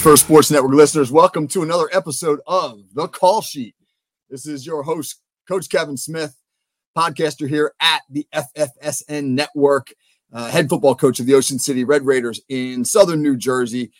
First 0.00 0.24
Sports 0.24 0.50
Network 0.50 0.72
listeners, 0.72 1.12
welcome 1.12 1.46
to 1.48 1.62
another 1.62 1.88
episode 1.92 2.40
of 2.46 2.82
The 2.94 3.08
Call 3.08 3.42
Sheet. 3.42 3.74
This 4.30 4.46
is 4.46 4.64
your 4.64 4.82
host, 4.82 5.20
Coach 5.46 5.68
Kevin 5.68 5.96
Smith, 5.96 6.36
podcaster 6.96 7.48
here 7.48 7.74
at 7.80 8.00
the 8.08 8.26
FFSN 8.32 9.24
Network, 9.26 9.92
uh, 10.32 10.50
head 10.50 10.68
football 10.68 10.94
coach 10.94 11.20
of 11.20 11.26
the 11.26 11.34
Ocean 11.34 11.58
City 11.58 11.84
Red 11.84 12.06
Raiders 12.06 12.40
in 12.48 12.84
Southern 12.84 13.22
New 13.22 13.36
Jersey. 13.36 13.92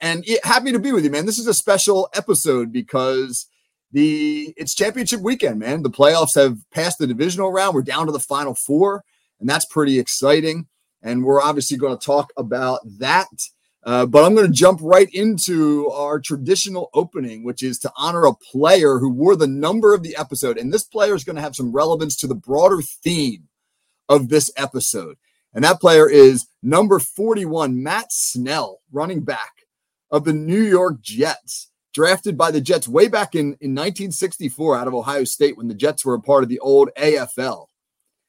And 0.00 0.24
it, 0.26 0.44
happy 0.44 0.72
to 0.72 0.78
be 0.78 0.92
with 0.92 1.04
you, 1.04 1.10
man. 1.10 1.26
This 1.26 1.38
is 1.38 1.46
a 1.46 1.54
special 1.54 2.08
episode 2.14 2.72
because 2.72 3.46
the 3.92 4.54
it's 4.56 4.74
championship 4.74 5.20
weekend, 5.20 5.58
man. 5.58 5.82
The 5.82 5.90
playoffs 5.90 6.36
have 6.36 6.58
passed 6.70 6.98
the 6.98 7.06
divisional 7.06 7.50
round. 7.50 7.74
We're 7.74 7.82
down 7.82 8.06
to 8.06 8.12
the 8.12 8.20
final 8.20 8.54
four, 8.54 9.04
and 9.40 9.48
that's 9.48 9.64
pretty 9.64 9.98
exciting. 9.98 10.68
And 11.02 11.24
we're 11.24 11.42
obviously 11.42 11.76
going 11.76 11.98
to 11.98 12.04
talk 12.04 12.32
about 12.36 12.80
that 12.98 13.26
uh, 13.82 14.04
but 14.04 14.24
I'm 14.24 14.34
going 14.34 14.46
to 14.46 14.52
jump 14.52 14.80
right 14.82 15.08
into 15.12 15.88
our 15.90 16.20
traditional 16.20 16.90
opening, 16.92 17.44
which 17.44 17.62
is 17.62 17.78
to 17.80 17.92
honor 17.96 18.26
a 18.26 18.34
player 18.34 18.98
who 18.98 19.08
wore 19.08 19.36
the 19.36 19.46
number 19.46 19.94
of 19.94 20.02
the 20.02 20.16
episode. 20.16 20.58
And 20.58 20.72
this 20.72 20.84
player 20.84 21.14
is 21.14 21.24
going 21.24 21.36
to 21.36 21.42
have 21.42 21.56
some 21.56 21.72
relevance 21.72 22.14
to 22.16 22.26
the 22.26 22.34
broader 22.34 22.82
theme 22.82 23.48
of 24.08 24.28
this 24.28 24.50
episode. 24.56 25.16
And 25.54 25.64
that 25.64 25.80
player 25.80 26.08
is 26.08 26.46
number 26.62 26.98
41, 26.98 27.82
Matt 27.82 28.12
Snell, 28.12 28.80
running 28.92 29.22
back 29.22 29.50
of 30.10 30.24
the 30.24 30.32
New 30.32 30.62
York 30.62 31.00
Jets, 31.00 31.70
drafted 31.94 32.36
by 32.36 32.50
the 32.50 32.60
Jets 32.60 32.86
way 32.86 33.08
back 33.08 33.34
in, 33.34 33.56
in 33.60 33.74
1964 33.74 34.76
out 34.76 34.88
of 34.88 34.94
Ohio 34.94 35.24
State 35.24 35.56
when 35.56 35.68
the 35.68 35.74
Jets 35.74 36.04
were 36.04 36.14
a 36.14 36.20
part 36.20 36.42
of 36.42 36.50
the 36.50 36.60
old 36.60 36.90
AFL. 36.98 37.66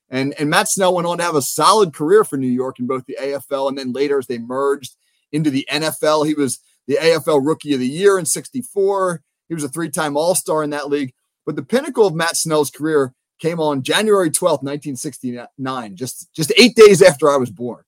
And, 0.10 0.34
and 0.40 0.50
Matt 0.50 0.70
Snell 0.70 0.96
went 0.96 1.08
on 1.08 1.18
to 1.18 1.24
have 1.24 1.36
a 1.36 1.42
solid 1.42 1.94
career 1.94 2.24
for 2.24 2.38
New 2.38 2.48
York 2.48 2.80
in 2.80 2.88
both 2.88 3.06
the 3.06 3.18
AFL 3.20 3.70
and 3.70 3.78
then 3.78 3.94
later 3.94 4.18
as 4.18 4.28
they 4.28 4.40
merged 4.40 4.96
into 5.32 5.50
the 5.50 5.68
NFL. 5.72 6.26
He 6.26 6.34
was 6.34 6.60
the 6.88 6.96
AFL 6.96 7.46
Rookie 7.46 7.74
of 7.74 7.80
the 7.80 7.88
Year 7.88 8.18
in 8.20 8.26
64. 8.26 9.22
He 9.48 9.54
was 9.54 9.64
a 9.64 9.70
three 9.70 9.90
time 9.90 10.18
All 10.18 10.36
Star 10.36 10.64
in 10.64 10.70
that 10.72 10.90
league. 10.90 11.14
But 11.46 11.56
the 11.56 11.64
pinnacle 11.64 12.06
of 12.06 12.14
Matt 12.14 12.38
Snell's 12.38 12.70
career 12.70 13.14
came 13.40 13.59
on 13.59 13.82
January 13.82 14.30
12th, 14.30 14.64
1969, 14.64 15.96
just, 15.96 16.32
just 16.34 16.54
eight 16.58 16.76
days 16.76 17.02
after 17.02 17.30
I 17.30 17.38
was 17.38 17.50
born, 17.50 17.84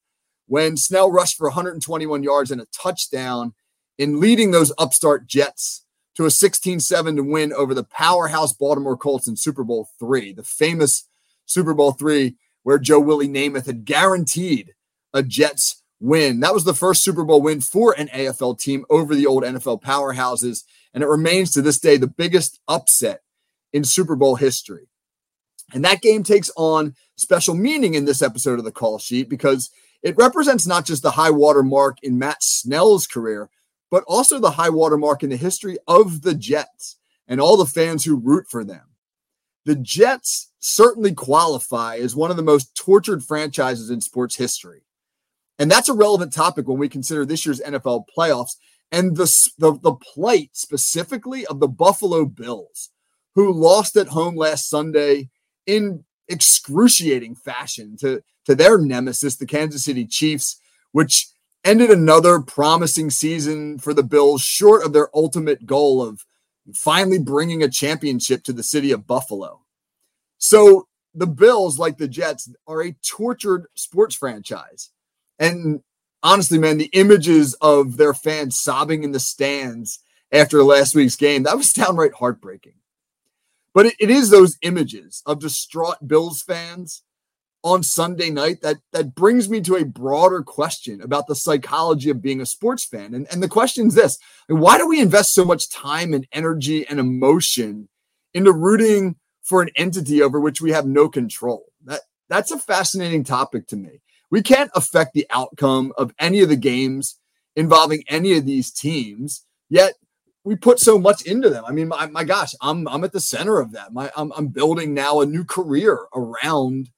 when 0.47 0.75
Snell 0.75 1.11
rushed 1.11 1.37
for 1.37 1.47
121 1.47 2.23
yards 2.23 2.49
and 2.49 2.59
a 2.59 2.67
touchdown 2.73 3.53
in 3.97 4.19
leading 4.19 4.51
those 4.51 4.73
upstart 4.77 5.27
Jets 5.27 5.85
to 6.15 6.25
a 6.25 6.31
16 6.31 6.79
7 6.79 7.29
win 7.29 7.53
over 7.53 7.73
the 7.73 7.83
powerhouse 7.83 8.53
Baltimore 8.53 8.97
Colts 8.97 9.27
in 9.27 9.35
Super 9.35 9.63
Bowl 9.63 9.89
three, 9.99 10.33
the 10.33 10.43
famous 10.43 11.07
Super 11.45 11.73
Bowl 11.73 11.91
three, 11.91 12.35
where 12.63 12.79
Joe 12.79 12.99
Willie 12.99 13.27
Namath 13.27 13.65
had 13.65 13.85
guaranteed 13.85 14.73
a 15.13 15.21
Jets 15.21 15.82
win. 16.03 16.41
That 16.41 16.53
was 16.53 16.65
the 16.65 16.73
first 16.73 17.03
Super 17.03 17.23
Bowl 17.23 17.41
win 17.41 17.61
for 17.61 17.95
an 17.97 18.09
AFL 18.09 18.59
team 18.59 18.85
over 18.89 19.15
the 19.15 19.25
old 19.25 19.43
NFL 19.43 19.81
powerhouses. 19.81 20.65
And 20.93 21.01
it 21.01 21.07
remains 21.07 21.51
to 21.51 21.61
this 21.61 21.79
day 21.79 21.97
the 21.97 22.07
biggest 22.07 22.59
upset 22.67 23.21
in 23.71 23.83
Super 23.83 24.15
Bowl 24.15 24.35
history. 24.35 24.89
And 25.73 25.83
that 25.85 26.01
game 26.01 26.23
takes 26.23 26.51
on 26.57 26.95
special 27.15 27.55
meaning 27.55 27.93
in 27.93 28.05
this 28.05 28.21
episode 28.21 28.59
of 28.59 28.65
the 28.65 28.71
call 28.71 28.99
sheet 28.99 29.29
because 29.29 29.71
it 30.03 30.17
represents 30.17 30.67
not 30.67 30.85
just 30.85 31.01
the 31.01 31.11
high 31.11 31.31
water 31.31 31.63
mark 31.63 31.97
in 32.03 32.19
Matt 32.19 32.43
Snell's 32.43 33.07
career, 33.07 33.49
but 33.89 34.03
also 34.05 34.39
the 34.39 34.51
high 34.51 34.69
water 34.69 34.97
mark 34.97 35.23
in 35.23 35.29
the 35.29 35.37
history 35.37 35.77
of 35.87 36.21
the 36.21 36.35
Jets 36.35 36.97
and 37.27 37.39
all 37.39 37.55
the 37.55 37.65
fans 37.65 38.03
who 38.03 38.17
root 38.17 38.45
for 38.49 38.65
them. 38.65 38.89
The 39.65 39.75
Jets 39.75 40.51
certainly 40.59 41.13
qualify 41.13 41.95
as 41.95 42.13
one 42.13 42.29
of 42.29 42.35
the 42.35 42.43
most 42.43 42.75
tortured 42.75 43.23
franchises 43.23 43.89
in 43.89 44.01
sports 44.01 44.35
history. 44.35 44.83
And 45.63 45.71
that's 45.71 45.87
a 45.87 45.93
relevant 45.93 46.33
topic 46.33 46.67
when 46.67 46.77
we 46.77 46.89
consider 46.89 47.25
this 47.25 47.45
year's 47.45 47.61
NFL 47.61 48.03
playoffs 48.13 48.57
and 48.91 49.15
the, 49.15 49.33
the, 49.57 49.79
the 49.79 49.93
plight 49.93 50.49
specifically 50.51 51.45
of 51.45 51.61
the 51.61 51.69
Buffalo 51.69 52.25
Bills, 52.25 52.89
who 53.35 53.53
lost 53.53 53.95
at 53.95 54.09
home 54.09 54.35
last 54.35 54.67
Sunday 54.67 55.29
in 55.65 56.03
excruciating 56.27 57.35
fashion 57.35 57.95
to, 58.01 58.21
to 58.43 58.55
their 58.55 58.77
nemesis, 58.77 59.37
the 59.37 59.45
Kansas 59.45 59.85
City 59.85 60.05
Chiefs, 60.05 60.59
which 60.91 61.29
ended 61.63 61.91
another 61.91 62.41
promising 62.41 63.09
season 63.09 63.79
for 63.79 63.93
the 63.93 64.03
Bills, 64.03 64.41
short 64.41 64.85
of 64.85 64.91
their 64.91 65.07
ultimate 65.15 65.65
goal 65.65 66.01
of 66.01 66.25
finally 66.73 67.19
bringing 67.19 67.63
a 67.63 67.69
championship 67.69 68.43
to 68.43 68.51
the 68.51 68.63
city 68.63 68.91
of 68.91 69.07
Buffalo. 69.07 69.61
So 70.39 70.89
the 71.15 71.25
Bills, 71.25 71.79
like 71.79 71.99
the 71.99 72.09
Jets, 72.09 72.53
are 72.67 72.83
a 72.83 72.91
tortured 73.01 73.67
sports 73.75 74.13
franchise. 74.13 74.89
And 75.39 75.81
honestly, 76.21 76.57
man, 76.57 76.77
the 76.77 76.89
images 76.93 77.53
of 77.55 77.97
their 77.97 78.13
fans 78.13 78.59
sobbing 78.59 79.03
in 79.03 79.11
the 79.11 79.19
stands 79.19 79.99
after 80.31 80.63
last 80.63 80.95
week's 80.95 81.15
game, 81.15 81.43
that 81.43 81.57
was 81.57 81.73
downright 81.73 82.13
heartbreaking. 82.13 82.73
But 83.73 83.87
it, 83.87 83.95
it 83.99 84.09
is 84.09 84.29
those 84.29 84.57
images 84.61 85.23
of 85.25 85.39
distraught 85.39 86.07
Bills 86.07 86.41
fans 86.41 87.03
on 87.63 87.81
Sunday 87.81 88.29
night 88.29 88.61
that 88.61 88.77
that 88.91 89.15
brings 89.15 89.49
me 89.49 89.61
to 89.61 89.75
a 89.75 89.85
broader 89.85 90.43
question 90.43 91.01
about 91.01 91.27
the 91.27 91.35
psychology 91.35 92.09
of 92.09 92.21
being 92.21 92.41
a 92.41 92.45
sports 92.45 92.83
fan. 92.83 93.13
And, 93.13 93.25
and 93.31 93.41
the 93.41 93.47
question 93.47 93.87
is 93.87 93.95
this 93.95 94.19
why 94.47 94.77
do 94.77 94.87
we 94.87 95.01
invest 95.01 95.33
so 95.33 95.45
much 95.45 95.69
time 95.69 96.13
and 96.13 96.27
energy 96.31 96.85
and 96.87 96.99
emotion 96.99 97.87
into 98.33 98.51
rooting 98.51 99.15
for 99.43 99.61
an 99.61 99.69
entity 99.75 100.21
over 100.21 100.39
which 100.39 100.61
we 100.61 100.71
have 100.71 100.85
no 100.85 101.07
control? 101.07 101.65
That 101.85 102.01
that's 102.29 102.51
a 102.51 102.59
fascinating 102.59 103.23
topic 103.23 103.67
to 103.67 103.77
me. 103.77 104.01
We 104.33 104.41
can't 104.41 104.71
affect 104.73 105.13
the 105.13 105.27
outcome 105.29 105.93
of 105.95 106.11
any 106.17 106.41
of 106.41 106.49
the 106.49 106.55
games 106.55 107.19
involving 107.55 108.03
any 108.07 108.35
of 108.35 108.47
these 108.47 108.71
teams, 108.71 109.45
yet 109.69 109.93
we 110.43 110.55
put 110.55 110.79
so 110.79 110.97
much 110.97 111.21
into 111.21 111.51
them. 111.51 111.63
I 111.67 111.71
mean, 111.71 111.89
my, 111.89 112.07
my 112.07 112.23
gosh, 112.23 112.55
I'm 112.59 112.87
I'm 112.87 113.03
at 113.03 113.11
the 113.11 113.19
center 113.19 113.59
of 113.59 113.73
that. 113.73 113.93
My 113.93 114.09
I'm, 114.17 114.33
I'm 114.35 114.47
building 114.47 114.95
now 114.95 115.21
a 115.21 115.27
new 115.27 115.45
career 115.45 115.99
around 116.15 116.89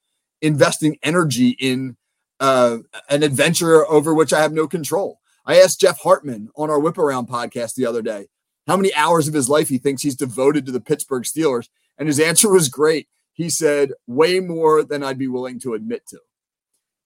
investing 0.41 0.97
energy 1.03 1.57
in 1.59 1.97
uh, 2.39 2.77
an 3.09 3.21
adventure 3.21 3.85
over 3.85 4.13
which 4.13 4.31
I 4.31 4.39
have 4.39 4.53
no 4.53 4.65
control. 4.65 5.19
I 5.45 5.59
asked 5.59 5.81
Jeff 5.81 5.99
Hartman 5.99 6.51
on 6.55 6.69
our 6.69 6.79
Whip 6.79 6.97
Around 6.97 7.27
podcast 7.27 7.75
the 7.75 7.85
other 7.85 8.01
day 8.01 8.27
how 8.65 8.77
many 8.77 8.93
hours 8.93 9.27
of 9.27 9.33
his 9.33 9.49
life 9.49 9.67
he 9.67 9.77
thinks 9.77 10.03
he's 10.03 10.15
devoted 10.15 10.65
to 10.67 10.71
the 10.71 10.79
Pittsburgh 10.79 11.23
Steelers, 11.23 11.67
and 11.97 12.07
his 12.07 12.21
answer 12.21 12.49
was 12.49 12.69
great. 12.69 13.09
He 13.33 13.49
said, 13.49 13.91
"Way 14.07 14.39
more 14.39 14.83
than 14.83 15.03
I'd 15.03 15.17
be 15.17 15.27
willing 15.27 15.59
to 15.59 15.73
admit 15.73 16.07
to." 16.11 16.19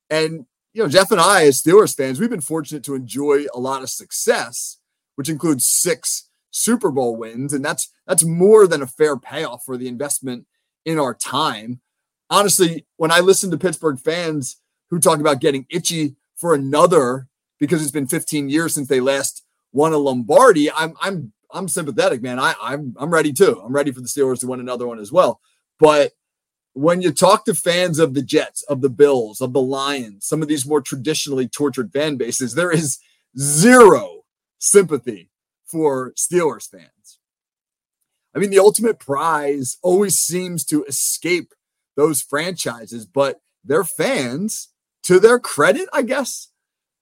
And, 0.09 0.45
you 0.73 0.83
know, 0.83 0.89
Jeff 0.89 1.11
and 1.11 1.21
I, 1.21 1.45
as 1.45 1.61
Steelers 1.61 1.95
fans, 1.95 2.19
we've 2.19 2.29
been 2.29 2.41
fortunate 2.41 2.83
to 2.85 2.95
enjoy 2.95 3.45
a 3.53 3.59
lot 3.59 3.83
of 3.83 3.89
success, 3.89 4.79
which 5.15 5.29
includes 5.29 5.65
six 5.65 6.29
Super 6.51 6.91
Bowl 6.91 7.15
wins. 7.15 7.53
And 7.53 7.63
that's 7.63 7.89
that's 8.07 8.23
more 8.23 8.67
than 8.67 8.81
a 8.81 8.88
fair 8.88 9.17
payoff 9.17 9.63
for 9.65 9.77
the 9.77 9.88
investment 9.88 10.45
in 10.85 11.00
our 11.00 11.13
time. 11.13 11.81
Honestly, 12.29 12.85
when 12.97 13.11
I 13.11 13.19
listen 13.19 13.51
to 13.51 13.57
Pittsburgh 13.57 14.00
fans 14.00 14.57
who 14.89 15.00
talk 15.00 15.19
about 15.19 15.41
getting 15.41 15.65
itchy 15.69 16.15
for 16.35 16.53
another 16.53 17.27
because 17.59 17.81
it's 17.81 17.91
been 17.91 18.07
15 18.07 18.50
years 18.50 18.73
since 18.73 18.88
they 18.88 19.00
last 19.00 19.44
won 19.71 19.94
a 19.94 19.97
Lombardi, 19.97 20.71
I'm 20.71 20.95
I'm 21.01 21.33
I'm 21.51 21.67
sympathetic, 21.67 22.21
man. 22.21 22.39
I, 22.39 22.53
I'm 22.62 22.95
I'm 23.00 23.12
ready 23.12 23.33
too. 23.33 23.62
I'm 23.63 23.73
ready 23.73 23.91
for 23.91 24.01
the 24.01 24.07
Steelers 24.07 24.39
to 24.41 24.47
win 24.47 24.59
another 24.59 24.88
one 24.88 25.00
as 25.00 25.12
well. 25.12 25.39
But 25.79 26.13
when 26.79 27.01
you 27.01 27.11
talk 27.11 27.43
to 27.43 27.53
fans 27.53 27.99
of 27.99 28.13
the 28.13 28.21
Jets, 28.21 28.63
of 28.63 28.79
the 28.79 28.89
Bills, 28.89 29.41
of 29.41 29.51
the 29.51 29.61
Lions, 29.61 30.25
some 30.25 30.41
of 30.41 30.47
these 30.47 30.65
more 30.65 30.79
traditionally 30.79 31.45
tortured 31.45 31.91
fan 31.91 32.15
bases, 32.15 32.53
there 32.53 32.71
is 32.71 32.99
zero 33.37 34.21
sympathy 34.59 35.29
for 35.65 36.13
Steelers 36.13 36.69
fans. 36.69 37.19
I 38.33 38.39
mean, 38.39 38.49
the 38.49 38.59
ultimate 38.59 38.97
prize 38.97 39.77
always 39.81 40.19
seems 40.19 40.63
to 40.65 40.85
escape 40.85 41.53
those 41.97 42.21
franchises, 42.21 43.05
but 43.05 43.41
their 43.61 43.83
fans, 43.83 44.69
to 45.03 45.19
their 45.19 45.37
credit, 45.37 45.89
I 45.91 46.03
guess, 46.03 46.47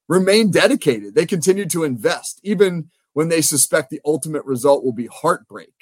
remain 0.08 0.50
dedicated. 0.50 1.14
They 1.14 1.28
continue 1.28 1.68
to 1.68 1.84
invest, 1.84 2.40
even 2.42 2.90
when 3.14 3.30
they 3.30 3.42
suspect 3.42 3.92
the 3.92 4.02
ultimate 4.04 4.46
result 4.46 4.84
will 4.84 4.92
be 4.92 5.06
heartbreak. 5.06 5.77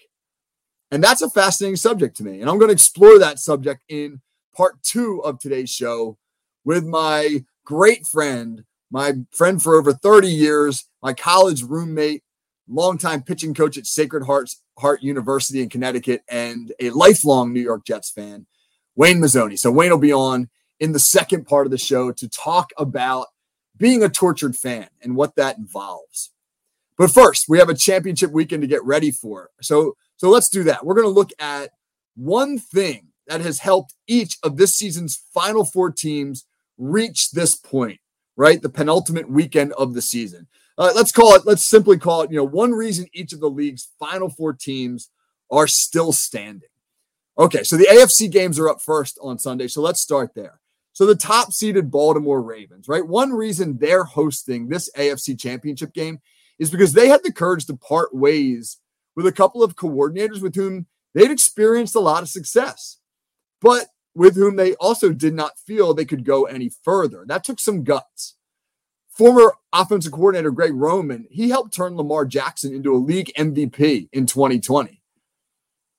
And 0.95 1.03
that's 1.03 1.21
a 1.21 1.29
fascinating 1.29 1.75
subject 1.75 2.15
to 2.15 2.23
me. 2.23 2.39
And 2.39 2.49
I'm 2.49 2.57
going 2.57 2.69
to 2.69 2.73
explore 2.73 3.19
that 3.19 3.37
subject 3.37 3.81
in 3.89 4.21
part 4.55 4.81
two 4.81 5.21
of 5.25 5.39
today's 5.39 5.69
show 5.69 6.17
with 6.63 6.85
my 6.85 7.43
great 7.65 8.07
friend, 8.07 8.63
my 8.89 9.15
friend 9.31 9.61
for 9.61 9.75
over 9.75 9.91
30 9.91 10.29
years, 10.29 10.87
my 11.03 11.11
college 11.11 11.63
roommate, 11.63 12.23
longtime 12.69 13.23
pitching 13.23 13.53
coach 13.53 13.77
at 13.77 13.85
Sacred 13.85 14.23
Hearts 14.23 14.61
Heart 14.79 15.03
University 15.03 15.61
in 15.61 15.67
Connecticut, 15.67 16.23
and 16.29 16.71
a 16.79 16.91
lifelong 16.91 17.51
New 17.51 17.59
York 17.59 17.85
Jets 17.85 18.09
fan, 18.09 18.45
Wayne 18.95 19.19
Mazzoni. 19.19 19.59
So 19.59 19.71
Wayne 19.71 19.91
will 19.91 19.97
be 19.97 20.13
on 20.13 20.47
in 20.79 20.93
the 20.93 20.99
second 20.99 21.43
part 21.43 21.67
of 21.67 21.71
the 21.71 21.77
show 21.77 22.13
to 22.13 22.29
talk 22.29 22.69
about 22.77 23.27
being 23.75 24.01
a 24.01 24.07
tortured 24.07 24.55
fan 24.55 24.87
and 25.01 25.17
what 25.17 25.35
that 25.35 25.57
involves. 25.57 26.31
But 26.97 27.11
first, 27.11 27.49
we 27.49 27.59
have 27.59 27.67
a 27.67 27.75
championship 27.75 28.31
weekend 28.31 28.61
to 28.61 28.67
get 28.67 28.85
ready 28.85 29.11
for. 29.11 29.49
So, 29.61 29.97
so 30.17 30.29
let's 30.29 30.49
do 30.49 30.63
that. 30.63 30.85
We're 30.85 30.95
going 30.95 31.07
to 31.07 31.09
look 31.09 31.31
at 31.39 31.71
one 32.15 32.57
thing 32.57 33.07
that 33.27 33.41
has 33.41 33.59
helped 33.59 33.93
each 34.07 34.37
of 34.43 34.57
this 34.57 34.75
season's 34.75 35.21
final 35.33 35.65
four 35.65 35.91
teams 35.91 36.45
reach 36.77 37.31
this 37.31 37.55
point, 37.55 37.99
right? 38.37 38.61
The 38.61 38.69
penultimate 38.69 39.29
weekend 39.29 39.73
of 39.73 39.93
the 39.93 40.01
season. 40.01 40.47
Uh, 40.77 40.91
let's 40.95 41.11
call 41.11 41.35
it, 41.35 41.43
let's 41.45 41.65
simply 41.65 41.97
call 41.97 42.21
it, 42.21 42.31
you 42.31 42.37
know, 42.37 42.43
one 42.43 42.71
reason 42.71 43.07
each 43.13 43.33
of 43.33 43.39
the 43.39 43.49
league's 43.49 43.89
final 43.97 44.29
four 44.29 44.53
teams 44.53 45.09
are 45.51 45.67
still 45.67 46.11
standing. 46.11 46.69
Okay, 47.37 47.63
so 47.63 47.75
the 47.75 47.87
AFC 47.87 48.31
games 48.31 48.59
are 48.59 48.69
up 48.69 48.81
first 48.81 49.17
on 49.21 49.39
Sunday. 49.39 49.67
So 49.67 49.81
let's 49.81 50.01
start 50.01 50.33
there. 50.35 50.59
So 50.93 51.05
the 51.05 51.15
top 51.15 51.51
seeded 51.51 51.91
Baltimore 51.91 52.41
Ravens, 52.41 52.87
right? 52.87 53.05
One 53.05 53.33
reason 53.33 53.77
they're 53.77 54.05
hosting 54.05 54.69
this 54.69 54.89
AFC 54.97 55.37
championship 55.37 55.93
game 55.93 56.19
is 56.57 56.71
because 56.71 56.93
they 56.93 57.09
had 57.09 57.21
the 57.23 57.33
courage 57.33 57.65
to 57.65 57.75
part 57.75 58.15
ways 58.15 58.77
with 59.15 59.25
a 59.25 59.31
couple 59.31 59.63
of 59.63 59.75
coordinators 59.75 60.41
with 60.41 60.55
whom 60.55 60.87
they'd 61.13 61.31
experienced 61.31 61.95
a 61.95 61.99
lot 61.99 62.23
of 62.23 62.29
success, 62.29 62.99
but 63.61 63.87
with 64.13 64.35
whom 64.35 64.55
they 64.55 64.73
also 64.75 65.11
did 65.11 65.33
not 65.33 65.59
feel 65.59 65.93
they 65.93 66.05
could 66.05 66.25
go 66.25 66.45
any 66.45 66.69
further. 66.69 67.25
That 67.27 67.43
took 67.43 67.59
some 67.59 67.83
guts. 67.83 68.35
Former 69.09 69.55
offensive 69.71 70.11
coordinator 70.11 70.51
Greg 70.51 70.73
Roman, 70.73 71.25
he 71.29 71.49
helped 71.49 71.73
turn 71.73 71.95
Lamar 71.95 72.25
Jackson 72.25 72.73
into 72.73 72.93
a 72.93 72.97
league 72.97 73.31
MVP 73.37 74.09
in 74.11 74.25
2020. 74.25 75.01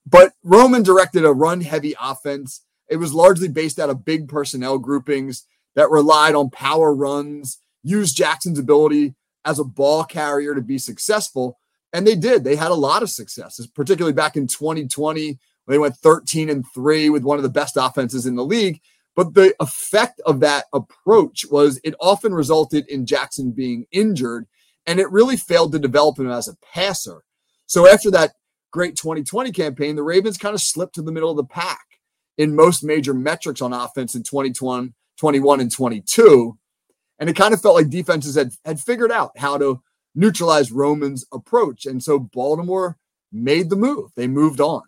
But 0.07 0.35
Roman 0.43 0.83
directed 0.83 1.25
a 1.25 1.33
run 1.33 1.63
heavy 1.63 1.95
offense. 2.01 2.63
It 2.89 2.97
was 2.97 3.15
largely 3.15 3.49
based 3.49 3.79
out 3.79 3.91
of 3.91 4.05
big 4.05 4.29
personnel 4.29 4.79
groupings 4.79 5.47
that 5.75 5.91
relied 5.91 6.35
on 6.35 6.51
power 6.51 6.95
runs, 6.95 7.59
used 7.83 8.17
Jackson's 8.17 8.59
ability 8.59 9.15
as 9.45 9.59
a 9.59 9.65
ball 9.65 10.05
carrier 10.05 10.55
to 10.55 10.61
be 10.61 10.79
successful. 10.79 11.59
And 11.93 12.07
they 12.07 12.17
did. 12.17 12.45
They 12.45 12.57
had 12.57 12.71
a 12.71 12.75
lot 12.75 13.03
of 13.03 13.11
successes, 13.11 13.67
particularly 13.67 14.13
back 14.13 14.37
in 14.37 14.47
2020. 14.47 15.39
They 15.69 15.79
went 15.79 15.97
13 15.97 16.51
and 16.51 16.65
3 16.75 17.11
with 17.11 17.25
one 17.25 17.39
of 17.39 17.43
the 17.43 17.49
best 17.49 17.77
offenses 17.77 18.27
in 18.27 18.37
the 18.37 18.45
league. 18.45 18.81
But 19.15 19.35
the 19.35 19.55
effect 19.61 20.21
of 20.27 20.41
that 20.41 20.67
approach 20.75 21.47
was 21.51 21.81
it 21.83 21.95
often 22.01 22.35
resulted 22.35 22.87
in 22.89 23.07
Jackson 23.07 23.51
being 23.51 23.87
injured, 23.91 24.47
and 24.87 25.01
it 25.01 25.11
really 25.11 25.39
failed 25.39 25.73
to 25.73 25.79
develop 25.79 26.19
him 26.19 26.31
as 26.31 26.49
a 26.49 26.57
passer. 26.75 27.23
So 27.65 27.91
after 27.91 28.11
that 28.11 28.35
great 28.71 28.97
2020 28.97 29.53
campaign, 29.53 29.97
the 29.97 30.03
Ravens 30.03 30.37
kind 30.37 30.55
of 30.55 30.61
slipped 30.61 30.97
to 30.97 31.03
the 31.03 31.13
middle 31.13 31.31
of 31.31 31.39
the 31.39 31.45
pack 31.45 31.87
in 32.37 32.55
most 32.55 32.85
major 32.85 33.15
metrics 33.15 33.63
on 33.63 33.73
offense 33.73 34.15
in 34.15 34.23
2021, 34.23 34.93
21, 35.19 35.61
and 35.61 35.73
22. 35.73 36.59
And 37.19 37.31
it 37.31 37.37
kind 37.37 37.55
of 37.55 37.63
felt 37.63 37.75
like 37.75 37.89
defenses 37.89 38.35
had, 38.35 38.53
had 38.67 38.79
figured 38.79 39.11
out 39.11 39.33
how 39.39 39.57
to 39.57 39.81
neutralize 40.17 40.73
Roman's 40.73 41.25
approach. 41.33 41.87
And 41.87 42.03
so 42.03 42.19
Baltimore 42.19 42.97
made 43.31 43.71
the 43.71 43.77
move. 43.77 44.11
They 44.17 44.27
moved 44.27 44.61
on. 44.61 44.83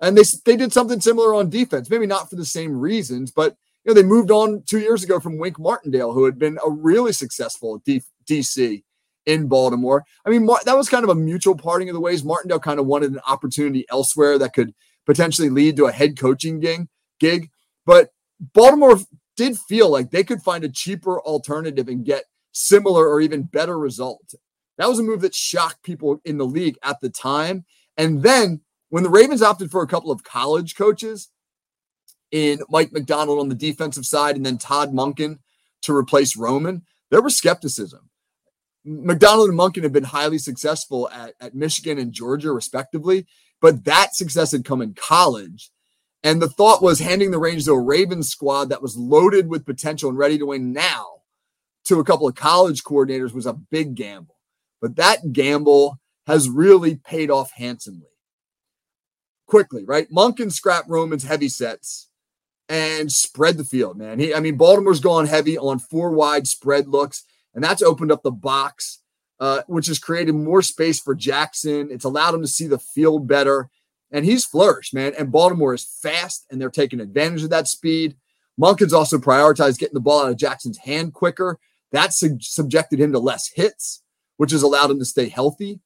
And 0.00 0.16
they, 0.16 0.22
they 0.44 0.56
did 0.56 0.72
something 0.72 1.00
similar 1.00 1.34
on 1.34 1.50
defense, 1.50 1.90
maybe 1.90 2.06
not 2.06 2.30
for 2.30 2.36
the 2.36 2.44
same 2.44 2.78
reasons, 2.78 3.32
but 3.32 3.56
you 3.84 3.90
know, 3.90 4.00
they 4.00 4.06
moved 4.06 4.30
on 4.30 4.62
two 4.66 4.78
years 4.78 5.02
ago 5.02 5.18
from 5.18 5.38
Wink 5.38 5.58
Martindale, 5.58 6.12
who 6.12 6.24
had 6.24 6.38
been 6.38 6.58
a 6.64 6.70
really 6.70 7.12
successful 7.12 7.78
D, 7.84 8.02
DC 8.28 8.84
in 9.26 9.48
Baltimore. 9.48 10.04
I 10.24 10.30
mean, 10.30 10.46
that 10.64 10.76
was 10.76 10.88
kind 10.88 11.04
of 11.04 11.10
a 11.10 11.14
mutual 11.14 11.56
parting 11.56 11.88
of 11.88 11.94
the 11.94 12.00
ways. 12.00 12.22
Martindale 12.22 12.60
kind 12.60 12.78
of 12.78 12.86
wanted 12.86 13.12
an 13.12 13.20
opportunity 13.26 13.86
elsewhere 13.90 14.38
that 14.38 14.52
could 14.52 14.74
potentially 15.06 15.48
lead 15.48 15.76
to 15.76 15.86
a 15.86 15.92
head 15.92 16.18
coaching 16.18 16.60
gig, 16.60 16.86
gig. 17.18 17.50
But 17.86 18.10
Baltimore 18.52 18.98
did 19.36 19.56
feel 19.56 19.88
like 19.88 20.10
they 20.10 20.24
could 20.24 20.42
find 20.42 20.64
a 20.64 20.68
cheaper 20.68 21.20
alternative 21.20 21.88
and 21.88 22.04
get 22.04 22.24
similar 22.52 23.08
or 23.08 23.20
even 23.20 23.44
better 23.44 23.78
results. 23.78 24.34
That 24.78 24.88
was 24.88 24.98
a 24.98 25.02
move 25.02 25.20
that 25.20 25.34
shocked 25.34 25.82
people 25.82 26.20
in 26.24 26.38
the 26.38 26.46
league 26.46 26.78
at 26.82 27.00
the 27.00 27.10
time. 27.10 27.64
And 27.96 28.22
then 28.22 28.60
when 28.88 29.02
the 29.02 29.10
Ravens 29.10 29.42
opted 29.42 29.70
for 29.70 29.82
a 29.82 29.88
couple 29.88 30.10
of 30.10 30.24
college 30.24 30.76
coaches 30.76 31.28
in 32.30 32.60
Mike 32.70 32.92
Macdonald 32.92 33.40
on 33.40 33.48
the 33.48 33.54
defensive 33.54 34.06
side 34.06 34.36
and 34.36 34.46
then 34.46 34.56
Todd 34.56 34.92
Monken 34.92 35.38
to 35.82 35.94
replace 35.94 36.36
Roman, 36.36 36.82
there 37.10 37.22
was 37.22 37.36
skepticism. 37.36 38.08
Macdonald 38.84 39.50
and 39.50 39.58
Monken 39.58 39.82
have 39.82 39.92
been 39.92 40.04
highly 40.04 40.38
successful 40.38 41.10
at, 41.10 41.34
at 41.40 41.54
Michigan 41.54 41.98
and 41.98 42.12
Georgia, 42.12 42.52
respectively, 42.52 43.26
but 43.60 43.84
that 43.84 44.14
success 44.14 44.52
had 44.52 44.64
come 44.64 44.80
in 44.80 44.94
college. 44.94 45.70
And 46.22 46.40
the 46.40 46.48
thought 46.48 46.82
was 46.82 47.00
handing 47.00 47.30
the 47.30 47.38
reins 47.38 47.64
to 47.66 47.72
a 47.72 47.80
Ravens 47.80 48.30
squad 48.30 48.70
that 48.70 48.82
was 48.82 48.96
loaded 48.96 49.48
with 49.48 49.66
potential 49.66 50.08
and 50.08 50.18
ready 50.18 50.38
to 50.38 50.46
win 50.46 50.72
now 50.72 51.06
to 51.84 52.00
a 52.00 52.04
couple 52.04 52.28
of 52.28 52.34
college 52.34 52.82
coordinators 52.82 53.32
was 53.32 53.46
a 53.46 53.52
big 53.52 53.94
gamble. 53.94 54.37
But 54.80 54.96
that 54.96 55.32
gamble 55.32 55.98
has 56.26 56.48
really 56.48 56.96
paid 56.96 57.30
off 57.30 57.52
handsomely. 57.52 58.06
Quickly, 59.46 59.84
right? 59.84 60.10
Monken 60.10 60.52
scrap 60.52 60.84
Roman's 60.88 61.24
heavy 61.24 61.48
sets 61.48 62.08
and 62.68 63.10
spread 63.10 63.56
the 63.56 63.64
field, 63.64 63.96
man. 63.96 64.18
He, 64.18 64.34
I 64.34 64.40
mean, 64.40 64.56
Baltimore's 64.56 65.00
gone 65.00 65.26
heavy 65.26 65.56
on 65.56 65.78
four 65.78 66.10
wide 66.10 66.46
spread 66.46 66.86
looks, 66.86 67.24
and 67.54 67.64
that's 67.64 67.82
opened 67.82 68.12
up 68.12 68.22
the 68.22 68.30
box 68.30 69.00
uh, 69.40 69.62
which 69.66 69.86
has 69.86 69.98
created 69.98 70.34
more 70.34 70.62
space 70.62 71.00
for 71.00 71.14
Jackson. 71.14 71.88
It's 71.90 72.04
allowed 72.04 72.34
him 72.34 72.42
to 72.42 72.48
see 72.48 72.66
the 72.66 72.78
field 72.78 73.28
better. 73.28 73.70
And 74.10 74.24
he's 74.24 74.44
flourished, 74.44 74.94
man. 74.94 75.12
And 75.18 75.30
Baltimore 75.30 75.74
is 75.74 75.84
fast, 75.84 76.46
and 76.50 76.60
they're 76.60 76.70
taking 76.70 77.00
advantage 77.00 77.44
of 77.44 77.50
that 77.50 77.68
speed. 77.68 78.16
Monk 78.56 78.80
Monken's 78.80 78.92
also 78.92 79.18
prioritized 79.18 79.78
getting 79.78 79.94
the 79.94 80.00
ball 80.00 80.24
out 80.24 80.30
of 80.30 80.36
Jackson's 80.36 80.78
hand 80.78 81.12
quicker. 81.12 81.58
That 81.92 82.12
sub- 82.12 82.42
subjected 82.42 83.00
him 83.00 83.12
to 83.12 83.18
less 83.18 83.48
hits, 83.48 84.02
which 84.38 84.52
has 84.52 84.62
allowed 84.62 84.90
him 84.90 84.98
to 84.98 85.04
stay 85.04 85.28
healthy. 85.28 85.80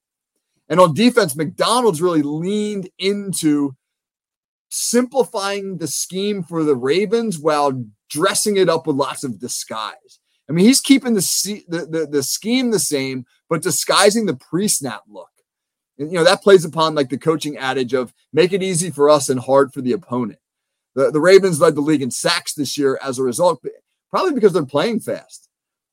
And 0.68 0.78
on 0.78 0.94
defense, 0.94 1.34
Macdonald's 1.34 2.00
really 2.00 2.22
leaned 2.22 2.88
into 2.98 3.74
simplifying 4.70 5.78
the 5.78 5.86
scheme 5.86 6.42
for 6.42 6.62
the 6.62 6.76
Ravens 6.76 7.38
while 7.38 7.84
dressing 8.08 8.56
it 8.56 8.68
up 8.68 8.86
with 8.86 8.96
lots 8.96 9.24
of 9.24 9.40
disguise. 9.40 10.20
I 10.48 10.52
mean, 10.52 10.64
he's 10.64 10.80
keeping 10.80 11.14
the, 11.14 11.64
the, 11.68 11.86
the, 11.86 12.06
the 12.06 12.22
scheme 12.22 12.70
the 12.70 12.78
same, 12.78 13.26
but 13.48 13.62
disguising 13.62 14.26
the 14.26 14.36
pre-snap 14.36 15.02
look. 15.08 15.28
And, 15.98 16.10
you 16.10 16.18
know, 16.18 16.24
that 16.24 16.42
plays 16.42 16.64
upon 16.64 16.94
like 16.94 17.10
the 17.10 17.18
coaching 17.18 17.56
adage 17.58 17.94
of 17.94 18.14
make 18.32 18.52
it 18.52 18.62
easy 18.62 18.90
for 18.90 19.10
us 19.10 19.28
and 19.28 19.40
hard 19.40 19.72
for 19.72 19.80
the 19.80 19.92
opponent. 19.92 20.38
The, 20.94 21.10
the 21.10 21.20
Ravens 21.20 21.60
led 21.60 21.74
the 21.74 21.80
league 21.80 22.02
in 22.02 22.10
sacks 22.10 22.54
this 22.54 22.76
year 22.76 22.98
as 23.02 23.18
a 23.18 23.22
result, 23.22 23.64
probably 24.10 24.32
because 24.32 24.52
they're 24.52 24.64
playing 24.64 25.00
fast. 25.00 25.48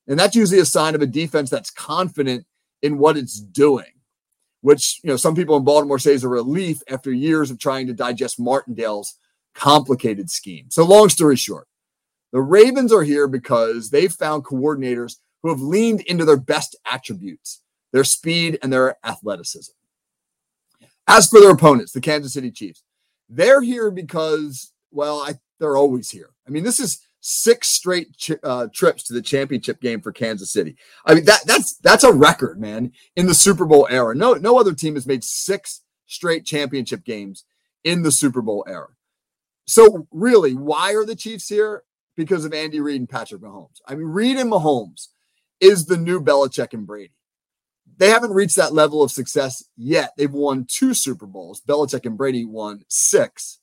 And 0.07 0.17
that's 0.17 0.35
usually 0.35 0.59
a 0.59 0.65
sign 0.65 0.95
of 0.95 1.01
a 1.01 1.05
defense 1.05 1.49
that's 1.49 1.69
confident 1.69 2.45
in 2.81 2.97
what 2.97 3.17
it's 3.17 3.39
doing, 3.39 3.91
which, 4.61 4.99
you 5.03 5.09
know, 5.09 5.17
some 5.17 5.35
people 5.35 5.57
in 5.57 5.63
Baltimore 5.63 5.99
say 5.99 6.13
is 6.13 6.23
a 6.23 6.29
relief 6.29 6.81
after 6.89 7.11
years 7.11 7.51
of 7.51 7.59
trying 7.59 7.87
to 7.87 7.93
digest 7.93 8.39
Martindale's 8.39 9.15
complicated 9.53 10.29
scheme. 10.29 10.67
So, 10.69 10.85
long 10.85 11.09
story 11.09 11.35
short, 11.35 11.67
the 12.31 12.41
Ravens 12.41 12.93
are 12.93 13.03
here 13.03 13.27
because 13.27 13.89
they've 13.89 14.11
found 14.11 14.45
coordinators 14.45 15.17
who 15.41 15.49
have 15.49 15.61
leaned 15.61 16.01
into 16.01 16.25
their 16.25 16.37
best 16.37 16.75
attributes, 16.85 17.61
their 17.91 18.03
speed 18.03 18.59
and 18.61 18.71
their 18.71 18.97
athleticism. 19.05 19.71
As 21.07 21.27
for 21.27 21.39
their 21.39 21.51
opponents, 21.51 21.91
the 21.91 22.01
Kansas 22.01 22.33
City 22.33 22.51
Chiefs, 22.51 22.83
they're 23.29 23.61
here 23.61 23.89
because, 23.89 24.71
well, 24.91 25.21
I, 25.21 25.33
they're 25.59 25.77
always 25.77 26.09
here. 26.09 26.29
I 26.47 26.51
mean, 26.51 26.63
this 26.63 26.79
is 26.79 26.99
six 27.21 27.67
straight 27.69 28.07
uh, 28.43 28.67
trips 28.73 29.03
to 29.03 29.13
the 29.13 29.21
championship 29.21 29.81
game 29.81 30.01
for 30.01 30.11
Kansas 30.11 30.51
City. 30.51 30.75
I 31.05 31.15
mean, 31.15 31.25
that 31.25 31.41
that's 31.45 31.77
that's 31.77 32.03
a 32.03 32.13
record, 32.13 32.59
man, 32.59 32.91
in 33.15 33.27
the 33.27 33.33
Super 33.33 33.65
Bowl 33.65 33.87
era. 33.89 34.15
No, 34.15 34.33
no 34.33 34.59
other 34.59 34.73
team 34.73 34.95
has 34.95 35.07
made 35.07 35.23
six 35.23 35.83
straight 36.07 36.45
championship 36.45 37.03
games 37.03 37.45
in 37.83 38.03
the 38.03 38.11
Super 38.11 38.41
Bowl 38.41 38.65
era. 38.67 38.89
So, 39.65 40.07
really, 40.11 40.55
why 40.55 40.95
are 40.95 41.05
the 41.05 41.15
Chiefs 41.15 41.47
here? 41.47 41.83
because 42.19 42.43
of 42.43 42.53
Andy 42.53 42.81
Reid 42.81 42.99
and 42.99 43.09
Patrick 43.09 43.41
Mahomes. 43.41 43.79
I 43.87 43.95
mean, 43.95 44.07
Reid 44.07 44.35
and 44.35 44.51
Mahomes 44.51 45.07
is 45.61 45.85
the 45.85 45.95
new 45.95 46.19
Belichick 46.19 46.73
and 46.73 46.85
Brady. 46.85 47.13
They 47.95 48.09
haven't 48.09 48.33
reached 48.33 48.57
that 48.57 48.73
level 48.73 49.01
of 49.01 49.09
success 49.09 49.63
yet. 49.77 50.11
They've 50.17 50.29
won 50.29 50.67
two 50.69 50.93
Super 50.93 51.25
Bowls. 51.25 51.61
Belichick 51.65 52.05
and 52.05 52.17
Brady 52.17 52.43
won 52.43 52.83
six, 52.89 53.58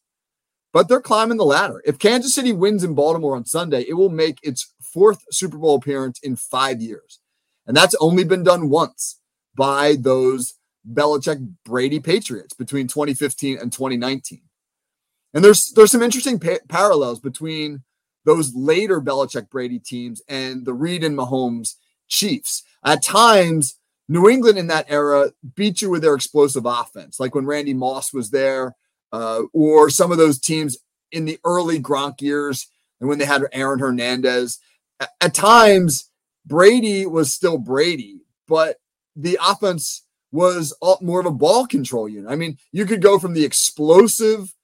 but 0.73 0.89
they're 0.89 1.01
climbing 1.01 1.39
the 1.39 1.45
ladder. 1.45 1.83
If 1.85 1.99
Kansas 1.99 2.35
City 2.35 2.53
wins 2.53 2.85
in 2.85 2.95
Baltimore 2.95 3.37
on 3.37 3.45
Sunday, 3.45 3.85
it 3.89 3.95
will 3.95 4.11
make 4.11 4.39
its 4.43 4.73
fourth 4.81 5.23
Super 5.31 5.59
Bowl 5.59 5.77
appearance 5.77 6.19
in 6.21 6.37
five 6.37 6.81
years. 6.81 7.21
And 7.67 7.77
that's 7.77 7.97
only 8.01 8.25
been 8.25 8.43
done 8.43 8.69
once 8.71 9.21
by 9.57 9.97
those 9.99 10.55
Belichick 10.93 11.55
Brady 11.65 12.01
Patriots 12.01 12.55
between 12.55 12.87
2015 12.87 13.59
and 13.59 13.73
2019. 13.73 14.43
And 15.35 15.45
there's 15.45 15.73
there's 15.73 15.91
some 15.91 16.03
interesting 16.03 16.39
pa- 16.39 16.65
parallels 16.69 17.21
between 17.21 17.83
those 18.25 18.55
later 18.55 19.01
Belichick 19.01 19.51
Brady 19.51 19.79
teams 19.79 20.23
and 20.29 20.65
the 20.65 20.75
Reid 20.75 21.05
and 21.05 21.17
Mahomes 21.17 21.75
Chiefs. 22.09 22.63
At 22.85 23.03
times, 23.03 23.79
New 24.09 24.29
England 24.29 24.59
in 24.59 24.69
that 24.69 24.87
era 24.89 25.33
beat 25.55 25.83
you 25.83 25.91
with 25.91 26.03
their 26.03 26.15
explosive 26.15 26.65
offense, 26.65 27.19
like 27.19 27.35
when 27.35 27.47
Randy 27.47 27.75
Moss 27.75 28.13
was 28.13 28.31
there, 28.31 28.75
uh, 29.13 29.43
or 29.53 29.91
some 29.91 30.13
of 30.13 30.19
those 30.19 30.39
teams 30.39 30.77
in 31.13 31.25
the 31.25 31.39
early 31.45 31.81
Gronk 31.81 32.21
years 32.21 32.69
and 33.01 33.09
when 33.09 33.19
they 33.19 33.25
had 33.25 33.43
Aaron 33.53 33.79
Hernandez. 33.79 34.59
At, 35.01 35.11
at 35.21 35.35
times, 35.35 36.11
Brady 36.45 37.07
was 37.07 37.33
still 37.33 37.59
Brady, 37.59 38.21
but 38.49 38.79
the 39.15 39.39
offense 39.45 40.03
was 40.33 40.75
more 41.01 41.21
of 41.21 41.27
a 41.27 41.31
ball 41.31 41.67
control 41.67 42.09
unit. 42.09 42.31
I 42.31 42.37
mean, 42.37 42.59
you 42.73 42.85
could 42.85 43.03
go 43.03 43.19
from 43.19 43.35
the 43.35 43.45
explosive 43.45 44.55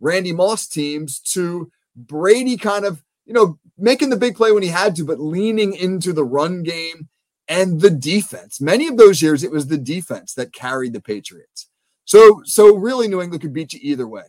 Randy 0.00 0.32
Moss 0.32 0.66
teams 0.66 1.18
to 1.32 1.70
Brady 1.96 2.56
kind 2.56 2.84
of, 2.84 3.02
you 3.24 3.32
know, 3.32 3.58
making 3.78 4.10
the 4.10 4.16
big 4.16 4.36
play 4.36 4.52
when 4.52 4.62
he 4.62 4.68
had 4.68 4.96
to, 4.96 5.04
but 5.04 5.20
leaning 5.20 5.74
into 5.74 6.12
the 6.12 6.24
run 6.24 6.62
game 6.62 7.08
and 7.48 7.80
the 7.80 7.90
defense. 7.90 8.60
Many 8.60 8.88
of 8.88 8.96
those 8.96 9.22
years, 9.22 9.42
it 9.42 9.50
was 9.50 9.68
the 9.68 9.78
defense 9.78 10.34
that 10.34 10.52
carried 10.52 10.92
the 10.92 11.00
Patriots. 11.00 11.68
So, 12.04 12.42
so 12.44 12.76
really, 12.76 13.08
New 13.08 13.22
England 13.22 13.42
could 13.42 13.52
beat 13.52 13.72
you 13.72 13.80
either 13.82 14.06
way. 14.06 14.24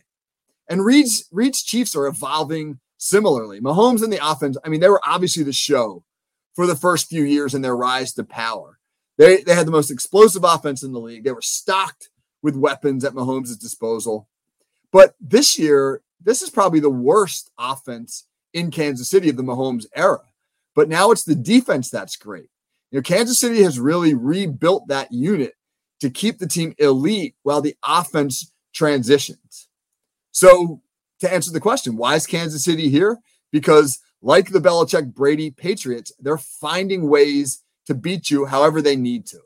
And 0.68 0.84
Reid's 0.84 1.28
Reid's 1.30 1.62
Chiefs 1.62 1.94
are 1.96 2.06
evolving 2.06 2.80
similarly. 2.96 3.60
Mahomes 3.60 4.02
and 4.02 4.12
the 4.12 4.26
offense. 4.26 4.56
I 4.64 4.68
mean, 4.68 4.80
they 4.80 4.88
were 4.88 5.02
obviously 5.06 5.42
the 5.42 5.52
show 5.52 6.04
for 6.54 6.66
the 6.66 6.76
first 6.76 7.08
few 7.08 7.24
years 7.24 7.54
in 7.54 7.62
their 7.62 7.76
rise 7.76 8.12
to 8.14 8.24
power. 8.24 8.78
They 9.18 9.42
they 9.42 9.54
had 9.54 9.66
the 9.66 9.72
most 9.72 9.90
explosive 9.90 10.44
offense 10.44 10.82
in 10.82 10.92
the 10.92 11.00
league. 11.00 11.24
They 11.24 11.32
were 11.32 11.42
stocked 11.42 12.10
with 12.42 12.56
weapons 12.56 13.04
at 13.04 13.14
Mahomes' 13.14 13.58
disposal. 13.58 14.28
But 14.92 15.14
this 15.20 15.58
year, 15.58 16.02
this 16.22 16.42
is 16.42 16.50
probably 16.50 16.80
the 16.80 16.90
worst 16.90 17.50
offense 17.58 18.26
in 18.52 18.70
Kansas 18.70 19.10
City 19.10 19.28
of 19.28 19.36
the 19.36 19.42
Mahomes 19.42 19.86
era. 19.94 20.20
But 20.74 20.88
now 20.88 21.10
it's 21.10 21.24
the 21.24 21.34
defense 21.34 21.90
that's 21.90 22.16
great. 22.16 22.48
You 22.90 22.98
know, 22.98 23.02
Kansas 23.02 23.40
City 23.40 23.62
has 23.62 23.80
really 23.80 24.14
rebuilt 24.14 24.88
that 24.88 25.12
unit 25.12 25.54
to 26.04 26.10
keep 26.10 26.38
the 26.38 26.46
team 26.46 26.74
elite 26.76 27.34
while 27.44 27.62
the 27.62 27.74
offense 27.82 28.52
transitions. 28.74 29.68
So, 30.32 30.82
to 31.20 31.32
answer 31.32 31.50
the 31.50 31.60
question, 31.60 31.96
why 31.96 32.14
is 32.14 32.26
Kansas 32.26 32.62
City 32.62 32.90
here? 32.90 33.16
Because, 33.50 34.00
like 34.20 34.50
the 34.50 34.60
Belichick 34.60 35.14
Brady 35.14 35.50
Patriots, 35.50 36.12
they're 36.20 36.36
finding 36.36 37.08
ways 37.08 37.62
to 37.86 37.94
beat 37.94 38.30
you 38.30 38.44
however 38.44 38.82
they 38.82 38.96
need 38.96 39.24
to. 39.28 39.38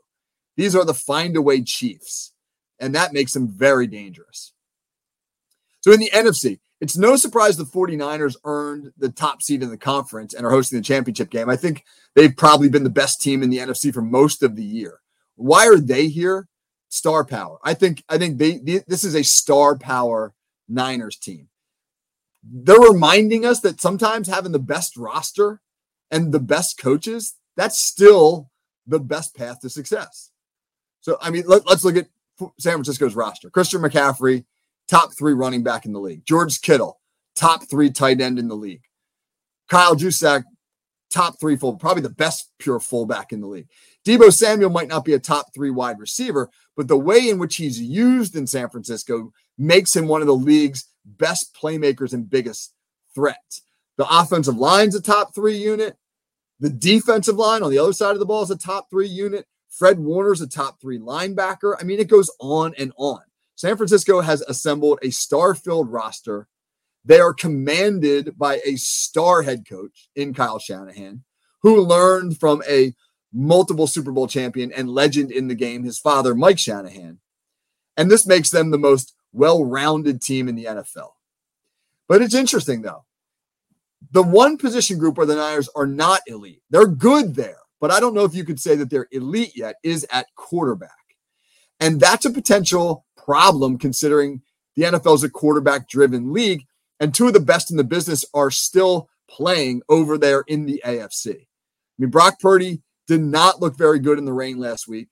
These 0.57 0.75
are 0.75 0.83
the 0.83 0.93
find 0.93 1.37
a 1.37 1.41
way 1.41 1.61
Chiefs, 1.61 2.33
and 2.77 2.93
that 2.93 3.13
makes 3.13 3.31
them 3.31 3.47
very 3.47 3.87
dangerous. 3.87 4.51
So 5.79 5.93
in 5.93 6.01
the 6.01 6.11
NFC, 6.13 6.59
it's 6.81 6.97
no 6.97 7.15
surprise 7.15 7.55
the 7.55 7.63
49ers 7.63 8.35
earned 8.43 8.91
the 8.97 9.07
top 9.07 9.41
seed 9.41 9.63
in 9.63 9.69
the 9.69 9.77
conference 9.77 10.33
and 10.33 10.45
are 10.45 10.51
hosting 10.51 10.77
the 10.77 10.83
championship 10.83 11.29
game. 11.29 11.49
I 11.49 11.55
think 11.55 11.85
they've 12.15 12.35
probably 12.35 12.67
been 12.67 12.83
the 12.83 12.89
best 12.89 13.21
team 13.21 13.43
in 13.43 13.49
the 13.49 13.59
NFC 13.59 13.93
for 13.93 14.01
most 14.01 14.43
of 14.43 14.57
the 14.57 14.63
year. 14.63 14.99
Why 15.37 15.67
are 15.67 15.77
they 15.77 16.09
here? 16.09 16.48
Star 16.89 17.23
power. 17.23 17.57
I 17.63 17.75
think 17.75 18.03
I 18.09 18.17
think 18.17 18.37
they, 18.37 18.57
they 18.57 18.81
this 18.87 19.03
is 19.03 19.15
a 19.15 19.23
star 19.23 19.77
power 19.77 20.33
Niners 20.67 21.17
team. 21.17 21.47
They're 22.43 22.79
reminding 22.79 23.45
us 23.45 23.59
that 23.61 23.79
sometimes 23.79 24.27
having 24.27 24.51
the 24.51 24.59
best 24.59 24.97
roster 24.97 25.61
and 26.09 26.31
the 26.31 26.39
best 26.39 26.79
coaches, 26.79 27.35
that's 27.55 27.83
still 27.83 28.49
the 28.87 28.99
best 28.99 29.35
path 29.35 29.59
to 29.61 29.69
success. 29.69 30.31
So 31.01 31.17
I 31.21 31.29
mean, 31.29 31.43
let, 31.45 31.67
let's 31.67 31.83
look 31.83 31.95
at 31.95 32.07
San 32.59 32.73
Francisco's 32.73 33.15
roster. 33.15 33.49
Christian 33.49 33.81
McCaffrey, 33.81 34.45
top 34.87 35.13
three 35.15 35.33
running 35.33 35.63
back 35.63 35.85
in 35.85 35.93
the 35.93 35.99
league. 35.99 36.25
George 36.25 36.61
Kittle, 36.61 36.99
top 37.35 37.69
three 37.69 37.91
tight 37.91 38.19
end 38.19 38.39
in 38.39 38.47
the 38.47 38.55
league. 38.55 38.81
Kyle 39.69 39.95
Juszczyk, 39.95 40.43
top 41.09 41.39
three 41.39 41.55
full, 41.55 41.75
probably 41.75 42.01
the 42.01 42.09
best 42.09 42.51
pure 42.59 42.79
fullback 42.79 43.31
in 43.31 43.41
the 43.41 43.47
league. 43.47 43.67
Deebo 44.05 44.31
Samuel 44.31 44.69
might 44.69 44.87
not 44.87 45.05
be 45.05 45.13
a 45.13 45.19
top 45.19 45.53
three 45.53 45.69
wide 45.71 45.99
receiver, 45.99 46.49
but 46.75 46.87
the 46.87 46.97
way 46.97 47.29
in 47.29 47.39
which 47.39 47.55
he's 47.55 47.81
used 47.81 48.35
in 48.35 48.47
San 48.47 48.69
Francisco 48.69 49.31
makes 49.57 49.95
him 49.95 50.07
one 50.07 50.21
of 50.21 50.27
the 50.27 50.35
league's 50.35 50.85
best 51.05 51.55
playmakers 51.59 52.13
and 52.13 52.29
biggest 52.29 52.73
threats. 53.13 53.61
The 53.97 54.07
offensive 54.09 54.57
line's 54.57 54.95
a 54.95 55.01
top 55.01 55.35
three 55.35 55.57
unit. 55.57 55.97
The 56.59 56.69
defensive 56.69 57.35
line 57.35 57.63
on 57.63 57.71
the 57.71 57.79
other 57.79 57.93
side 57.93 58.13
of 58.13 58.19
the 58.19 58.25
ball 58.25 58.43
is 58.43 58.51
a 58.51 58.57
top 58.57 58.89
three 58.89 59.07
unit. 59.07 59.45
Fred 59.69 59.99
Warner's 59.99 60.41
a 60.41 60.47
top 60.47 60.81
three 60.81 60.99
linebacker. 60.99 61.75
I 61.79 61.83
mean, 61.83 61.99
it 61.99 62.07
goes 62.07 62.31
on 62.39 62.73
and 62.77 62.91
on. 62.97 63.21
San 63.55 63.77
Francisco 63.77 64.21
has 64.21 64.41
assembled 64.41 64.99
a 65.01 65.09
star 65.09 65.53
filled 65.53 65.91
roster. 65.91 66.47
They 67.05 67.19
are 67.19 67.33
commanded 67.33 68.37
by 68.37 68.59
a 68.65 68.75
star 68.75 69.41
head 69.41 69.67
coach 69.67 70.09
in 70.15 70.33
Kyle 70.33 70.59
Shanahan, 70.59 71.23
who 71.61 71.81
learned 71.81 72.39
from 72.39 72.61
a 72.69 72.93
multiple 73.33 73.87
Super 73.87 74.11
Bowl 74.11 74.27
champion 74.27 74.71
and 74.71 74.89
legend 74.89 75.31
in 75.31 75.47
the 75.47 75.55
game, 75.55 75.83
his 75.83 75.99
father, 75.99 76.35
Mike 76.35 76.59
Shanahan. 76.59 77.19
And 77.97 78.09
this 78.09 78.25
makes 78.25 78.49
them 78.49 78.71
the 78.71 78.77
most 78.77 79.13
well 79.31 79.63
rounded 79.63 80.21
team 80.21 80.47
in 80.47 80.55
the 80.55 80.65
NFL. 80.65 81.11
But 82.07 82.21
it's 82.21 82.35
interesting, 82.35 82.81
though. 82.81 83.05
The 84.11 84.23
one 84.23 84.57
position 84.57 84.97
group 84.97 85.17
where 85.17 85.27
the 85.27 85.35
Niners 85.35 85.69
are 85.75 85.85
not 85.85 86.21
elite, 86.27 86.63
they're 86.69 86.87
good 86.87 87.35
there, 87.35 87.59
but 87.79 87.91
I 87.91 87.99
don't 87.99 88.13
know 88.13 88.23
if 88.23 88.33
you 88.33 88.43
could 88.43 88.59
say 88.59 88.75
that 88.75 88.89
they're 88.89 89.07
elite 89.11 89.55
yet, 89.55 89.75
is 89.83 90.07
at 90.11 90.27
quarterback. 90.35 90.91
And 91.79 91.99
that's 91.99 92.25
a 92.25 92.31
potential 92.31 93.05
problem 93.17 93.77
considering 93.77 94.41
the 94.75 94.83
NFL 94.83 95.15
is 95.15 95.23
a 95.23 95.29
quarterback 95.29 95.89
driven 95.89 96.33
league, 96.33 96.65
and 96.99 97.13
two 97.13 97.27
of 97.27 97.33
the 97.33 97.39
best 97.39 97.71
in 97.71 97.77
the 97.77 97.83
business 97.83 98.25
are 98.33 98.51
still 98.51 99.09
playing 99.29 99.81
over 99.89 100.17
there 100.17 100.41
in 100.47 100.65
the 100.65 100.81
AFC. 100.85 101.31
I 101.33 101.45
mean, 101.97 102.09
Brock 102.09 102.39
Purdy 102.39 102.81
did 103.07 103.21
not 103.21 103.61
look 103.61 103.77
very 103.77 103.99
good 103.99 104.17
in 104.17 104.25
the 104.25 104.33
rain 104.33 104.57
last 104.57 104.87
week. 104.87 105.09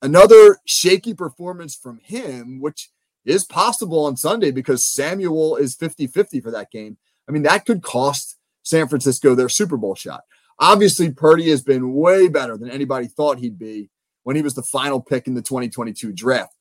Another 0.00 0.58
shaky 0.64 1.14
performance 1.14 1.76
from 1.76 1.98
him, 1.98 2.60
which 2.60 2.90
is 3.24 3.44
possible 3.44 4.04
on 4.04 4.16
Sunday 4.16 4.50
because 4.50 4.84
Samuel 4.84 5.56
is 5.56 5.76
50 5.76 6.08
50 6.08 6.40
for 6.40 6.50
that 6.50 6.70
game. 6.70 6.98
I 7.28 7.32
mean, 7.32 7.44
that 7.44 7.66
could 7.66 7.82
cost 7.82 8.36
San 8.62 8.88
Francisco 8.88 9.34
their 9.34 9.48
Super 9.48 9.76
Bowl 9.76 9.94
shot. 9.94 10.22
Obviously, 10.58 11.10
Purdy 11.10 11.50
has 11.50 11.62
been 11.62 11.94
way 11.94 12.28
better 12.28 12.56
than 12.56 12.70
anybody 12.70 13.06
thought 13.06 13.38
he'd 13.38 13.58
be 13.58 13.90
when 14.24 14.36
he 14.36 14.42
was 14.42 14.54
the 14.54 14.62
final 14.62 15.00
pick 15.00 15.26
in 15.26 15.34
the 15.34 15.42
2022 15.42 16.12
draft 16.12 16.54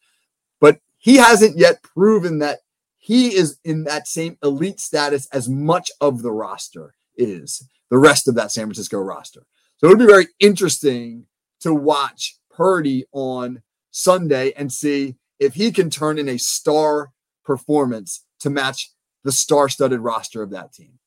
But 0.60 0.79
he 0.98 1.15
hasn't 1.17 1.58
yet 1.58 1.81
proven 1.84 2.39
that 2.39 2.60
he 3.01 3.36
is 3.36 3.58
in 3.65 3.84
that 3.86 4.08
same 4.08 4.38
elite 4.43 4.79
status 4.79 5.27
as 5.34 5.50
much 5.50 5.89
of 6.01 6.22
the 6.22 6.31
roster 6.31 6.93
is 7.17 7.67
the 7.89 7.98
rest 7.98 8.27
of 8.27 8.36
that 8.36 8.51
San 8.51 8.65
Francisco 8.65 9.00
roster. 9.00 9.43
So 9.77 9.88
it'll 9.88 9.98
be 9.98 10.05
very 10.05 10.27
interesting 10.39 11.25
to 11.62 11.74
watch 11.74 12.38
Purdy 12.51 13.05
on 13.12 13.63
Sunday 13.89 14.53
and 14.55 14.72
see 14.72 15.15
if 15.39 15.55
he 15.55 15.72
can 15.72 15.89
turn 15.89 16.20
in 16.20 16.29
a 16.29 16.38
star 16.38 17.12
performance 17.43 18.24
to 18.39 18.51
match 18.51 18.91
the 19.24 19.31
star-studded 19.31 20.00
roster 20.00 20.43
of 20.43 20.51
that 20.51 20.72
team. 20.72 21.00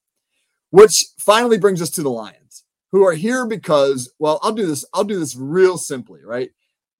Which 0.70 1.06
finally 1.20 1.58
brings 1.58 1.80
us 1.80 1.90
to 1.90 2.02
the 2.02 2.10
Lions, 2.10 2.64
who 2.90 3.06
are 3.06 3.12
here 3.12 3.46
because, 3.46 4.12
well, 4.18 4.40
I'll 4.42 4.52
do 4.52 4.66
this, 4.66 4.84
I'll 4.92 5.04
do 5.04 5.20
this 5.20 5.36
real 5.36 5.78
simply, 5.78 6.24
right? 6.24 6.50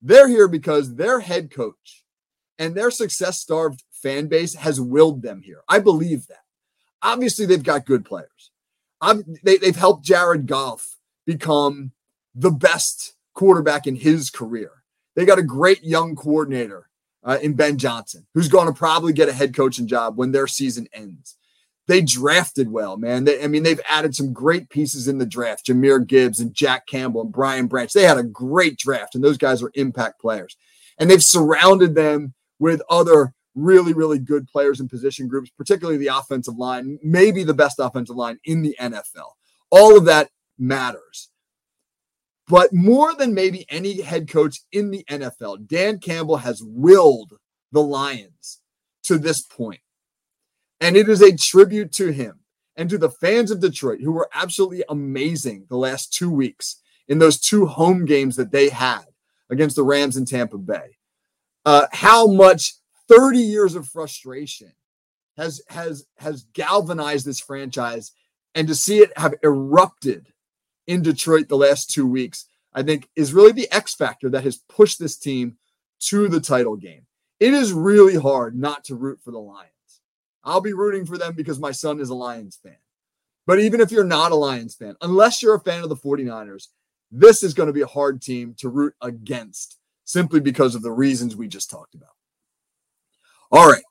They're 0.01 0.29
here 0.29 0.47
because 0.47 0.95
their 0.95 1.19
head 1.19 1.51
coach 1.51 2.05
and 2.57 2.73
their 2.73 2.91
success 2.91 3.41
starved 3.41 3.83
fan 4.05 4.27
base 4.27 4.53
has 4.53 4.79
willed 4.79 5.23
them 5.23 5.41
here. 5.41 5.61
I 5.67 5.79
believe 5.79 6.27
that. 6.27 6.43
Obviously, 7.01 7.47
they've 7.47 7.63
got 7.63 7.87
good 7.87 8.05
players. 8.05 8.51
they, 9.43 9.57
they've 9.57 9.75
helped 9.75 10.05
Jared 10.05 10.45
Goff 10.45 10.97
become 11.25 11.91
the 12.35 12.51
best 12.51 13.15
quarterback 13.33 13.87
in 13.87 13.95
his 13.95 14.29
career. 14.29 14.69
They 15.15 15.25
got 15.25 15.39
a 15.39 15.43
great 15.43 15.83
young 15.83 16.15
coordinator 16.15 16.87
uh, 17.23 17.39
in 17.41 17.53
Ben 17.53 17.79
Johnson, 17.79 18.27
who's 18.35 18.47
going 18.47 18.67
to 18.67 18.73
probably 18.73 19.11
get 19.11 19.27
a 19.27 19.33
head 19.33 19.55
coaching 19.55 19.87
job 19.87 20.17
when 20.17 20.31
their 20.31 20.45
season 20.45 20.87
ends. 20.93 21.35
They 21.87 22.01
drafted 22.01 22.71
well, 22.71 22.97
man. 22.97 23.23
They, 23.23 23.43
I 23.43 23.47
mean, 23.47 23.63
they've 23.63 23.81
added 23.89 24.15
some 24.15 24.33
great 24.33 24.69
pieces 24.69 25.07
in 25.07 25.17
the 25.17 25.25
draft 25.25 25.65
Jahmyr 25.65 26.05
Gibbs 26.05 26.39
and 26.39 26.53
Jack 26.53 26.85
Campbell 26.85 27.21
and 27.21 27.31
Brian 27.31 27.65
Branch. 27.65 27.91
They 27.91 28.03
had 28.03 28.19
a 28.19 28.23
great 28.23 28.77
draft, 28.77 29.15
and 29.15 29.23
those 29.23 29.37
guys 29.37 29.63
are 29.63 29.71
impact 29.73 30.21
players. 30.21 30.55
And 30.99 31.09
they've 31.09 31.23
surrounded 31.23 31.95
them 31.95 32.35
with 32.59 32.83
other 32.87 33.33
really, 33.55 33.93
really 33.93 34.19
good 34.19 34.47
players 34.47 34.79
in 34.79 34.87
position 34.87 35.27
groups, 35.27 35.49
particularly 35.57 35.97
the 35.97 36.15
offensive 36.15 36.57
line, 36.57 36.99
maybe 37.01 37.43
the 37.43 37.53
best 37.53 37.79
offensive 37.79 38.15
line 38.15 38.37
in 38.43 38.61
the 38.61 38.75
NFL. 38.79 39.31
All 39.71 39.97
of 39.97 40.05
that 40.05 40.29
matters. 40.57 41.29
But 42.47 42.73
more 42.73 43.15
than 43.15 43.33
maybe 43.33 43.65
any 43.69 44.01
head 44.01 44.29
coach 44.29 44.59
in 44.71 44.91
the 44.91 45.03
NFL, 45.09 45.67
Dan 45.67 45.99
Campbell 45.99 46.37
has 46.37 46.61
willed 46.63 47.33
the 47.71 47.81
Lions 47.81 48.61
to 49.03 49.17
this 49.17 49.41
point. 49.41 49.79
And 50.79 50.95
it 50.95 51.09
is 51.09 51.21
a 51.21 51.35
tribute 51.35 51.91
to 51.93 52.11
him 52.11 52.41
and 52.75 52.89
to 52.89 52.97
the 52.97 53.09
fans 53.09 53.49
of 53.49 53.61
Detroit 53.61 54.01
who 54.01 54.11
were 54.11 54.29
absolutely 54.33 54.83
amazing 54.89 55.65
the 55.69 55.77
last 55.77 56.13
two 56.13 56.29
weeks 56.29 56.81
in 57.07 57.19
those 57.19 57.39
two 57.39 57.65
home 57.65 58.05
games 58.05 58.35
that 58.35 58.51
they 58.51 58.69
had 58.69 59.05
against 59.49 59.75
the 59.75 59.83
Rams 59.83 60.17
in 60.17 60.25
Tampa 60.25 60.57
Bay. 60.57 60.97
Uh, 61.65 61.87
how 61.93 62.27
much 62.27 62.73
30 63.09 63.39
years 63.39 63.75
of 63.75 63.87
frustration 63.87 64.73
has 65.37 65.61
has 65.69 66.05
has 66.17 66.45
galvanized 66.53 67.25
this 67.25 67.39
franchise 67.39 68.11
and 68.53 68.67
to 68.67 68.75
see 68.75 68.99
it 68.99 69.17
have 69.17 69.35
erupted 69.43 70.31
in 70.87 71.01
Detroit 71.01 71.49
the 71.49 71.57
last 71.57 71.89
two 71.89 72.07
weeks, 72.07 72.45
I 72.73 72.83
think 72.83 73.09
is 73.15 73.33
really 73.33 73.51
the 73.51 73.71
X 73.71 73.93
factor 73.93 74.29
that 74.29 74.43
has 74.43 74.57
pushed 74.57 74.99
this 74.99 75.17
team 75.17 75.57
to 76.01 76.27
the 76.27 76.39
title 76.39 76.75
game. 76.75 77.05
It 77.39 77.53
is 77.53 77.73
really 77.73 78.15
hard 78.15 78.57
not 78.57 78.85
to 78.85 78.95
root 78.95 79.19
for 79.23 79.31
the 79.31 79.39
Lions. 79.39 79.71
I'll 80.43 80.61
be 80.61 80.73
rooting 80.73 81.05
for 81.05 81.17
them 81.17 81.33
because 81.35 81.59
my 81.59 81.71
son 81.71 81.99
is 81.99 82.09
a 82.09 82.15
Lions 82.15 82.59
fan. 82.61 82.77
But 83.47 83.59
even 83.59 83.81
if 83.81 83.91
you're 83.91 84.03
not 84.03 84.31
a 84.31 84.35
Lions 84.35 84.75
fan, 84.75 84.95
unless 85.01 85.41
you're 85.41 85.55
a 85.55 85.59
fan 85.59 85.83
of 85.83 85.89
the 85.89 85.95
49ers, 85.95 86.67
this 87.11 87.43
is 87.43 87.53
going 87.53 87.67
to 87.67 87.73
be 87.73 87.81
a 87.81 87.87
hard 87.87 88.21
team 88.21 88.55
to 88.59 88.69
root 88.69 88.93
against 89.01 89.77
simply 90.05 90.39
because 90.39 90.75
of 90.75 90.81
the 90.81 90.91
reasons 90.91 91.35
we 91.35 91.47
just 91.47 91.69
talked 91.69 91.95
about. 91.95 92.14
All 93.55 93.69
right, 93.69 93.83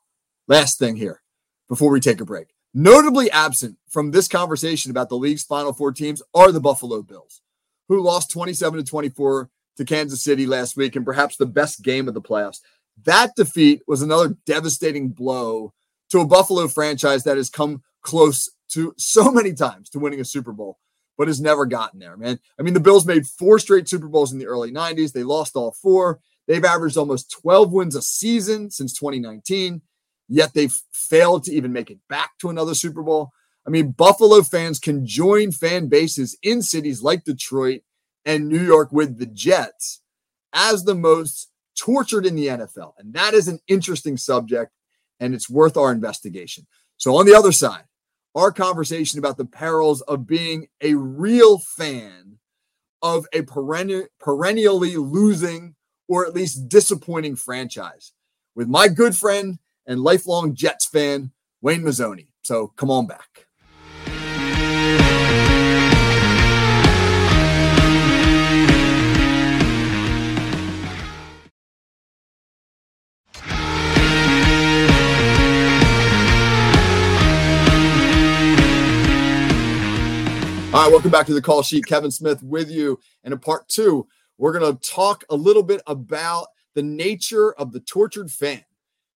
last 0.47 0.77
thing 0.77 0.95
here 0.95 1.23
before 1.67 1.89
we 1.89 1.99
take 1.99 2.21
a 2.21 2.25
break. 2.25 2.49
Notably 2.75 3.31
absent 3.31 3.79
from 3.89 4.11
this 4.11 4.27
conversation 4.27 4.91
about 4.91 5.09
the 5.09 5.17
league's 5.17 5.41
final 5.41 5.73
four 5.73 5.91
teams 5.91 6.21
are 6.35 6.51
the 6.51 6.61
Buffalo 6.61 7.01
Bills, 7.01 7.41
who 7.87 7.99
lost 7.99 8.29
27 8.29 8.77
to 8.77 8.85
24 8.85 9.49
to 9.77 9.85
Kansas 9.85 10.23
City 10.23 10.45
last 10.45 10.77
week 10.77 10.95
and 10.95 11.03
perhaps 11.03 11.35
the 11.35 11.47
best 11.47 11.81
game 11.81 12.07
of 12.07 12.13
the 12.13 12.21
playoffs. 12.21 12.59
That 13.05 13.31
defeat 13.35 13.81
was 13.87 14.03
another 14.03 14.37
devastating 14.45 15.09
blow 15.09 15.73
to 16.11 16.19
a 16.19 16.27
Buffalo 16.27 16.67
franchise 16.67 17.23
that 17.23 17.37
has 17.37 17.49
come 17.49 17.81
close 18.03 18.51
to 18.73 18.93
so 18.99 19.31
many 19.31 19.51
times 19.51 19.89
to 19.89 19.99
winning 19.99 20.21
a 20.21 20.25
Super 20.25 20.51
Bowl, 20.51 20.77
but 21.17 21.27
has 21.27 21.41
never 21.41 21.65
gotten 21.65 21.99
there, 21.99 22.17
man. 22.17 22.39
I 22.59 22.61
mean, 22.61 22.75
the 22.75 22.79
Bills 22.79 23.07
made 23.07 23.25
four 23.25 23.57
straight 23.57 23.89
Super 23.89 24.09
Bowls 24.09 24.31
in 24.31 24.37
the 24.37 24.45
early 24.45 24.71
90s. 24.71 25.11
They 25.11 25.23
lost 25.23 25.55
all 25.55 25.71
four. 25.71 26.19
They've 26.47 26.63
averaged 26.63 26.97
almost 26.97 27.31
12 27.41 27.71
wins 27.71 27.95
a 27.95 28.01
season 28.01 28.69
since 28.69 28.93
2019, 28.93 29.81
yet 30.27 30.53
they've 30.53 30.75
failed 30.91 31.43
to 31.45 31.53
even 31.53 31.73
make 31.73 31.89
it 31.89 31.99
back 32.07 32.31
to 32.39 32.49
another 32.49 32.75
Super 32.75 33.01
Bowl. 33.01 33.31
I 33.65 33.71
mean, 33.71 33.91
Buffalo 33.91 34.43
fans 34.43 34.77
can 34.79 35.05
join 35.05 35.51
fan 35.51 35.87
bases 35.87 36.37
in 36.43 36.61
cities 36.61 37.01
like 37.01 37.23
Detroit 37.23 37.81
and 38.23 38.47
New 38.47 38.63
York 38.63 38.91
with 38.91 39.17
the 39.17 39.25
Jets 39.25 40.01
as 40.53 40.83
the 40.83 40.95
most 40.95 41.49
tortured 41.77 42.25
in 42.25 42.35
the 42.35 42.47
NFL. 42.47 42.93
And 42.97 43.13
that 43.13 43.33
is 43.33 43.47
an 43.47 43.59
interesting 43.67 44.17
subject 44.17 44.71
and 45.19 45.33
it's 45.33 45.49
worth 45.49 45.77
our 45.77 45.91
investigation. 45.91 46.67
So, 46.97 47.15
on 47.15 47.25
the 47.25 47.35
other 47.35 47.51
side, 47.51 47.83
our 48.35 48.51
conversation 48.51 49.19
about 49.19 49.37
the 49.37 49.45
perils 49.45 50.01
of 50.01 50.27
being 50.27 50.67
a 50.81 50.95
real 50.95 51.59
fan 51.59 52.37
of 53.01 53.25
a 53.33 53.41
perenni- 53.41 54.07
perennially 54.19 54.97
losing 54.97 55.75
or 56.07 56.25
at 56.25 56.33
least 56.33 56.69
disappointing 56.69 57.35
franchise 57.35 58.13
with 58.55 58.67
my 58.67 58.87
good 58.87 59.15
friend 59.15 59.59
and 59.85 60.01
lifelong 60.01 60.55
Jets 60.55 60.85
fan, 60.85 61.31
Wayne 61.61 61.81
Mazzoni. 61.81 62.27
So, 62.43 62.67
come 62.75 62.91
on 62.91 63.07
back. 63.07 63.45
All 80.75 80.83
right, 80.83 80.91
welcome 80.91 81.09
back 81.09 81.25
to 81.27 81.33
the 81.33 81.41
call 81.41 81.63
sheet. 81.63 81.85
Kevin 81.85 82.11
Smith 82.11 82.43
with 82.43 82.69
you. 82.69 82.99
And 83.23 83.31
in 83.31 83.39
part 83.39 83.65
two, 83.69 84.09
we're 84.37 84.57
going 84.57 84.73
to 84.73 84.89
talk 84.89 85.23
a 85.29 85.35
little 85.35 85.63
bit 85.63 85.81
about 85.87 86.47
the 86.73 86.83
nature 86.83 87.53
of 87.53 87.71
the 87.71 87.79
tortured 87.79 88.29
fan, 88.29 88.63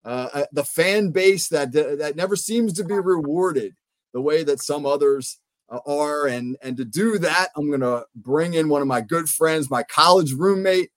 uh, 0.06 0.30
uh, 0.34 0.46
the 0.52 0.64
fan 0.64 1.12
base 1.12 1.50
that 1.50 1.72
that 1.74 2.16
never 2.16 2.36
seems 2.36 2.74
to 2.74 2.84
be 2.84 2.94
rewarded 2.94 3.76
the 4.14 4.22
way 4.22 4.44
that 4.44 4.62
some 4.62 4.86
others 4.86 5.40
uh, 5.70 5.80
are. 5.86 6.28
And 6.28 6.58
and 6.62 6.78
to 6.78 6.86
do 6.86 7.18
that, 7.20 7.50
I'm 7.56 7.68
going 7.68 7.82
to 7.82 8.06
bring 8.16 8.54
in 8.54 8.70
one 8.70 8.82
of 8.82 8.88
my 8.88 9.02
good 9.02 9.30
friends, 9.30 9.70
my 9.70 9.84
college 9.84 10.34
roommate, 10.34 10.90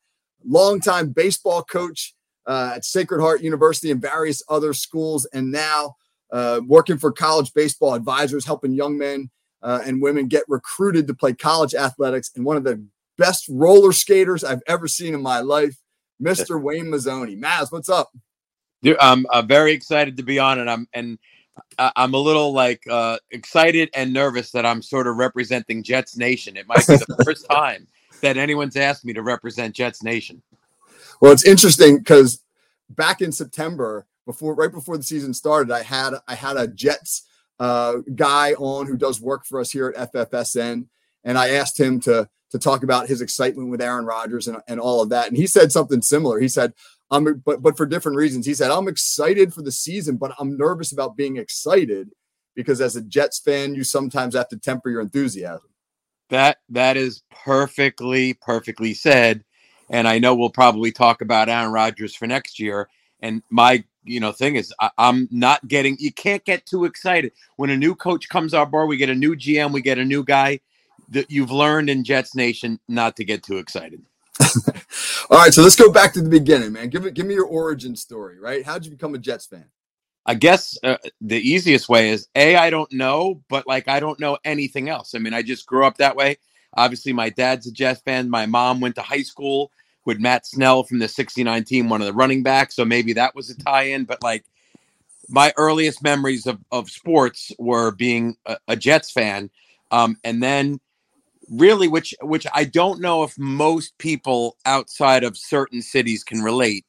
longtime 0.44 1.11
baseball 1.11 1.64
coach 1.64 2.14
uh, 2.47 2.73
at 2.77 2.85
Sacred 2.85 3.20
Heart 3.20 3.42
University 3.42 3.90
and 3.90 4.01
various 4.01 4.42
other 4.49 4.73
schools, 4.73 5.27
and 5.33 5.51
now 5.51 5.97
uh, 6.31 6.61
working 6.66 6.99
for 6.99 7.12
college 7.12 7.53
baseball 7.55 7.94
advisors, 7.94 8.47
helping 8.47 8.73
young 8.73 8.97
men 8.97 9.31
uh, 9.62 9.81
and 9.85 10.01
women 10.01 10.29
get 10.29 10.44
recruited 10.49 11.07
to 11.07 11.14
play 11.14 11.33
college 11.33 11.75
athletics. 11.75 12.31
And 12.35 12.44
one 12.44 12.57
of 12.57 12.64
the 12.64 12.85
best 13.23 13.47
roller 13.49 13.93
skaters 13.93 14.43
I've 14.43 14.63
ever 14.67 14.89
seen 14.89 15.15
in 15.15 15.23
my 15.23 15.39
life, 15.39 15.77
Mr. 16.21 16.61
Wayne 16.61 16.87
Mazzoni. 16.87 17.39
Maz, 17.39 17.71
what's 17.71 17.89
up? 17.89 18.11
Dude, 18.83 18.97
I'm 18.99 19.27
uh, 19.27 19.43
very 19.43 19.71
excited 19.71 20.17
to 20.17 20.25
be 20.25 20.41
on, 20.41 20.59
and 20.59 20.69
I'm 20.69 20.89
and 20.93 21.19
I'm 21.79 22.15
a 22.15 22.19
little 22.19 22.53
like 22.53 22.83
uh, 22.91 23.19
excited 23.31 23.91
and 23.95 24.13
nervous 24.13 24.51
that 24.51 24.67
I'm 24.67 24.83
sort 24.83 25.07
of 25.07 25.19
representing 25.19 25.85
Jets 25.85 26.17
Nation. 26.17 26.57
It 26.57 26.67
might 26.67 26.85
be 26.85 26.97
the 26.97 27.23
first 27.25 27.47
time 27.49 27.87
that 28.23 28.37
anyone's 28.37 28.77
asked 28.77 29.05
me 29.05 29.13
to 29.13 29.23
represent 29.23 29.77
Jets 29.77 30.03
Nation. 30.03 30.43
Well, 31.21 31.31
it's 31.31 31.45
interesting 31.45 31.99
because 31.99 32.43
back 32.91 33.21
in 33.21 33.31
September, 33.31 34.05
before 34.27 34.57
right 34.57 34.73
before 34.73 34.97
the 34.97 35.05
season 35.05 35.33
started, 35.33 35.73
I 35.73 35.85
had 35.85 36.15
I 36.27 36.35
had 36.35 36.57
a 36.57 36.67
Jets 36.67 37.23
uh, 37.61 37.99
guy 38.17 38.55
on 38.55 38.89
who 38.89 38.97
does 38.97 39.21
work 39.21 39.47
for 39.47 39.61
us 39.61 39.71
here 39.71 39.95
at 39.97 40.13
FFSN, 40.13 40.87
and 41.23 41.39
I 41.39 41.51
asked 41.51 41.79
him 41.79 42.01
to 42.01 42.29
to 42.53 42.59
talk 42.59 42.83
about 42.83 43.09
his 43.09 43.21
excitement 43.21 43.71
with 43.71 43.81
Aaron 43.81 44.05
Rodgers 44.05 44.47
and, 44.47 44.59
and 44.69 44.79
all 44.79 45.03
of 45.03 45.09
that, 45.09 45.29
and 45.29 45.37
he 45.37 45.47
said 45.47 45.73
something 45.73 46.03
similar. 46.03 46.38
He 46.38 46.49
said, 46.49 46.73
"I'm 47.11 47.43
but 47.45 47.62
but 47.62 47.77
for 47.77 47.87
different 47.87 48.17
reasons." 48.19 48.47
He 48.47 48.55
said, 48.55 48.71
"I'm 48.71 48.88
excited 48.88 49.53
for 49.53 49.62
the 49.62 49.73
season, 49.73 50.17
but 50.17 50.33
I'm 50.38 50.57
nervous 50.57 50.93
about 50.93 51.17
being 51.17 51.37
excited 51.37 52.11
because 52.55 52.81
as 52.81 52.95
a 52.95 53.03
Jets 53.03 53.41
fan, 53.41 53.75
you 53.75 53.85
sometimes 53.85 54.35
have 54.35 54.49
to 54.51 54.59
temper 54.59 54.91
your 54.91 55.01
enthusiasm." 55.01 55.69
That 56.29 56.59
that 56.69 56.97
is 56.97 57.23
perfectly 57.31 58.35
perfectly 58.35 58.95
said, 58.95 59.45
and 59.91 60.07
I 60.07 60.19
know 60.19 60.35
we'll 60.35 60.51
probably 60.51 60.93
talk 60.93 61.23
about 61.23 61.49
Aaron 61.49 61.73
Rodgers 61.73 62.15
for 62.15 62.27
next 62.27 62.61
year. 62.61 62.88
And 63.21 63.43
my 63.51 63.85
you 64.05 64.21
know 64.21 64.33
thing 64.33 64.57
is 64.57 64.75
I, 64.79 64.91
am 64.99 65.29
not 65.31 65.67
getting 65.69 65.97
you 66.01 66.12
can't 66.12 66.45
get 66.45 66.67
too 66.67 66.85
excited 66.85 67.33
when 67.57 67.71
a 67.71 67.77
new 67.77 67.95
coach 67.95 68.29
comes 68.29 68.53
our 68.53 68.67
bar, 68.67 68.87
we 68.87 68.97
get 68.97 69.11
a 69.11 69.15
new 69.15 69.37
gm 69.37 69.73
we 69.73 69.81
get 69.81 69.99
a 69.99 70.05
new 70.05 70.25
guy 70.25 70.61
that 71.09 71.31
you've 71.31 71.51
learned 71.51 71.91
in 71.91 72.05
jets 72.05 72.35
nation 72.35 72.79
not 72.88 73.17
to 73.17 73.25
get 73.25 73.43
too 73.43 73.59
excited 73.59 74.03
all 75.31 75.38
right 75.38 75.55
so 75.55 75.62
let's 75.62 75.77
go 75.77 75.91
back 75.91 76.12
to 76.12 76.23
the 76.23 76.29
beginning 76.29 76.73
man 76.73 76.88
give 76.88 77.07
it 77.07 77.15
give 77.15 77.27
me 77.27 77.35
your 77.35 77.47
origin 77.47 77.95
story 77.95 78.38
right 78.38 78.65
how'd 78.65 78.85
you 78.85 78.91
become 78.91 79.15
a 79.15 79.19
jets 79.19 79.47
fan 79.47 79.65
i 80.27 80.35
guess 80.35 80.77
uh, 80.85 80.97
the 81.21 81.38
easiest 81.38 81.88
way 81.88 82.11
is 82.11 82.29
a 82.35 82.57
i 82.57 82.71
don't 82.71 82.93
know 82.93 83.43
but 83.49 83.67
like 83.67 83.88
i 83.88 84.01
don't 84.01 84.21
know 84.21 84.38
anything 84.45 84.88
else 84.88 85.15
i 85.15 85.19
mean 85.19 85.35
i 85.35 85.43
just 85.43 85.67
grew 85.67 85.85
up 85.85 85.97
that 85.99 86.17
way 86.17 86.37
obviously 86.75 87.12
my 87.12 87.29
dad's 87.29 87.67
a 87.67 87.73
jets 87.73 88.01
fan 88.01 88.29
my 88.29 88.47
mom 88.47 88.81
went 88.81 88.95
to 88.95 89.03
high 89.03 89.23
school 89.23 89.71
with 90.05 90.19
Matt 90.19 90.47
Snell 90.47 90.83
from 90.83 90.99
the 90.99 91.09
69 91.09 91.65
team, 91.65 91.88
one 91.88 92.01
of 92.01 92.07
the 92.07 92.12
running 92.12 92.43
backs. 92.43 92.75
So 92.75 92.85
maybe 92.85 93.12
that 93.15 93.35
was 93.35 93.51
a 93.51 93.57
tie 93.57 93.85
in. 93.85 94.05
But 94.05 94.23
like 94.23 94.45
my 95.29 95.53
earliest 95.57 96.03
memories 96.03 96.47
of, 96.47 96.59
of 96.71 96.91
sports 96.91 97.53
were 97.59 97.93
being 97.93 98.37
a, 98.47 98.57
a 98.69 98.77
Jets 98.77 99.11
fan. 99.11 99.51
Um, 99.91 100.17
and 100.25 100.43
then 100.43 100.81
really, 101.50 101.88
which 101.88 102.14
which 102.22 102.46
I 102.55 102.64
don't 102.64 103.00
know 103.00 103.22
if 103.22 103.38
most 103.38 103.96
people 103.98 104.57
outside 104.64 105.24
of 105.24 105.37
certain 105.37 105.83
cities 105.83 106.24
can 106.24 106.40
relate, 106.40 106.85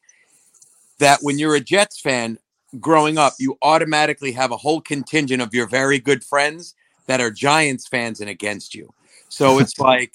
that 0.99 1.19
when 1.21 1.39
you're 1.39 1.55
a 1.55 1.61
Jets 1.61 1.99
fan 1.99 2.37
growing 2.79 3.17
up, 3.17 3.33
you 3.39 3.57
automatically 3.61 4.31
have 4.31 4.51
a 4.51 4.57
whole 4.57 4.81
contingent 4.81 5.41
of 5.41 5.53
your 5.53 5.67
very 5.67 5.99
good 5.99 6.23
friends 6.23 6.75
that 7.07 7.21
are 7.21 7.31
Giants 7.31 7.87
fans 7.87 8.21
and 8.21 8.29
against 8.29 8.73
you. 8.73 8.93
So 9.29 9.59
it's 9.59 9.79
like 9.79 10.13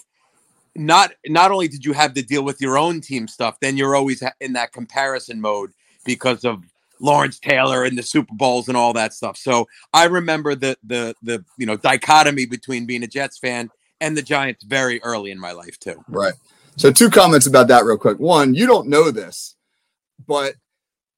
not 0.74 1.12
not 1.27 1.51
only 1.51 1.68
did 1.68 1.85
you 1.85 1.92
have 1.92 2.14
to 2.14 2.22
deal 2.22 2.44
with 2.44 2.61
your 2.61 2.79
own 2.79 3.01
team 3.01 3.29
stuff, 3.29 3.59
then 3.61 3.77
you're 3.77 3.96
always 3.96 4.22
in 4.40 4.53
that 4.55 4.72
comparison 4.72 5.40
mode 5.40 5.72
because 6.05 6.44
of 6.44 6.62
Lawrence 7.01 7.38
Taylor 7.38 7.85
and 7.85 7.96
the 7.96 8.03
Super 8.03 8.35
Bowls 8.35 8.68
and 8.68 8.77
all 8.77 8.92
that 8.92 9.14
stuff. 9.14 9.37
So 9.37 9.68
I 9.92 10.05
remember 10.05 10.55
the 10.55 10.77
the 10.83 11.14
the 11.22 11.44
you 11.57 11.66
know 11.66 11.77
dichotomy 11.77 12.46
between 12.46 12.87
being 12.87 13.03
a 13.03 13.07
Jets 13.09 13.38
fan 13.38 13.70
and 14.01 14.17
the 14.17 14.23
Giants 14.23 14.65
very 14.65 15.03
early 15.03 15.31
in 15.31 15.39
my 15.39 15.53
life 15.53 15.79
too. 15.79 16.03
Right. 16.09 16.35
So 16.77 16.93
two 16.93 17.11
comments 17.11 17.47
about 17.47 17.69
that 17.69 17.85
real 17.85 17.99
quick. 17.99 18.19
One, 18.19 18.55
you 18.55 18.67
don't 18.67 18.89
know 18.89 19.11
this, 19.11 19.57
but 20.27 20.55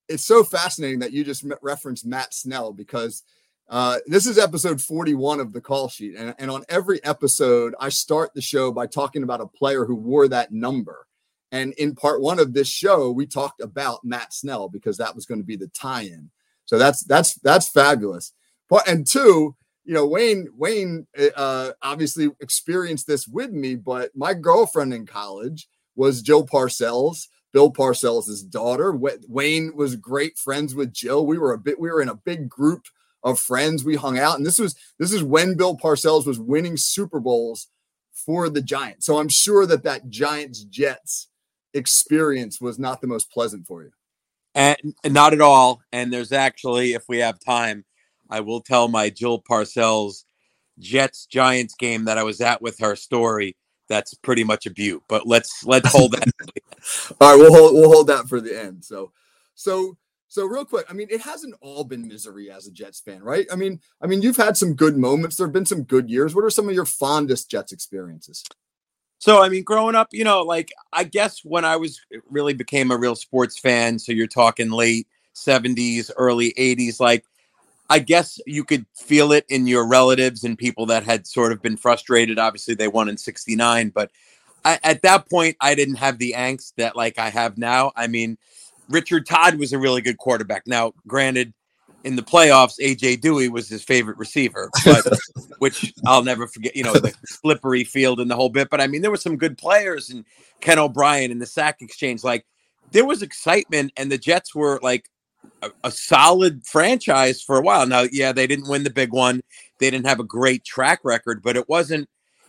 it's 0.08 0.24
so 0.24 0.42
fascinating 0.42 1.00
that 1.00 1.12
you 1.12 1.22
just 1.24 1.44
referenced 1.62 2.06
Matt 2.06 2.34
Snell 2.34 2.72
because 2.72 3.22
uh, 3.68 3.98
this 4.06 4.26
is 4.26 4.38
episode 4.38 4.80
41 4.80 5.38
of 5.38 5.52
the 5.52 5.60
call 5.60 5.88
sheet. 5.88 6.16
And, 6.16 6.34
and 6.38 6.50
on 6.50 6.64
every 6.68 7.02
episode, 7.04 7.74
I 7.78 7.88
start 7.90 8.34
the 8.34 8.40
show 8.40 8.72
by 8.72 8.86
talking 8.86 9.22
about 9.22 9.40
a 9.40 9.46
player 9.46 9.84
who 9.84 9.94
wore 9.94 10.26
that 10.28 10.50
number. 10.50 11.06
And 11.52 11.72
in 11.74 11.94
part 11.94 12.20
one 12.20 12.38
of 12.38 12.52
this 12.52 12.68
show, 12.68 13.10
we 13.10 13.26
talked 13.26 13.60
about 13.60 14.04
Matt 14.04 14.32
Snell 14.32 14.68
because 14.68 14.98
that 14.98 15.14
was 15.14 15.26
going 15.26 15.40
to 15.40 15.46
be 15.46 15.56
the 15.56 15.68
tie-in. 15.68 16.30
So 16.64 16.78
that's 16.78 17.02
that's 17.04 17.34
that's 17.34 17.68
fabulous. 17.68 18.32
But 18.68 18.88
and 18.88 19.06
two, 19.06 19.56
you 19.90 19.96
know, 19.96 20.06
Wayne 20.06 20.46
Wayne 20.56 21.04
uh, 21.34 21.72
obviously 21.82 22.30
experienced 22.38 23.08
this 23.08 23.26
with 23.26 23.50
me, 23.50 23.74
but 23.74 24.12
my 24.14 24.34
girlfriend 24.34 24.94
in 24.94 25.04
college 25.04 25.66
was 25.96 26.22
Jill 26.22 26.46
Parcells, 26.46 27.26
Bill 27.52 27.72
Parcells' 27.72 28.48
daughter. 28.48 28.96
Wayne 28.96 29.74
was 29.74 29.96
great 29.96 30.38
friends 30.38 30.76
with 30.76 30.92
Jill. 30.92 31.26
We 31.26 31.38
were 31.38 31.54
a 31.54 31.58
bit, 31.58 31.80
we 31.80 31.90
were 31.90 32.00
in 32.00 32.08
a 32.08 32.14
big 32.14 32.48
group 32.48 32.82
of 33.24 33.40
friends. 33.40 33.82
We 33.82 33.96
hung 33.96 34.16
out, 34.16 34.36
and 34.36 34.46
this 34.46 34.60
was 34.60 34.76
this 35.00 35.12
is 35.12 35.24
when 35.24 35.56
Bill 35.56 35.76
Parcells 35.76 36.24
was 36.24 36.38
winning 36.38 36.76
Super 36.76 37.18
Bowls 37.18 37.66
for 38.12 38.48
the 38.48 38.62
Giants. 38.62 39.06
So 39.06 39.18
I'm 39.18 39.28
sure 39.28 39.66
that 39.66 39.82
that 39.82 40.08
Giants 40.08 40.62
Jets 40.62 41.30
experience 41.74 42.60
was 42.60 42.78
not 42.78 43.00
the 43.00 43.08
most 43.08 43.28
pleasant 43.32 43.66
for 43.66 43.82
you. 43.82 43.90
And 44.54 44.76
not 45.04 45.32
at 45.32 45.40
all. 45.40 45.82
And 45.90 46.12
there's 46.12 46.30
actually, 46.30 46.92
if 46.92 47.08
we 47.08 47.18
have 47.18 47.40
time, 47.40 47.84
I 48.30 48.40
will 48.40 48.60
tell 48.60 48.88
my 48.88 49.10
Jill 49.10 49.42
Parcells 49.42 50.24
Jets 50.78 51.26
Giants 51.26 51.74
game 51.74 52.04
that 52.06 52.18
I 52.18 52.22
was 52.22 52.40
at 52.40 52.62
with 52.62 52.78
her 52.78 52.96
story. 52.96 53.56
That's 53.88 54.14
pretty 54.14 54.44
much 54.44 54.66
a 54.66 54.70
beaut. 54.70 55.02
But 55.08 55.26
let's 55.26 55.64
let's 55.64 55.88
hold 55.92 56.12
that. 56.12 56.28
all 57.20 57.30
right, 57.30 57.36
we'll 57.36 57.52
hold 57.52 57.74
we'll 57.74 57.92
hold 57.92 58.06
that 58.08 58.28
for 58.28 58.40
the 58.40 58.58
end. 58.58 58.84
So 58.84 59.12
so 59.54 59.96
so 60.28 60.46
real 60.46 60.64
quick, 60.64 60.86
I 60.88 60.92
mean, 60.92 61.08
it 61.10 61.22
hasn't 61.22 61.56
all 61.60 61.82
been 61.82 62.06
misery 62.06 62.52
as 62.52 62.68
a 62.68 62.70
Jets 62.70 63.00
fan, 63.00 63.20
right? 63.20 63.46
I 63.52 63.56
mean, 63.56 63.80
I 64.00 64.06
mean, 64.06 64.22
you've 64.22 64.36
had 64.36 64.56
some 64.56 64.74
good 64.74 64.96
moments. 64.96 65.36
There 65.36 65.46
have 65.46 65.52
been 65.52 65.66
some 65.66 65.82
good 65.82 66.08
years. 66.08 66.36
What 66.36 66.44
are 66.44 66.50
some 66.50 66.68
of 66.68 66.74
your 66.74 66.86
fondest 66.86 67.50
Jets 67.50 67.72
experiences? 67.72 68.44
So, 69.18 69.42
I 69.42 69.48
mean, 69.48 69.64
growing 69.64 69.96
up, 69.96 70.08
you 70.12 70.22
know, 70.22 70.42
like 70.42 70.72
I 70.92 71.02
guess 71.02 71.44
when 71.44 71.64
I 71.64 71.76
was 71.76 72.00
really 72.30 72.54
became 72.54 72.92
a 72.92 72.96
real 72.96 73.16
sports 73.16 73.58
fan, 73.58 73.98
so 73.98 74.12
you're 74.12 74.28
talking 74.28 74.70
late 74.70 75.08
70s, 75.34 76.10
early 76.16 76.52
80s, 76.52 77.00
like 77.00 77.24
I 77.90 77.98
guess 77.98 78.38
you 78.46 78.62
could 78.62 78.86
feel 78.94 79.32
it 79.32 79.44
in 79.48 79.66
your 79.66 79.86
relatives 79.86 80.44
and 80.44 80.56
people 80.56 80.86
that 80.86 81.02
had 81.02 81.26
sort 81.26 81.50
of 81.50 81.60
been 81.60 81.76
frustrated. 81.76 82.38
Obviously, 82.38 82.74
they 82.74 82.86
won 82.86 83.08
in 83.08 83.16
69, 83.16 83.90
but 83.90 84.12
I, 84.64 84.78
at 84.84 85.02
that 85.02 85.28
point, 85.28 85.56
I 85.60 85.74
didn't 85.74 85.96
have 85.96 86.18
the 86.18 86.34
angst 86.36 86.74
that 86.76 86.94
like 86.94 87.18
I 87.18 87.30
have 87.30 87.58
now. 87.58 87.90
I 87.96 88.06
mean, 88.06 88.38
Richard 88.88 89.26
Todd 89.26 89.56
was 89.56 89.72
a 89.72 89.78
really 89.78 90.02
good 90.02 90.18
quarterback. 90.18 90.68
Now, 90.68 90.92
granted, 91.08 91.52
in 92.04 92.14
the 92.14 92.22
playoffs, 92.22 92.78
AJ 92.80 93.20
Duhe 93.22 93.50
was 93.50 93.68
his 93.68 93.82
favorite 93.82 94.18
receiver, 94.18 94.70
but 94.84 95.06
which 95.58 95.92
I'll 96.06 96.22
never 96.22 96.46
forget. 96.46 96.76
You 96.76 96.84
know, 96.84 96.92
the 96.92 97.12
slippery 97.26 97.82
field 97.82 98.20
and 98.20 98.30
the 98.30 98.36
whole 98.36 98.50
bit. 98.50 98.70
But 98.70 98.80
I 98.80 98.86
mean, 98.86 99.02
there 99.02 99.10
were 99.10 99.16
some 99.16 99.36
good 99.36 99.58
players 99.58 100.10
and 100.10 100.24
Ken 100.60 100.78
O'Brien 100.78 101.32
and 101.32 101.42
the 101.42 101.46
sack 101.46 101.82
exchange. 101.82 102.22
Like, 102.22 102.46
there 102.92 103.04
was 103.04 103.22
excitement, 103.22 103.92
and 103.96 104.12
the 104.12 104.18
Jets 104.18 104.54
were 104.54 104.78
like 104.80 105.10
a, 105.62 105.70
a 105.84 105.90
solid 105.90 106.64
franchise 106.66 107.42
for 107.42 107.58
a 107.58 107.62
while. 107.62 107.86
Now, 107.86 108.06
yeah, 108.10 108.32
they 108.32 108.46
didn't 108.46 108.68
win 108.68 108.84
the 108.84 108.90
big 108.90 109.12
one. 109.12 109.42
They 109.78 109.90
didn't 109.90 110.06
have 110.06 110.20
a 110.20 110.24
great 110.24 110.64
track 110.64 111.00
record, 111.04 111.42
but 111.42 111.56
it 111.56 111.68
wasn't. 111.68 112.08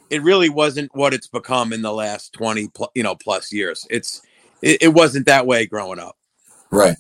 It 0.09 0.23
really 0.23 0.49
wasn't 0.49 0.93
what 0.93 1.13
it's 1.13 1.27
become 1.27 1.71
in 1.71 1.81
the 1.81 1.93
last 1.93 2.33
twenty, 2.33 2.67
pl- 2.67 2.91
you 2.95 3.03
know, 3.03 3.15
plus 3.15 3.51
years. 3.53 3.87
It's 3.89 4.21
it, 4.61 4.83
it 4.83 4.87
wasn't 4.89 5.25
that 5.27 5.47
way 5.47 5.65
growing 5.65 5.99
up. 5.99 6.17
Right. 6.69 6.97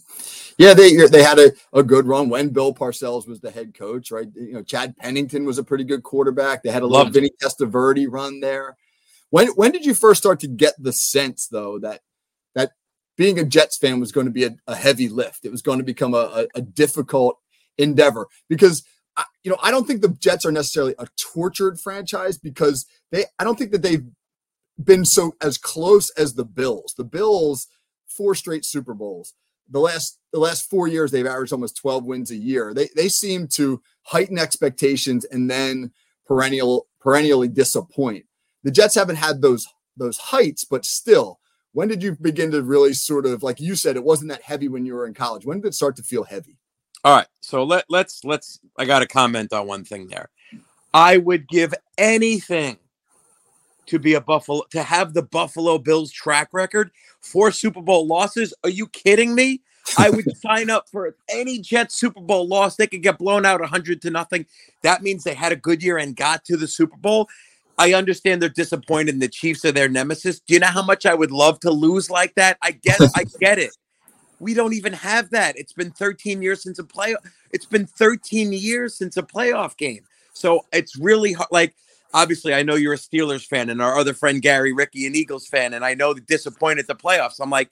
Yeah, 0.57 0.73
they 0.73 0.95
they 1.07 1.23
had 1.23 1.39
a, 1.39 1.51
a 1.73 1.83
good 1.83 2.05
run 2.05 2.29
when 2.29 2.49
Bill 2.49 2.73
Parcells 2.73 3.27
was 3.27 3.39
the 3.39 3.51
head 3.51 3.73
coach, 3.73 4.11
right? 4.11 4.27
You 4.35 4.53
know, 4.53 4.63
Chad 4.63 4.95
Pennington 4.97 5.43
was 5.43 5.57
a 5.57 5.63
pretty 5.63 5.83
good 5.83 6.03
quarterback. 6.03 6.61
They 6.61 6.71
had 6.71 6.83
a 6.83 6.87
little 6.87 7.09
Vinny 7.09 7.31
Testaverde 7.41 8.07
run 8.09 8.41
there. 8.41 8.77
When 9.29 9.47
when 9.49 9.71
did 9.71 9.85
you 9.85 9.93
first 9.93 10.21
start 10.21 10.39
to 10.41 10.47
get 10.47 10.75
the 10.77 10.93
sense 10.93 11.47
though 11.47 11.79
that 11.79 12.01
that 12.53 12.73
being 13.21 13.37
a 13.37 13.45
Jets 13.45 13.77
fan 13.77 13.99
was 13.99 14.11
going 14.11 14.25
to 14.25 14.31
be 14.31 14.45
a, 14.45 14.55
a 14.65 14.75
heavy 14.75 15.07
lift? 15.07 15.45
It 15.45 15.51
was 15.51 15.61
going 15.61 15.77
to 15.77 15.85
become 15.85 16.15
a, 16.15 16.17
a, 16.17 16.47
a 16.55 16.61
difficult 16.61 17.37
endeavor 17.77 18.25
because 18.49 18.83
I, 19.15 19.25
you 19.43 19.51
know 19.51 19.57
I 19.61 19.69
don't 19.69 19.85
think 19.85 20.01
the 20.01 20.09
Jets 20.19 20.43
are 20.43 20.51
necessarily 20.51 20.95
a 20.97 21.05
tortured 21.19 21.79
franchise 21.79 22.39
because 22.39 22.87
they 23.11 23.25
I 23.37 23.43
don't 23.43 23.59
think 23.59 23.73
that 23.73 23.83
they've 23.83 24.07
been 24.83 25.05
so 25.05 25.35
as 25.39 25.59
close 25.59 26.09
as 26.17 26.33
the 26.33 26.45
Bills. 26.45 26.95
The 26.97 27.03
Bills 27.03 27.67
four 28.07 28.33
straight 28.33 28.65
Super 28.65 28.95
Bowls 28.95 29.35
the 29.69 29.79
last 29.79 30.17
the 30.33 30.39
last 30.39 30.67
four 30.67 30.87
years 30.87 31.11
they've 31.11 31.27
averaged 31.27 31.53
almost 31.53 31.77
12 31.77 32.05
wins 32.05 32.31
a 32.31 32.35
year. 32.35 32.73
They 32.73 32.89
they 32.95 33.07
seem 33.07 33.47
to 33.55 33.83
heighten 34.03 34.39
expectations 34.39 35.25
and 35.25 35.47
then 35.47 35.91
perennial 36.25 36.87
perennially 36.99 37.49
disappoint. 37.49 38.25
The 38.63 38.71
Jets 38.71 38.95
haven't 38.95 39.17
had 39.17 39.43
those 39.43 39.67
those 39.95 40.17
heights, 40.17 40.65
but 40.65 40.85
still, 40.85 41.39
when 41.73 41.87
did 41.87 42.03
you 42.03 42.15
begin 42.19 42.51
to 42.51 42.61
really 42.61 42.93
sort 42.93 43.25
of 43.25 43.43
like 43.43 43.59
you 43.59 43.75
said 43.75 43.95
it 43.95 44.03
wasn't 44.03 44.29
that 44.29 44.41
heavy 44.41 44.67
when 44.67 44.85
you 44.85 44.93
were 44.93 45.05
in 45.05 45.13
college? 45.13 45.45
When 45.45 45.61
did 45.61 45.67
it 45.67 45.75
start 45.75 45.95
to 45.97 46.03
feel 46.03 46.23
heavy? 46.23 46.57
All 47.03 47.15
right, 47.15 47.27
so 47.39 47.63
let 47.63 47.85
let's 47.89 48.23
let's 48.23 48.59
I 48.77 48.85
got 48.85 48.99
to 48.99 49.07
comment 49.07 49.53
on 49.53 49.67
one 49.67 49.83
thing 49.83 50.07
there. 50.07 50.29
I 50.93 51.17
would 51.17 51.47
give 51.47 51.73
anything 51.97 52.77
to 53.87 53.99
be 53.99 54.13
a 54.13 54.21
Buffalo 54.21 54.63
to 54.71 54.83
have 54.83 55.13
the 55.13 55.23
Buffalo 55.23 55.77
Bills 55.77 56.11
track 56.11 56.49
record, 56.53 56.91
four 57.21 57.51
Super 57.51 57.81
Bowl 57.81 58.05
losses. 58.05 58.53
Are 58.63 58.69
you 58.69 58.87
kidding 58.87 59.33
me? 59.33 59.61
I 59.97 60.09
would 60.09 60.37
sign 60.41 60.69
up 60.69 60.89
for 60.89 61.15
any 61.29 61.59
Jets 61.59 61.95
Super 61.95 62.21
Bowl 62.21 62.47
loss. 62.47 62.75
They 62.75 62.87
could 62.87 63.03
get 63.03 63.17
blown 63.17 63.45
out 63.45 63.61
100 63.61 64.01
to 64.03 64.11
nothing. 64.11 64.45
That 64.83 65.01
means 65.01 65.23
they 65.23 65.33
had 65.33 65.51
a 65.51 65.57
good 65.57 65.81
year 65.81 65.97
and 65.97 66.15
got 66.15 66.45
to 66.45 66.57
the 66.57 66.67
Super 66.67 66.97
Bowl. 66.97 67.27
I 67.77 67.93
understand 67.93 68.41
they're 68.41 68.49
disappointed 68.49 69.15
and 69.15 69.21
the 69.21 69.27
Chiefs 69.27 69.65
are 69.65 69.71
their 69.71 69.89
nemesis. 69.89 70.39
Do 70.39 70.53
you 70.53 70.59
know 70.59 70.67
how 70.67 70.83
much 70.83 71.05
I 71.05 71.13
would 71.13 71.31
love 71.31 71.59
to 71.61 71.71
lose 71.71 72.09
like 72.09 72.35
that? 72.35 72.57
I 72.61 72.71
get 72.71 72.99
I 73.15 73.25
get 73.39 73.59
it. 73.59 73.71
We 74.39 74.53
don't 74.53 74.73
even 74.73 74.93
have 74.93 75.29
that. 75.31 75.57
It's 75.57 75.73
been 75.73 75.91
13 75.91 76.41
years 76.41 76.63
since 76.63 76.79
a 76.79 76.83
play. 76.83 77.15
It's 77.51 77.65
been 77.65 77.85
13 77.85 78.53
years 78.53 78.95
since 78.95 79.17
a 79.17 79.23
playoff 79.23 79.77
game. 79.77 80.03
So 80.33 80.65
it's 80.73 80.97
really 80.97 81.33
hard. 81.33 81.49
Like 81.51 81.75
obviously 82.13 82.53
I 82.53 82.63
know 82.63 82.75
you're 82.75 82.93
a 82.93 82.97
Steelers 82.97 83.45
fan 83.45 83.69
and 83.69 83.81
our 83.81 83.97
other 83.97 84.13
friend 84.13 84.41
Gary 84.41 84.73
Ricky 84.73 85.05
an 85.07 85.15
Eagles 85.15 85.47
fan, 85.47 85.73
and 85.73 85.85
I 85.85 85.93
know 85.93 86.13
the 86.13 86.21
disappointed 86.21 86.87
the 86.87 86.95
playoffs. 86.95 87.39
I'm 87.39 87.49
like, 87.49 87.69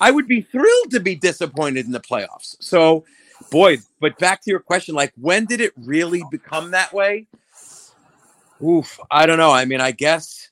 I 0.00 0.10
would 0.10 0.28
be 0.28 0.42
thrilled 0.42 0.90
to 0.90 1.00
be 1.00 1.14
disappointed 1.14 1.86
in 1.86 1.92
the 1.92 2.00
playoffs. 2.00 2.56
So, 2.60 3.04
boy, 3.50 3.78
but 4.00 4.18
back 4.18 4.42
to 4.42 4.50
your 4.50 4.60
question, 4.60 4.94
like 4.94 5.12
when 5.16 5.46
did 5.46 5.60
it 5.60 5.72
really 5.76 6.22
become 6.30 6.72
that 6.72 6.92
way? 6.92 7.26
Oof, 8.64 8.98
I 9.10 9.26
don't 9.26 9.38
know. 9.38 9.50
I 9.50 9.64
mean, 9.64 9.80
I 9.80 9.90
guess, 9.90 10.50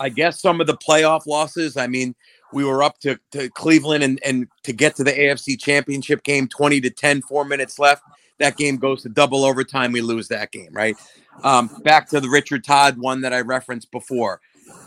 I 0.00 0.08
guess 0.08 0.40
some 0.40 0.60
of 0.60 0.66
the 0.66 0.76
playoff 0.76 1.26
losses. 1.26 1.76
I 1.76 1.86
mean, 1.86 2.14
we 2.52 2.64
were 2.64 2.82
up 2.82 2.98
to, 3.00 3.18
to 3.32 3.48
Cleveland 3.50 4.02
and, 4.02 4.20
and 4.24 4.48
to 4.64 4.72
get 4.72 4.96
to 4.96 5.04
the 5.04 5.12
AFC 5.12 5.60
championship 5.60 6.22
game 6.22 6.48
20 6.48 6.80
to 6.82 6.90
10, 6.90 7.22
four 7.22 7.44
minutes 7.44 7.78
left. 7.78 8.02
That 8.38 8.56
game 8.56 8.76
goes 8.76 9.02
to 9.02 9.08
double 9.08 9.44
overtime. 9.44 9.92
We 9.92 10.02
lose 10.02 10.28
that 10.28 10.52
game, 10.52 10.70
right? 10.72 10.96
Um, 11.42 11.68
back 11.84 12.08
to 12.10 12.20
the 12.20 12.28
Richard 12.28 12.64
Todd 12.64 12.98
one 12.98 13.20
that 13.22 13.32
I 13.32 13.40
referenced 13.40 13.90
before. 13.90 14.40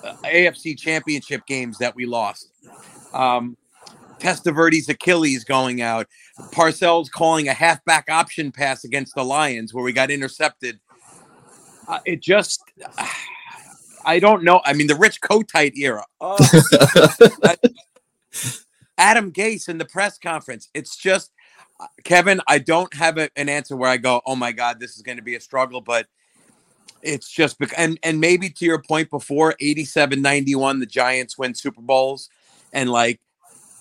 Uh, 0.04 0.14
AFC 0.24 0.78
championship 0.78 1.46
games 1.46 1.78
that 1.80 1.96
we 1.96 2.06
lost. 2.06 2.52
Um, 3.14 3.58
Testaverde's 4.20 4.90
Achilles 4.90 5.44
going 5.44 5.82
out. 5.82 6.08
Parcells 6.52 7.10
calling 7.10 7.48
a 7.48 7.54
halfback 7.54 8.10
option 8.10 8.52
pass 8.52 8.84
against 8.84 9.16
the 9.16 9.24
Lions 9.24 9.74
where 9.74 9.84
we 9.84 9.94
got 9.94 10.12
intercepted. 10.12 10.80
Uh, 11.90 12.00
it 12.06 12.22
just, 12.22 12.64
I 14.06 14.20
don't 14.20 14.44
know. 14.44 14.62
I 14.64 14.74
mean, 14.74 14.88
the 14.88 14.96
Rich 14.96 15.22
Kotite 15.22 15.76
era. 15.76 16.06
Oh, 16.22 16.38
Adam 18.98 19.32
Gase 19.32 19.70
in 19.70 19.78
the 19.78 19.86
press 19.86 20.18
conference. 20.18 20.70
It's 20.74 20.98
just, 20.98 21.32
uh, 21.80 21.88
Kevin, 22.04 22.42
I 22.48 22.60
don't 22.60 22.94
have 22.94 23.18
a, 23.18 23.30
an 23.38 23.48
answer 23.48 23.78
where 23.78 23.90
I 23.90 23.96
go, 23.96 24.22
oh 24.26 24.36
my 24.36 24.52
God, 24.52 24.80
this 24.80 24.98
is 24.98 25.02
going 25.02 25.18
to 25.18 25.24
be 25.24 25.36
a 25.36 25.40
struggle. 25.40 25.80
But 25.80 26.08
it's 27.02 27.30
just 27.30 27.58
and 27.78 27.98
and 28.04 28.20
maybe 28.20 28.50
to 28.50 28.66
your 28.66 28.82
point 28.82 29.10
before 29.10 29.56
87 29.60 30.22
91 30.22 30.80
the 30.80 30.86
giants 30.86 31.38
win 31.38 31.56
super 31.56 31.82
bowls 31.82 32.30
and 32.74 32.90
like 32.90 33.22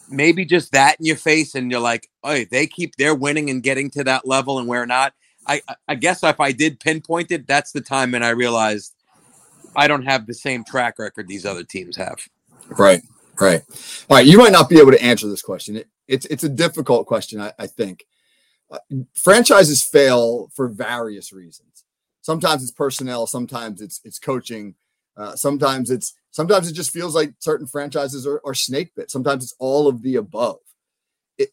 maybe 0.09 0.45
just 0.45 0.73
that 0.73 0.97
in 1.01 1.07
your 1.07 1.17
face 1.17 1.55
and 1.55 1.71
you're 1.71 1.81
like 1.81 2.09
oh 2.25 2.45
they 2.51 2.67
keep 2.67 2.95
they're 2.97 3.15
winning 3.15 3.51
and 3.51 3.63
getting 3.63 3.91
to 3.91 4.05
that 4.05 4.27
level 4.27 4.59
and 4.59 4.69
we're 4.69 4.87
not 4.87 5.15
i 5.49 5.63
i 5.89 5.95
guess 5.95 6.23
if 6.23 6.41
i 6.41 6.53
did 6.53 6.81
pinpoint 6.81 7.31
it 7.33 7.47
that's 7.47 7.73
the 7.73 7.81
time 7.81 8.13
when 8.13 8.23
i 8.23 8.31
realized 8.31 8.95
i 9.77 9.89
don't 9.89 10.05
have 10.05 10.27
the 10.27 10.35
same 10.35 10.65
track 10.65 10.99
record 10.99 11.29
these 11.29 11.47
other 11.47 11.65
teams 11.65 11.97
have. 11.97 12.19
Right 12.69 13.03
right. 13.41 13.63
All 14.11 14.17
right 14.17 14.27
you 14.27 14.39
might 14.39 14.53
not 14.53 14.69
be 14.69 14.79
able 14.79 14.93
to 14.93 15.03
answer 15.03 15.29
this 15.29 15.43
question. 15.43 15.77
It, 15.77 15.89
it's 16.09 16.27
it's 16.27 16.45
a 16.45 16.49
difficult 16.49 17.07
question 17.07 17.41
i, 17.41 17.53
I 17.59 17.67
think. 17.67 18.05
Uh, 18.71 18.79
franchises 19.15 19.83
fail 19.83 20.51
for 20.55 20.69
various 20.69 21.33
reasons. 21.33 21.85
Sometimes 22.21 22.63
it's 22.63 22.73
personnel, 22.73 23.27
sometimes 23.27 23.81
it's 23.81 24.01
it's 24.05 24.19
coaching, 24.19 24.75
uh, 25.17 25.35
sometimes 25.37 25.91
it's 25.91 26.15
sometimes 26.31 26.69
it 26.71 26.75
just 26.75 26.93
feels 26.93 27.15
like 27.15 27.35
certain 27.39 27.67
franchises 27.67 28.27
are, 28.27 28.41
are 28.45 28.55
snake 28.55 28.95
bit. 28.95 29.11
Sometimes 29.11 29.45
it's 29.45 29.55
all 29.59 29.89
of 29.89 30.03
the 30.03 30.17
above. 30.17 30.59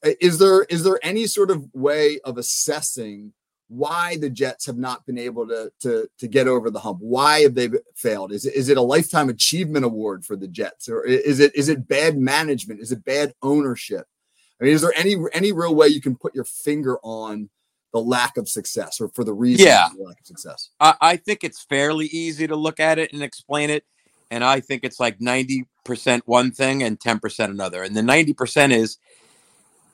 Is 0.04 0.40
there 0.40 0.64
is 0.64 0.84
there 0.84 1.00
any 1.04 1.28
sort 1.28 1.52
of 1.52 1.74
way 1.74 2.20
of 2.26 2.38
assessing 2.38 3.34
why 3.68 4.18
the 4.18 4.30
Jets 4.30 4.66
have 4.66 4.78
not 4.78 5.06
been 5.06 5.18
able 5.18 5.48
to 5.48 5.72
to 5.82 6.08
to 6.20 6.28
get 6.28 6.48
over 6.48 6.70
the 6.70 6.80
hump? 6.80 7.00
Why 7.02 7.42
have 7.42 7.56
they 7.56 7.70
failed? 7.96 8.32
Is 8.32 8.46
it 8.46 8.56
is 8.56 8.70
it 8.70 8.78
a 8.78 8.82
lifetime 8.82 9.30
achievement 9.30 9.86
award 9.86 10.26
for 10.26 10.36
the 10.36 10.48
Jets, 10.48 10.88
or 10.90 11.06
is 11.06 11.40
it 11.40 11.56
is 11.56 11.70
it 11.70 11.88
bad 11.88 12.18
management? 12.18 12.80
Is 12.80 12.92
it 12.92 13.04
bad 13.04 13.34
ownership? 13.42 14.08
I 14.60 14.66
mean, 14.66 14.74
is 14.74 14.82
there 14.82 14.94
any 14.96 15.16
any 15.34 15.52
real 15.52 15.76
way 15.76 15.88
you 15.88 16.02
can 16.02 16.16
put 16.16 16.36
your 16.36 16.46
finger 16.46 16.98
on 17.04 17.50
the 17.92 18.02
lack 18.02 18.38
of 18.38 18.50
success 18.50 19.00
or 19.00 19.10
for 19.10 19.24
the 19.24 19.34
reason 19.34 19.66
yeah. 19.66 19.88
the 19.96 20.04
lack 20.04 20.20
of 20.20 20.26
success? 20.26 20.70
I, 20.80 20.96
I 21.02 21.16
think 21.18 21.44
it's 21.44 21.64
fairly 21.64 22.08
easy 22.08 22.48
to 22.48 22.56
look 22.56 22.80
at 22.80 23.00
it 23.00 23.14
and 23.14 23.24
explain 23.24 23.70
it. 23.70 23.86
And 24.32 24.44
I 24.44 24.60
think 24.60 24.84
it's 24.84 25.00
like 25.00 25.22
90, 25.22 25.68
percent 25.86 26.24
one 26.28 26.52
thing 26.52 26.84
and 26.84 27.00
ten 27.00 27.20
percent 27.20 27.54
another, 27.54 27.84
and 27.84 27.96
the 27.96 28.04
ninety 28.04 28.34
percent 28.34 28.74
is 28.74 28.98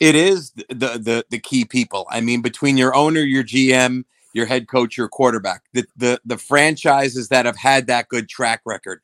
it 0.01 0.15
is 0.15 0.51
the, 0.67 0.97
the 0.97 1.25
the 1.29 1.39
key 1.39 1.63
people. 1.63 2.07
I 2.09 2.21
mean, 2.21 2.41
between 2.41 2.75
your 2.75 2.93
owner, 2.95 3.21
your 3.21 3.43
GM, 3.43 4.03
your 4.33 4.47
head 4.47 4.67
coach, 4.67 4.97
your 4.97 5.07
quarterback, 5.07 5.61
the 5.73 5.85
the 5.95 6.19
the 6.25 6.39
franchises 6.39 7.29
that 7.29 7.45
have 7.45 7.55
had 7.55 7.85
that 7.87 8.09
good 8.09 8.27
track 8.27 8.61
record. 8.65 9.01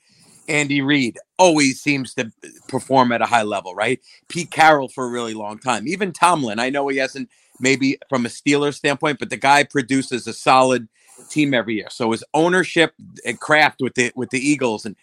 Andy 0.50 0.82
Reid 0.82 1.20
always 1.38 1.82
seems 1.82 2.14
to 2.16 2.32
perform 2.70 3.12
at 3.12 3.22
a 3.22 3.26
high 3.26 3.44
level, 3.44 3.76
right? 3.76 4.00
Pete 4.30 4.50
Carroll 4.50 4.88
for 4.88 5.06
a 5.06 5.10
really 5.10 5.34
long 5.34 5.60
time. 5.60 5.88
Even 5.88 6.14
Tomlin, 6.14 6.58
I 6.58 6.70
know 6.70 6.88
he 6.88 6.98
hasn't 6.98 7.30
maybe 7.60 8.00
from 8.10 8.26
a 8.26 8.30
Steeler 8.30 8.74
standpoint, 8.74 9.20
but 9.20 9.30
the 9.30 9.38
guy 9.38 9.66
produces 9.66 10.26
a 10.26 10.34
solid 10.34 10.88
team 11.30 11.54
every 11.54 11.76
year. 11.76 11.90
So 11.92 12.12
his 12.12 12.24
ownership 12.34 12.94
and 13.26 13.40
craft 13.40 13.82
with 13.82 13.94
the 13.94 14.12
with 14.16 14.32
the 14.32 14.40
Eagles, 14.40 14.86
and 14.86 14.96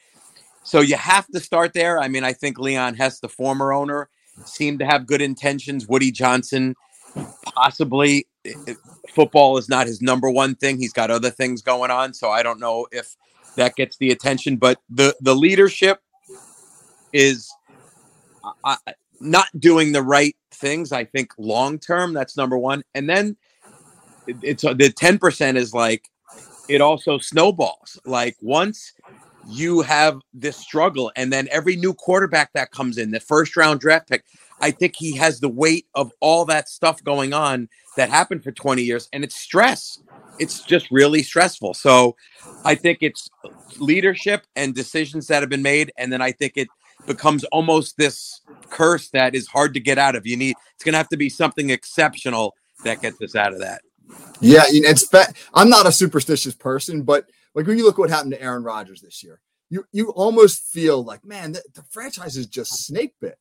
so 0.65 0.81
you 0.81 0.97
have 0.97 1.29
to 1.29 1.39
start 1.39 1.73
there. 1.73 2.01
I 2.01 2.09
mean, 2.09 2.25
I 2.25 2.33
think 2.33 2.59
Leon 2.59 2.95
Hess, 2.95 3.21
the 3.21 3.29
former 3.29 3.73
owner, 3.73 4.09
seemed 4.45 4.81
to 4.81 4.87
have 4.87 5.07
good 5.07 5.23
intentions. 5.23 5.87
Woody 5.87 6.11
Johnson, 6.11 6.75
possibly. 7.45 8.27
Football 9.11 9.59
is 9.59 9.69
not 9.69 9.87
his 9.87 10.03
number 10.03 10.31
one 10.31 10.55
thing. 10.55 10.79
He's 10.79 10.93
got 10.93 11.11
other 11.11 11.31
things 11.31 11.63
going 11.63 11.91
on, 11.91 12.15
so 12.15 12.31
I 12.31 12.43
don't 12.43 12.61
know 12.61 12.87
if 12.93 13.17
that 13.57 13.77
gets 13.77 13.97
the 13.97 14.11
attention. 14.11 14.57
But 14.57 14.79
the 14.91 15.15
the 15.21 15.35
leadership 15.35 16.01
is 17.13 17.51
uh, 18.65 18.77
not 19.21 19.49
doing 19.59 19.93
the 19.93 20.03
right 20.03 20.37
things. 20.51 20.93
I 20.93 21.05
think 21.05 21.33
long 21.39 21.79
term, 21.79 22.13
that's 22.13 22.37
number 22.37 22.59
one. 22.59 22.83
And 22.95 23.09
then 23.09 23.37
it's 24.27 24.65
uh, 24.65 24.75
the 24.75 24.91
ten 24.91 25.19
percent 25.19 25.57
is 25.57 25.73
like 25.73 26.09
it 26.69 26.81
also 26.81 27.19
snowballs. 27.19 27.99
Like 28.05 28.37
once 28.41 28.93
you 29.49 29.83
have 29.83 30.21
this 30.33 30.57
struggle, 30.57 31.13
and 31.17 31.33
then 31.33 31.49
every 31.51 31.77
new 31.77 31.95
quarterback 31.95 32.53
that 32.55 32.71
comes 32.71 32.99
in, 32.99 33.11
the 33.11 33.21
first 33.21 33.57
round 33.57 33.81
draft 33.81 34.09
pick, 34.09 34.25
I 34.61 34.71
think 34.71 34.95
he 34.97 35.17
has 35.17 35.41
the 35.41 35.49
weight 35.49 35.87
of 35.95 36.13
all 36.21 36.45
that 36.47 36.69
stuff 36.69 37.03
going 37.05 37.33
on 37.33 37.69
that 37.97 38.09
happened 38.09 38.43
for 38.43 38.53
20 38.53 38.83
years, 38.83 39.09
and 39.13 39.25
it's 39.25 39.37
stress. 39.37 40.01
It's 40.39 40.63
just 40.63 40.91
really 40.91 41.23
stressful. 41.23 41.75
So 41.75 42.17
I 42.65 42.75
think 42.75 42.99
it's 43.03 43.29
leadership 43.79 44.47
and 44.57 44.75
decisions 44.75 45.27
that 45.29 45.43
have 45.43 45.51
been 45.51 45.63
made, 45.63 45.93
and 45.97 46.13
then 46.13 46.23
I 46.23 46.33
think 46.33 46.55
it 46.57 46.69
becomes 47.07 47.45
almost 47.45 47.97
this 47.97 48.41
curse 48.71 49.11
that 49.11 49.35
is 49.35 49.47
hard 49.47 49.75
to 49.75 49.81
get 49.81 49.99
out 49.99 50.17
of. 50.17 50.27
You 50.27 50.37
need 50.37 50.57
it's 50.75 50.85
going 50.85 50.93
to 50.93 50.99
have 50.99 51.09
to 51.11 51.17
be 51.17 51.29
something 51.29 51.71
exceptional 51.71 52.55
that 52.85 53.01
gets 53.01 53.21
us 53.21 53.37
out 53.37 53.53
of 53.53 53.61
that. 53.61 53.83
Yeah, 54.41 54.65
it's. 54.67 55.09
I'm 55.55 55.71
not 55.71 55.87
a 55.87 55.93
superstitious 55.93 56.55
person, 56.55 57.03
but 57.03 57.31
like 57.55 57.67
when 57.67 57.79
you 57.79 57.85
look 57.85 57.99
what 57.99 58.11
happened 58.11 58.33
to 58.33 58.43
Aaron 58.43 58.65
Rodgers 58.65 59.01
this 59.01 59.23
year, 59.23 59.41
you 59.71 59.85
you 59.93 60.11
almost 60.11 60.63
feel 60.63 61.03
like, 61.03 61.25
man, 61.25 61.53
the, 61.53 61.63
the 61.75 61.83
franchise 61.91 62.37
is 62.37 62.47
just 62.47 62.87
snake 62.87 63.15
bit. 63.21 63.39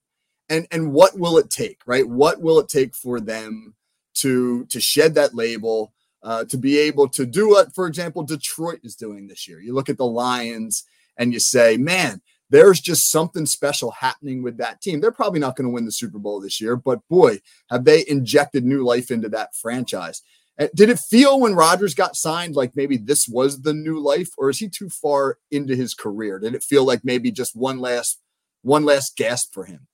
And 0.49 0.67
and 0.71 0.93
what 0.93 1.17
will 1.17 1.37
it 1.37 1.49
take, 1.49 1.79
right? 1.85 2.07
What 2.07 2.41
will 2.41 2.59
it 2.59 2.69
take 2.69 2.95
for 2.95 3.19
them 3.19 3.75
to 4.15 4.65
to 4.65 4.79
shed 4.79 5.15
that 5.15 5.35
label, 5.35 5.93
uh, 6.21 6.45
to 6.45 6.57
be 6.57 6.77
able 6.79 7.07
to 7.09 7.25
do 7.25 7.49
what, 7.49 7.73
for 7.73 7.87
example, 7.87 8.23
Detroit 8.23 8.79
is 8.83 8.95
doing 8.95 9.27
this 9.27 9.47
year? 9.47 9.59
You 9.59 9.73
look 9.73 9.89
at 9.89 9.97
the 9.97 10.05
Lions 10.05 10.83
and 11.17 11.33
you 11.33 11.39
say, 11.39 11.77
man, 11.77 12.21
there's 12.49 12.79
just 12.79 13.09
something 13.09 13.45
special 13.45 13.91
happening 13.91 14.43
with 14.43 14.57
that 14.57 14.81
team. 14.81 14.99
They're 14.99 15.11
probably 15.11 15.39
not 15.39 15.55
going 15.55 15.65
to 15.65 15.73
win 15.73 15.85
the 15.85 15.91
Super 15.91 16.19
Bowl 16.19 16.39
this 16.39 16.59
year, 16.61 16.75
but 16.75 17.07
boy, 17.07 17.39
have 17.69 17.83
they 17.83 18.05
injected 18.07 18.63
new 18.63 18.83
life 18.83 19.11
into 19.11 19.29
that 19.29 19.55
franchise. 19.55 20.21
Did 20.57 20.89
it 20.89 20.99
feel 20.99 21.39
when 21.39 21.55
Rodgers 21.55 21.95
got 21.95 22.15
signed 22.15 22.55
like 22.55 22.75
maybe 22.75 22.97
this 22.97 23.27
was 23.27 23.61
the 23.61 23.73
new 23.73 23.99
life, 23.99 24.29
or 24.37 24.49
is 24.49 24.59
he 24.59 24.69
too 24.69 24.89
far 24.89 25.37
into 25.49 25.75
his 25.75 25.95
career? 25.95 26.37
Did 26.39 26.53
it 26.53 26.63
feel 26.63 26.85
like 26.85 27.03
maybe 27.03 27.31
just 27.31 27.55
one 27.55 27.79
last 27.79 28.19
one 28.61 28.85
last 28.85 29.17
gasp 29.17 29.53
for 29.53 29.65
him? 29.65 29.87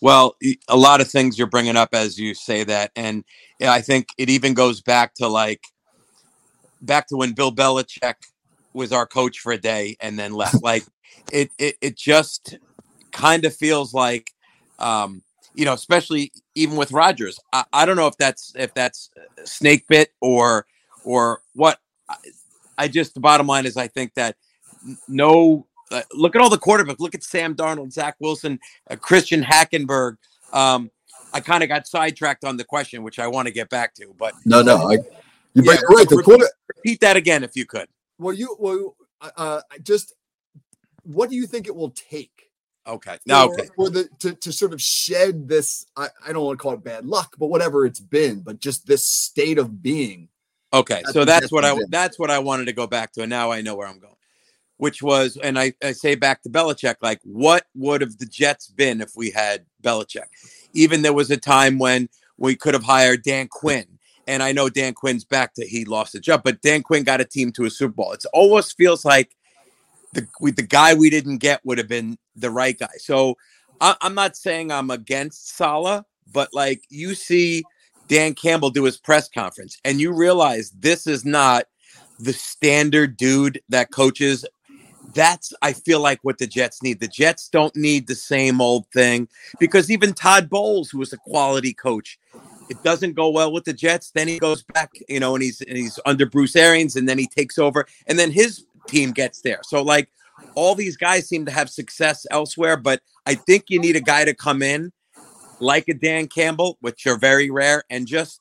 Well, 0.00 0.36
a 0.68 0.76
lot 0.76 1.00
of 1.00 1.08
things 1.08 1.38
you're 1.38 1.46
bringing 1.46 1.76
up 1.76 1.90
as 1.92 2.18
you 2.18 2.34
say 2.34 2.64
that, 2.64 2.90
and 2.96 3.24
I 3.60 3.80
think 3.80 4.08
it 4.18 4.28
even 4.28 4.54
goes 4.54 4.80
back 4.80 5.14
to 5.14 5.28
like 5.28 5.62
back 6.82 7.06
to 7.08 7.16
when 7.16 7.32
Bill 7.32 7.52
Belichick 7.52 8.14
was 8.72 8.92
our 8.92 9.06
coach 9.06 9.38
for 9.38 9.52
a 9.52 9.58
day 9.58 9.96
and 10.00 10.18
then 10.18 10.32
left. 10.32 10.56
like 10.62 10.84
it, 11.32 11.50
it, 11.58 11.76
it 11.80 11.96
just 11.96 12.58
kind 13.12 13.44
of 13.44 13.54
feels 13.54 13.94
like 13.94 14.32
um, 14.78 15.22
you 15.54 15.64
know, 15.64 15.72
especially 15.72 16.32
even 16.54 16.76
with 16.76 16.92
Rodgers. 16.92 17.38
I, 17.52 17.64
I 17.72 17.86
don't 17.86 17.96
know 17.96 18.06
if 18.06 18.16
that's 18.16 18.52
if 18.56 18.74
that's 18.74 19.10
snake 19.44 19.86
bit 19.88 20.12
or 20.20 20.66
or 21.04 21.40
what. 21.54 21.78
I, 22.08 22.16
I 22.76 22.88
just 22.88 23.14
the 23.14 23.20
bottom 23.20 23.46
line 23.46 23.66
is 23.66 23.76
I 23.76 23.88
think 23.88 24.14
that 24.14 24.36
no. 25.08 25.66
Uh, 25.90 26.00
look 26.12 26.34
at 26.34 26.40
all 26.40 26.48
the 26.48 26.58
quarterbacks. 26.58 26.98
Look 26.98 27.14
at 27.14 27.22
Sam 27.22 27.54
Darnold, 27.54 27.92
Zach 27.92 28.16
Wilson, 28.18 28.58
uh, 28.90 28.96
Christian 28.96 29.42
Hackenberg. 29.42 30.16
Um, 30.52 30.90
I 31.32 31.40
kind 31.40 31.62
of 31.62 31.68
got 31.68 31.86
sidetracked 31.86 32.44
on 32.44 32.56
the 32.56 32.64
question, 32.64 33.02
which 33.02 33.18
I 33.18 33.26
want 33.26 33.46
to 33.48 33.52
get 33.52 33.68
back 33.68 33.94
to. 33.96 34.14
But 34.18 34.32
no, 34.46 34.62
no, 34.62 34.88
I, 34.88 34.94
you 34.94 35.62
yeah, 35.62 35.72
right. 35.88 36.08
The 36.08 36.16
repeat, 36.16 36.24
quarter- 36.24 36.48
repeat 36.74 37.00
that 37.00 37.16
again 37.16 37.44
if 37.44 37.54
you 37.54 37.66
could. 37.66 37.86
Well, 38.18 38.32
you 38.32 38.56
well, 38.58 38.96
uh, 39.20 39.60
just 39.82 40.14
what 41.02 41.30
do 41.30 41.36
you 41.36 41.46
think 41.46 41.66
it 41.66 41.76
will 41.76 41.90
take 41.90 42.50
Okay. 42.86 43.18
No, 43.26 43.50
okay. 43.50 43.68
For 43.76 43.88
the 43.88 44.08
to, 44.20 44.34
to 44.34 44.52
sort 44.52 44.72
of 44.72 44.80
shed 44.80 45.48
this, 45.48 45.86
I, 45.96 46.08
I 46.26 46.32
don't 46.32 46.44
want 46.44 46.58
to 46.58 46.62
call 46.62 46.74
it 46.74 46.84
bad 46.84 47.06
luck, 47.06 47.34
but 47.38 47.46
whatever 47.46 47.86
it's 47.86 48.00
been, 48.00 48.40
but 48.40 48.60
just 48.60 48.86
this 48.86 49.04
state 49.04 49.58
of 49.58 49.82
being. 49.82 50.28
Okay. 50.72 51.00
That's 51.02 51.12
so 51.12 51.24
that's 51.24 51.50
what 51.50 51.64
I 51.64 51.74
been. 51.74 51.86
that's 51.88 52.18
what 52.18 52.30
I 52.30 52.38
wanted 52.40 52.66
to 52.66 52.72
go 52.72 52.86
back 52.86 53.12
to. 53.12 53.22
And 53.22 53.30
now 53.30 53.50
I 53.50 53.62
know 53.62 53.74
where 53.74 53.88
I'm 53.88 53.98
going. 53.98 54.12
Which 54.76 55.02
was, 55.02 55.36
and 55.36 55.56
I, 55.58 55.72
I 55.82 55.92
say 55.92 56.16
back 56.16 56.42
to 56.42 56.50
Belichick, 56.50 56.96
like 57.00 57.20
what 57.22 57.64
would 57.74 58.00
have 58.00 58.18
the 58.18 58.26
Jets 58.26 58.68
been 58.68 59.00
if 59.00 59.12
we 59.16 59.30
had 59.30 59.64
Belichick? 59.82 60.26
Even 60.74 61.02
there 61.02 61.12
was 61.12 61.30
a 61.30 61.36
time 61.36 61.78
when 61.78 62.08
we 62.36 62.56
could 62.56 62.74
have 62.74 62.82
hired 62.82 63.22
Dan 63.22 63.46
Quinn. 63.48 63.86
And 64.26 64.42
I 64.42 64.52
know 64.52 64.68
Dan 64.68 64.94
Quinn's 64.94 65.24
back 65.24 65.54
to 65.54 65.66
he 65.66 65.84
lost 65.84 66.14
the 66.14 66.20
job, 66.20 66.42
but 66.42 66.60
Dan 66.60 66.82
Quinn 66.82 67.04
got 67.04 67.20
a 67.20 67.24
team 67.24 67.52
to 67.52 67.66
a 67.66 67.70
Super 67.70 67.94
Bowl. 67.94 68.12
It 68.12 68.24
almost 68.32 68.76
feels 68.76 69.04
like 69.04 69.36
the 70.12 70.26
we, 70.40 70.50
the 70.50 70.62
guy 70.62 70.94
we 70.94 71.08
didn't 71.08 71.38
get 71.38 71.64
would 71.64 71.78
have 71.78 71.88
been 71.88 72.18
the 72.36 72.50
right 72.50 72.78
guy. 72.78 72.88
So 72.98 73.36
I, 73.80 73.96
I'm 74.00 74.14
not 74.14 74.36
saying 74.36 74.70
I'm 74.70 74.90
against 74.90 75.56
Salah, 75.56 76.04
but 76.32 76.48
like 76.52 76.82
you 76.88 77.14
see 77.14 77.64
Dan 78.08 78.34
Campbell 78.34 78.70
do 78.70 78.84
his 78.84 78.96
press 78.96 79.28
conference, 79.28 79.78
and 79.84 80.00
you 80.00 80.12
realize 80.12 80.70
this 80.70 81.06
is 81.06 81.24
not 81.24 81.66
the 82.18 82.32
standard 82.32 83.16
dude 83.16 83.60
that 83.68 83.90
coaches. 83.90 84.44
That's 85.14 85.52
I 85.62 85.72
feel 85.72 86.00
like 86.00 86.18
what 86.22 86.38
the 86.38 86.46
Jets 86.46 86.82
need. 86.82 87.00
The 87.00 87.08
Jets 87.08 87.48
don't 87.48 87.74
need 87.76 88.06
the 88.06 88.14
same 88.14 88.60
old 88.60 88.86
thing 88.88 89.28
because 89.58 89.90
even 89.90 90.12
Todd 90.12 90.48
Bowles, 90.48 90.90
who 90.90 90.98
was 90.98 91.12
a 91.12 91.18
quality 91.18 91.72
coach, 91.72 92.18
it 92.68 92.82
doesn't 92.82 93.14
go 93.14 93.28
well 93.28 93.52
with 93.52 93.64
the 93.64 93.72
Jets. 93.72 94.10
Then 94.10 94.28
he 94.28 94.38
goes 94.38 94.62
back, 94.62 94.90
you 95.08 95.20
know, 95.20 95.34
and 95.34 95.42
he's 95.42 95.60
and 95.60 95.76
he's 95.76 95.98
under 96.06 96.26
Bruce 96.26 96.56
Arians, 96.56 96.96
and 96.96 97.08
then 97.08 97.18
he 97.18 97.26
takes 97.26 97.58
over, 97.58 97.86
and 98.06 98.18
then 98.18 98.30
his 98.30 98.64
team 98.88 99.12
gets 99.12 99.40
there. 99.40 99.60
So 99.62 99.82
like 99.82 100.08
all 100.54 100.74
these 100.74 100.96
guys 100.96 101.28
seem 101.28 101.44
to 101.46 101.52
have 101.52 101.70
success 101.70 102.26
elsewhere, 102.30 102.76
but 102.76 103.00
I 103.26 103.34
think 103.34 103.64
you 103.68 103.80
need 103.80 103.96
a 103.96 104.00
guy 104.00 104.24
to 104.24 104.34
come 104.34 104.62
in 104.62 104.92
like 105.60 105.88
a 105.88 105.94
Dan 105.94 106.26
Campbell, 106.26 106.78
which 106.80 107.06
are 107.06 107.16
very 107.16 107.50
rare, 107.50 107.84
and 107.90 108.06
just 108.06 108.40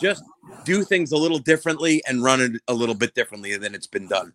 just 0.00 0.22
do 0.64 0.84
things 0.84 1.12
a 1.12 1.16
little 1.16 1.38
differently 1.38 2.02
and 2.06 2.22
run 2.22 2.40
it 2.40 2.60
a 2.68 2.74
little 2.74 2.94
bit 2.94 3.14
differently 3.14 3.56
than 3.56 3.74
it's 3.74 3.86
been 3.86 4.06
done. 4.06 4.32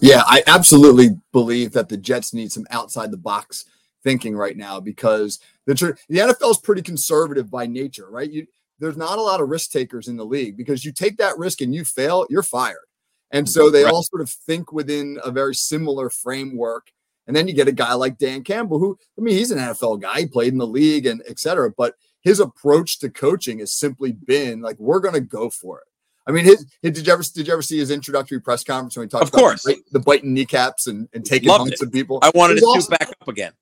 Yeah, 0.00 0.22
I 0.26 0.42
absolutely 0.46 1.10
believe 1.32 1.72
that 1.72 1.88
the 1.88 1.96
Jets 1.96 2.34
need 2.34 2.52
some 2.52 2.66
outside 2.70 3.10
the 3.10 3.16
box 3.16 3.64
thinking 4.02 4.36
right 4.36 4.56
now 4.56 4.80
because 4.80 5.38
the 5.66 5.74
the 6.08 6.18
NFL 6.18 6.50
is 6.50 6.58
pretty 6.58 6.82
conservative 6.82 7.50
by 7.50 7.66
nature, 7.66 8.08
right? 8.10 8.30
You, 8.30 8.46
there's 8.78 8.96
not 8.96 9.18
a 9.18 9.22
lot 9.22 9.40
of 9.40 9.48
risk 9.48 9.70
takers 9.70 10.08
in 10.08 10.16
the 10.16 10.24
league 10.24 10.56
because 10.56 10.84
you 10.84 10.92
take 10.92 11.18
that 11.18 11.38
risk 11.38 11.60
and 11.60 11.74
you 11.74 11.84
fail, 11.84 12.26
you're 12.28 12.42
fired. 12.42 12.84
And 13.32 13.48
so 13.48 13.70
they 13.70 13.84
right. 13.84 13.92
all 13.92 14.02
sort 14.02 14.22
of 14.22 14.30
think 14.30 14.72
within 14.72 15.18
a 15.24 15.30
very 15.30 15.54
similar 15.54 16.10
framework. 16.10 16.92
And 17.26 17.34
then 17.34 17.48
you 17.48 17.54
get 17.54 17.68
a 17.68 17.72
guy 17.72 17.94
like 17.94 18.18
Dan 18.18 18.44
Campbell, 18.44 18.78
who, 18.78 18.98
I 19.18 19.22
mean, 19.22 19.36
he's 19.36 19.50
an 19.50 19.58
NFL 19.58 20.02
guy, 20.02 20.20
he 20.20 20.26
played 20.26 20.52
in 20.52 20.58
the 20.58 20.66
league 20.66 21.06
and 21.06 21.22
et 21.26 21.38
cetera. 21.38 21.70
But 21.70 21.94
his 22.20 22.40
approach 22.40 22.98
to 23.00 23.10
coaching 23.10 23.60
has 23.60 23.72
simply 23.72 24.12
been 24.12 24.60
like, 24.60 24.78
we're 24.78 25.00
going 25.00 25.14
to 25.14 25.20
go 25.20 25.48
for 25.48 25.78
it. 25.78 25.86
I 26.26 26.30
mean, 26.30 26.44
his, 26.44 26.66
his, 26.82 26.92
did 26.92 27.06
you 27.06 27.12
ever 27.12 27.22
did 27.22 27.46
you 27.48 27.52
ever 27.52 27.62
see 27.62 27.78
his 27.78 27.90
introductory 27.90 28.40
press 28.40 28.62
conference 28.62 28.96
when 28.96 29.06
he 29.06 29.10
talked 29.10 29.24
of 29.24 29.32
course. 29.32 29.66
about 29.66 29.76
the, 29.76 29.98
the 29.98 30.00
biting 30.00 30.34
kneecaps 30.34 30.86
and, 30.86 31.08
and 31.12 31.24
taking 31.24 31.48
Loved 31.48 31.62
hunks 31.62 31.82
it. 31.82 31.86
of 31.86 31.92
people? 31.92 32.20
I 32.22 32.30
wanted 32.34 32.58
to 32.58 32.64
awesome. 32.64 32.90
back 32.90 33.08
up 33.08 33.28
again. 33.28 33.52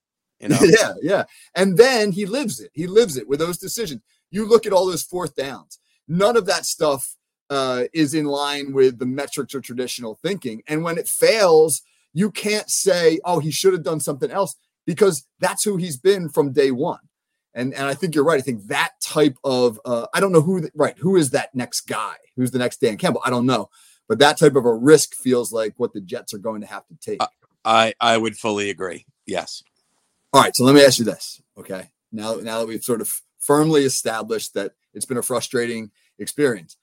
You 0.40 0.48
know? 0.50 0.58
yeah, 0.62 0.92
yeah. 1.00 1.24
And 1.54 1.78
then 1.78 2.12
he 2.12 2.26
lives 2.26 2.60
it. 2.60 2.70
He 2.74 2.86
lives 2.86 3.16
it 3.16 3.28
with 3.28 3.38
those 3.38 3.56
decisions. 3.56 4.02
You 4.30 4.46
look 4.46 4.66
at 4.66 4.72
all 4.72 4.86
those 4.86 5.02
fourth 5.02 5.36
downs. 5.36 5.78
None 6.06 6.36
of 6.36 6.46
that 6.46 6.66
stuff 6.66 7.16
uh, 7.50 7.84
is 7.92 8.14
in 8.14 8.24
line 8.24 8.72
with 8.72 8.98
the 8.98 9.06
metrics 9.06 9.54
or 9.54 9.60
traditional 9.60 10.14
thinking. 10.22 10.62
And 10.66 10.82
when 10.82 10.96
it 10.96 11.08
fails, 11.08 11.82
you 12.14 12.30
can't 12.30 12.70
say, 12.70 13.18
oh, 13.24 13.40
he 13.40 13.50
should 13.50 13.72
have 13.72 13.82
done 13.82 14.00
something 14.00 14.30
else 14.30 14.56
because 14.86 15.26
that's 15.40 15.64
who 15.64 15.76
he's 15.76 15.98
been 15.98 16.28
from 16.28 16.52
day 16.52 16.70
one. 16.70 17.00
And, 17.52 17.74
and 17.74 17.86
I 17.86 17.94
think 17.94 18.14
you're 18.14 18.24
right. 18.24 18.38
I 18.38 18.42
think 18.42 18.68
that 18.68 18.92
type 19.02 19.36
of 19.42 19.80
uh, 19.84 20.06
I 20.14 20.20
don't 20.20 20.32
know 20.32 20.40
who 20.40 20.60
the, 20.60 20.70
right 20.74 20.96
who 20.98 21.16
is 21.16 21.30
that 21.30 21.52
next 21.54 21.82
guy 21.82 22.14
who's 22.36 22.52
the 22.52 22.58
next 22.58 22.80
Dan 22.80 22.96
Campbell 22.96 23.22
I 23.24 23.30
don't 23.30 23.46
know, 23.46 23.70
but 24.08 24.20
that 24.20 24.38
type 24.38 24.54
of 24.54 24.64
a 24.64 24.72
risk 24.72 25.14
feels 25.14 25.52
like 25.52 25.74
what 25.76 25.92
the 25.92 26.00
Jets 26.00 26.32
are 26.32 26.38
going 26.38 26.60
to 26.60 26.68
have 26.68 26.86
to 26.86 26.94
take. 27.00 27.20
I 27.64 27.92
I 28.00 28.16
would 28.16 28.36
fully 28.36 28.70
agree. 28.70 29.04
Yes. 29.26 29.64
All 30.32 30.40
right. 30.40 30.54
So 30.54 30.64
let 30.64 30.76
me 30.76 30.84
ask 30.84 31.00
you 31.00 31.04
this. 31.04 31.42
Okay. 31.58 31.90
Now, 32.12 32.36
now 32.36 32.60
that 32.60 32.68
we've 32.68 32.84
sort 32.84 33.00
of 33.00 33.20
firmly 33.38 33.84
established 33.84 34.54
that 34.54 34.72
it's 34.94 35.06
been 35.06 35.16
a 35.16 35.22
frustrating 35.22 35.90
experience, 36.18 36.76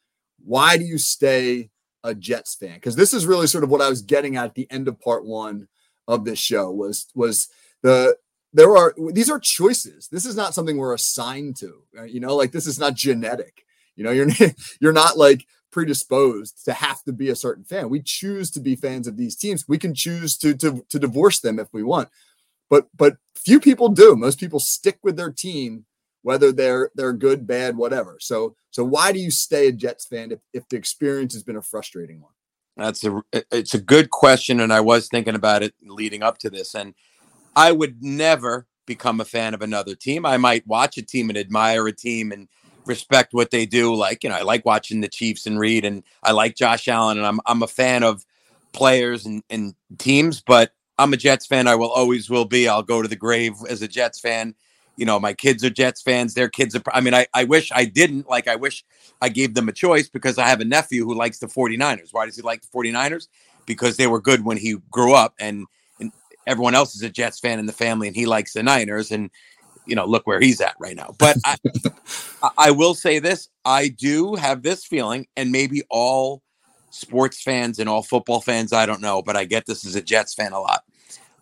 why 0.44 0.78
do 0.78 0.84
you 0.84 0.98
stay 0.98 1.70
a 2.04 2.16
Jets 2.16 2.56
fan? 2.56 2.76
Because 2.76 2.96
this 2.96 3.14
is 3.14 3.26
really 3.26 3.48
sort 3.48 3.64
of 3.64 3.70
what 3.70 3.82
I 3.82 3.90
was 3.90 4.02
getting 4.02 4.36
at, 4.36 4.46
at 4.46 4.56
the 4.56 4.68
end 4.72 4.88
of 4.88 5.00
part 5.00 5.26
one 5.26 5.68
of 6.08 6.26
this 6.26 6.40
show 6.40 6.72
was 6.72 7.08
was 7.16 7.50
the 7.82 8.16
there 8.54 8.76
are 8.76 8.94
these 9.12 9.30
are 9.30 9.40
choices. 9.40 10.08
This 10.08 10.26
is 10.26 10.36
not 10.36 10.54
something 10.54 10.78
we're 10.78 10.94
assigned 10.94 11.58
to. 11.58 11.84
You 12.08 12.20
know, 12.20 12.36
like 12.36 12.52
this 12.52 12.68
is 12.68 12.80
not 12.80 12.96
genetic. 12.96 13.66
You 13.96 14.04
know, 14.04 14.12
you're 14.12 14.30
you're 14.82 14.94
not 14.94 15.18
like 15.18 15.46
predisposed 15.72 16.64
to 16.66 16.74
have 16.74 17.04
to 17.04 17.14
be 17.14 17.30
a 17.30 17.36
certain 17.36 17.64
fan. 17.64 17.90
We 17.90 18.02
choose 18.02 18.50
to 18.52 18.60
be 18.60 18.76
fans 18.76 19.08
of 19.08 19.18
these 19.18 19.36
teams. 19.36 19.68
We 19.68 19.78
can 19.78 19.94
choose 19.94 20.38
to 20.38 20.56
to 20.56 20.86
to 20.90 21.00
divorce 21.00 21.40
them 21.40 21.60
if 21.60 21.68
we 21.74 21.84
want. 21.84 22.10
But 22.70 22.88
but 22.96 23.18
few 23.36 23.60
people 23.60 23.90
do. 23.90 24.16
Most 24.16 24.40
people 24.40 24.60
stick 24.60 25.00
with 25.04 25.18
their 25.18 25.32
team 25.32 25.86
whether 26.28 26.52
they're 26.52 26.92
they're 26.94 27.14
good, 27.14 27.48
bad, 27.48 27.78
whatever. 27.78 28.18
So 28.20 28.58
so 28.72 28.84
why 28.84 29.14
do 29.14 29.20
you 29.20 29.32
stay 29.32 29.70
a 29.70 29.72
Jets 29.72 30.06
fan 30.06 30.34
if, 30.34 30.40
if 30.54 30.68
the 30.68 30.76
experience 30.76 31.34
has 31.34 31.42
been 31.42 31.56
a 31.56 31.62
frustrating 31.62 32.20
one? 32.20 32.34
That's 32.76 33.06
a 33.06 33.24
it's 33.50 33.74
a 33.74 33.80
good 33.80 34.10
question, 34.10 34.60
and 34.60 34.74
I 34.74 34.82
was 34.82 35.08
thinking 35.08 35.36
about 35.36 35.64
it 35.64 35.74
leading 35.82 36.24
up 36.24 36.38
to 36.40 36.50
this, 36.50 36.76
and 36.76 36.96
I 37.56 37.72
would 37.72 38.04
never 38.04 38.68
become 38.86 39.22
a 39.22 39.26
fan 39.26 39.54
of 39.54 39.62
another 39.62 39.96
team. 39.96 40.26
I 40.26 40.36
might 40.36 40.68
watch 40.68 40.98
a 40.98 41.02
team 41.02 41.30
and 41.30 41.38
admire 41.38 41.88
a 41.88 41.94
team 41.94 42.34
and 42.34 42.50
respect 42.86 43.34
what 43.34 43.52
they 43.52 43.66
do. 43.66 43.96
Like 43.96 44.26
you 44.26 44.30
know, 44.30 44.36
I 44.36 44.42
like 44.42 44.66
watching 44.66 45.00
the 45.00 45.08
Chiefs 45.08 45.48
and 45.48 45.58
Reid, 45.58 45.86
and 45.86 46.04
I 46.24 46.34
like 46.34 46.58
Josh 46.58 46.90
Allen, 46.90 47.18
and 47.18 47.26
I'm 47.26 47.40
I'm 47.46 47.64
a 47.64 47.68
fan 47.68 48.04
of 48.04 48.26
players 48.74 49.26
and, 49.26 49.44
and 49.50 49.76
teams, 49.98 50.42
but 50.42 50.74
I'm 51.00 51.14
a 51.14 51.18
Jets 51.18 51.46
fan. 51.46 51.70
I 51.70 51.76
will 51.76 51.90
always 51.90 52.30
will 52.30 52.44
be. 52.44 52.68
I'll 52.68 52.84
go 52.84 53.02
to 53.02 53.08
the 53.08 53.16
grave 53.16 53.54
as 53.70 53.82
a 53.82 53.88
Jets 53.88 54.20
fan 54.20 54.56
you 54.98 55.06
know, 55.06 55.20
my 55.20 55.34
kids 55.34 55.64
are 55.64 55.70
Jets 55.70 56.02
fans. 56.02 56.34
Their 56.34 56.50
kids 56.50 56.76
are, 56.76 56.82
I 56.92 57.02
mean, 57.02 57.14
I, 57.14 57.28
I 57.34 57.44
wish 57.44 57.72
I 57.72 57.86
didn't. 57.86 58.28
Like, 58.28 58.48
I 58.48 58.56
wish 58.56 58.84
I 59.22 59.30
gave 59.30 59.54
them 59.54 59.70
a 59.70 59.72
choice 59.72 60.10
because 60.10 60.38
I 60.38 60.48
have 60.48 60.60
a 60.60 60.66
nephew 60.66 61.06
who 61.06 61.14
likes 61.14 61.38
the 61.40 61.48
49ers. 61.48 62.10
Why 62.12 62.26
does 62.26 62.36
he 62.36 62.42
like 62.42 62.64
the 62.64 62.68
49ers? 62.68 63.28
Because 63.66 63.98
they 63.98 64.08
were 64.08 64.20
good 64.20 64.44
when 64.44 64.58
he 64.58 64.78
grew 64.92 65.14
up, 65.14 65.36
and, 65.40 65.66
and 66.00 66.12
everyone 66.48 66.74
else 66.74 66.96
is 66.96 67.04
a 67.04 67.10
Jets 67.10 67.40
fan 67.40 67.60
in 67.60 67.68
the 67.68 67.74
family, 67.74 68.08
and 68.08 68.16
he 68.16 68.26
likes 68.26 68.54
the 68.54 68.64
Niners. 68.64 69.12
And, 69.12 69.30
you 69.86 69.96
know, 69.96 70.06
look 70.06 70.26
where 70.26 70.40
he's 70.40 70.62
at 70.62 70.76
right 70.80 70.96
now. 70.96 71.14
But 71.18 71.38
I, 71.46 71.58
I 72.58 72.72
will 72.72 72.96
say 72.96 73.20
this 73.20 73.50
I 73.64 73.90
do 73.90 74.36
have 74.36 74.64
this 74.64 74.84
feeling, 74.84 75.28
and 75.38 75.52
maybe 75.52 75.84
all 75.90 76.42
sports 76.90 77.42
fans 77.42 77.78
and 77.78 77.88
all 77.88 78.02
football 78.02 78.42
fans, 78.42 78.74
I 78.74 78.88
don't 78.88 79.02
know, 79.02 79.22
but 79.22 79.36
I 79.38 79.46
get 79.46 79.68
this 79.68 79.86
as 79.86 79.96
a 79.96 80.02
Jets 80.02 80.34
fan 80.34 80.54
a 80.54 80.60
lot. 80.60 80.84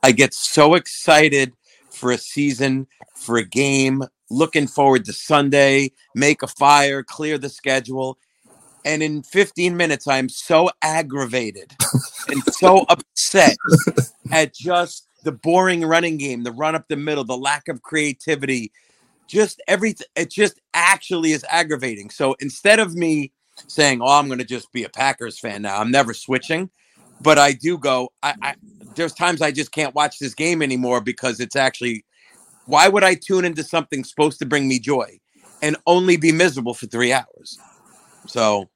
I 0.03 0.11
get 0.11 0.33
so 0.33 0.75
excited 0.75 1.53
for 1.95 2.11
a 2.11 2.17
season, 2.17 2.87
for 3.15 3.37
a 3.37 3.45
game, 3.45 4.03
looking 4.29 4.67
forward 4.67 5.05
to 5.05 5.13
Sunday, 5.13 5.91
make 6.13 6.41
a 6.43 6.47
fire, 6.47 7.03
clear 7.03 7.37
the 7.37 7.49
schedule. 7.49 8.17
And 8.83 9.01
in 9.01 9.23
15 9.23 9.75
minutes, 9.75 10.07
I'm 10.07 10.29
so 10.29 10.69
aggravated 10.81 11.73
and 12.27 12.43
so 12.43 12.85
upset 12.89 13.57
at 14.31 14.53
just 14.53 15.07
the 15.23 15.31
boring 15.31 15.81
running 15.83 16.17
game, 16.17 16.43
the 16.43 16.51
run 16.51 16.75
up 16.75 16.87
the 16.87 16.95
middle, 16.95 17.23
the 17.23 17.37
lack 17.37 17.67
of 17.67 17.81
creativity, 17.81 18.71
just 19.27 19.61
everything. 19.67 20.07
It 20.15 20.29
just 20.29 20.61
actually 20.73 21.31
is 21.31 21.43
aggravating. 21.49 22.11
So 22.11 22.35
instead 22.39 22.79
of 22.79 22.93
me 22.93 23.31
saying, 23.67 24.01
"Oh, 24.01 24.19
I'm 24.19 24.27
going 24.27 24.39
to 24.39 24.45
just 24.45 24.71
be 24.71 24.83
a 24.83 24.89
Packers 24.89 25.39
fan 25.39 25.63
now," 25.63 25.79
I'm 25.79 25.91
never 25.91 26.13
switching. 26.13 26.69
But 27.21 27.39
I 27.39 27.53
do 27.53 27.77
go. 27.77 28.09
I, 28.21 28.35
I 28.41 28.55
there's 28.95 29.13
times 29.13 29.41
I 29.41 29.51
just 29.51 29.71
can't 29.71 29.95
watch 29.95 30.19
this 30.19 30.33
game 30.33 30.61
anymore 30.61 31.01
because 31.01 31.39
it's 31.39 31.55
actually 31.55 32.05
why 32.65 32.87
would 32.87 33.03
I 33.03 33.15
tune 33.15 33.45
into 33.45 33.63
something 33.63 34.03
supposed 34.03 34.39
to 34.39 34.45
bring 34.45 34.67
me 34.67 34.79
joy 34.79 35.19
and 35.61 35.77
only 35.85 36.17
be 36.17 36.31
miserable 36.31 36.73
for 36.73 36.87
three 36.87 37.13
hours? 37.13 37.59
So 38.27 38.69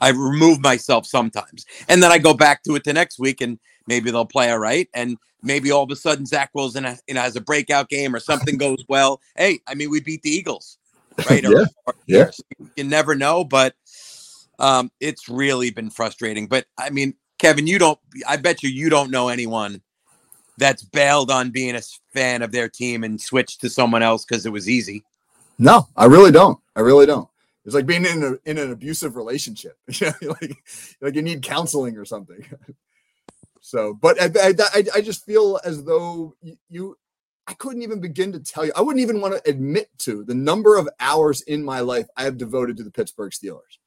I 0.00 0.10
remove 0.10 0.60
myself 0.60 1.06
sometimes. 1.06 1.64
And 1.88 2.02
then 2.02 2.12
I 2.12 2.18
go 2.18 2.34
back 2.34 2.62
to 2.64 2.74
it 2.74 2.84
the 2.84 2.92
next 2.92 3.18
week 3.18 3.40
and 3.40 3.58
maybe 3.86 4.10
they'll 4.10 4.26
play 4.26 4.50
all 4.50 4.58
right. 4.58 4.88
And 4.94 5.16
maybe 5.42 5.70
all 5.70 5.84
of 5.84 5.90
a 5.90 5.96
sudden 5.96 6.26
Zach 6.26 6.50
a, 6.54 6.98
you 7.08 7.14
know, 7.14 7.20
has 7.20 7.36
a 7.36 7.40
breakout 7.40 7.88
game 7.88 8.14
or 8.14 8.20
something 8.20 8.58
goes 8.58 8.84
well. 8.88 9.20
Hey, 9.36 9.60
I 9.66 9.74
mean, 9.74 9.90
we 9.90 10.00
beat 10.00 10.22
the 10.22 10.30
Eagles, 10.30 10.78
right? 11.28 11.42
yeah. 11.42 11.50
Or, 11.50 11.66
or, 11.86 11.94
yeah. 12.06 12.30
You 12.76 12.84
never 12.84 13.14
know, 13.14 13.44
but 13.44 13.74
um, 14.58 14.90
it's 15.00 15.28
really 15.28 15.70
been 15.70 15.90
frustrating. 15.90 16.46
But 16.46 16.66
I 16.78 16.90
mean, 16.90 17.14
Kevin, 17.40 17.66
you 17.66 17.78
don't. 17.78 17.98
I 18.28 18.36
bet 18.36 18.62
you 18.62 18.68
you 18.68 18.90
don't 18.90 19.10
know 19.10 19.28
anyone 19.28 19.80
that's 20.58 20.82
bailed 20.82 21.30
on 21.30 21.50
being 21.50 21.74
a 21.74 21.80
fan 22.12 22.42
of 22.42 22.52
their 22.52 22.68
team 22.68 23.02
and 23.02 23.18
switched 23.18 23.62
to 23.62 23.70
someone 23.70 24.02
else 24.02 24.26
because 24.26 24.44
it 24.44 24.52
was 24.52 24.68
easy. 24.68 25.02
No, 25.58 25.88
I 25.96 26.04
really 26.04 26.32
don't. 26.32 26.58
I 26.76 26.80
really 26.80 27.06
don't. 27.06 27.26
It's 27.64 27.74
like 27.74 27.86
being 27.86 28.04
in 28.04 28.22
a, 28.22 28.50
in 28.50 28.58
an 28.58 28.72
abusive 28.72 29.16
relationship. 29.16 29.78
like 30.22 30.62
like 31.00 31.14
you 31.14 31.22
need 31.22 31.42
counseling 31.42 31.96
or 31.96 32.04
something. 32.04 32.44
so, 33.62 33.94
but 33.94 34.20
I, 34.20 34.52
I, 34.74 34.84
I 34.96 35.00
just 35.00 35.24
feel 35.24 35.58
as 35.64 35.82
though 35.82 36.34
you, 36.68 36.98
I 37.46 37.54
couldn't 37.54 37.82
even 37.82 38.00
begin 38.00 38.32
to 38.32 38.40
tell 38.40 38.66
you. 38.66 38.72
I 38.76 38.82
wouldn't 38.82 39.02
even 39.02 39.22
want 39.22 39.42
to 39.42 39.50
admit 39.50 39.88
to 40.00 40.24
the 40.24 40.34
number 40.34 40.76
of 40.76 40.90
hours 41.00 41.40
in 41.40 41.64
my 41.64 41.80
life 41.80 42.06
I 42.18 42.24
have 42.24 42.36
devoted 42.36 42.76
to 42.76 42.84
the 42.84 42.90
Pittsburgh 42.90 43.32
Steelers. 43.32 43.78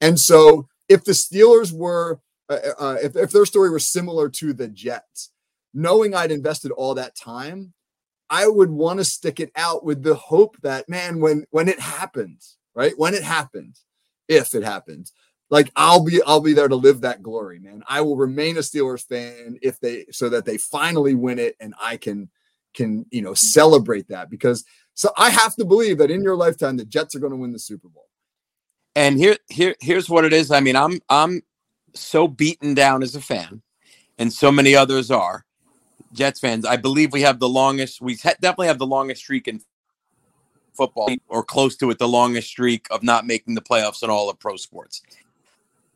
And 0.00 0.20
so, 0.20 0.68
if 0.88 1.02
the 1.02 1.12
Steelers 1.12 1.72
were 1.72 2.20
uh, 2.48 2.58
uh, 2.78 2.96
if, 3.02 3.16
if 3.16 3.30
their 3.30 3.46
story 3.46 3.70
were 3.70 3.78
similar 3.78 4.28
to 4.28 4.52
the 4.52 4.68
Jets, 4.68 5.30
knowing 5.72 6.14
I'd 6.14 6.30
invested 6.30 6.70
all 6.72 6.94
that 6.94 7.16
time, 7.16 7.72
I 8.30 8.48
would 8.48 8.70
want 8.70 8.98
to 8.98 9.04
stick 9.04 9.40
it 9.40 9.50
out 9.56 9.84
with 9.84 10.02
the 10.02 10.14
hope 10.14 10.56
that, 10.62 10.88
man, 10.88 11.20
when 11.20 11.46
when 11.50 11.68
it 11.68 11.80
happens, 11.80 12.56
right? 12.74 12.92
When 12.96 13.14
it 13.14 13.22
happens, 13.22 13.84
if 14.28 14.54
it 14.54 14.64
happens, 14.64 15.12
like 15.50 15.70
I'll 15.76 16.02
be 16.04 16.22
I'll 16.26 16.40
be 16.40 16.54
there 16.54 16.68
to 16.68 16.76
live 16.76 17.02
that 17.02 17.22
glory, 17.22 17.58
man. 17.58 17.82
I 17.88 18.00
will 18.00 18.16
remain 18.16 18.56
a 18.56 18.60
Steelers 18.60 19.06
fan 19.06 19.58
if 19.62 19.78
they 19.80 20.06
so 20.10 20.28
that 20.30 20.44
they 20.44 20.58
finally 20.58 21.14
win 21.14 21.38
it 21.38 21.56
and 21.60 21.74
I 21.80 21.96
can 21.96 22.30
can 22.74 23.06
you 23.10 23.22
know 23.22 23.34
celebrate 23.34 24.08
that 24.08 24.30
because 24.30 24.64
so 24.94 25.10
I 25.16 25.30
have 25.30 25.54
to 25.56 25.64
believe 25.64 25.98
that 25.98 26.10
in 26.10 26.22
your 26.22 26.36
lifetime 26.36 26.76
the 26.76 26.84
Jets 26.84 27.14
are 27.14 27.20
going 27.20 27.32
to 27.32 27.38
win 27.38 27.52
the 27.52 27.58
Super 27.58 27.88
Bowl. 27.88 28.08
And 28.96 29.18
here 29.18 29.36
here 29.48 29.76
here's 29.80 30.08
what 30.08 30.24
it 30.24 30.32
is. 30.32 30.50
I 30.50 30.60
mean, 30.60 30.76
I'm 30.76 31.00
I'm 31.08 31.42
so 31.94 32.28
beaten 32.28 32.74
down 32.74 33.02
as 33.02 33.14
a 33.14 33.20
fan, 33.20 33.62
and 34.18 34.32
so 34.32 34.50
many 34.50 34.74
others 34.74 35.10
are 35.10 35.44
Jets 36.12 36.40
fans. 36.40 36.64
I 36.64 36.76
believe 36.76 37.12
we 37.12 37.22
have 37.22 37.38
the 37.38 37.48
longest. 37.48 38.00
We 38.00 38.16
definitely 38.16 38.68
have 38.68 38.78
the 38.78 38.86
longest 38.86 39.20
streak 39.22 39.48
in 39.48 39.60
football, 40.74 41.14
or 41.28 41.42
close 41.42 41.76
to 41.76 41.90
it, 41.90 41.98
the 41.98 42.08
longest 42.08 42.48
streak 42.48 42.86
of 42.90 43.02
not 43.02 43.26
making 43.26 43.54
the 43.54 43.60
playoffs 43.60 44.02
in 44.02 44.10
all 44.10 44.30
of 44.30 44.38
pro 44.38 44.56
sports. 44.56 45.02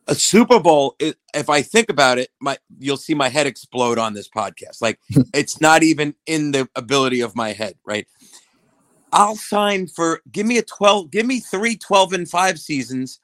A 0.07 0.15
Super 0.15 0.59
Bowl, 0.59 0.95
if 0.99 1.49
I 1.49 1.61
think 1.61 1.89
about 1.89 2.17
it, 2.17 2.29
my 2.39 2.57
you'll 2.79 2.97
see 2.97 3.13
my 3.13 3.29
head 3.29 3.45
explode 3.45 3.99
on 3.99 4.13
this 4.13 4.27
podcast. 4.27 4.81
Like 4.81 4.99
it's 5.33 5.61
not 5.61 5.83
even 5.83 6.15
in 6.25 6.51
the 6.51 6.67
ability 6.75 7.21
of 7.21 7.35
my 7.35 7.53
head, 7.53 7.75
right? 7.85 8.07
I'll 9.11 9.35
sign 9.35 9.87
for 9.87 10.21
give 10.31 10.45
me 10.45 10.57
a 10.57 10.63
12, 10.63 11.11
give 11.11 11.25
me 11.25 11.39
three 11.39 11.75
12 11.75 12.13
and 12.13 12.29
5 12.29 12.59
seasons 12.59 13.19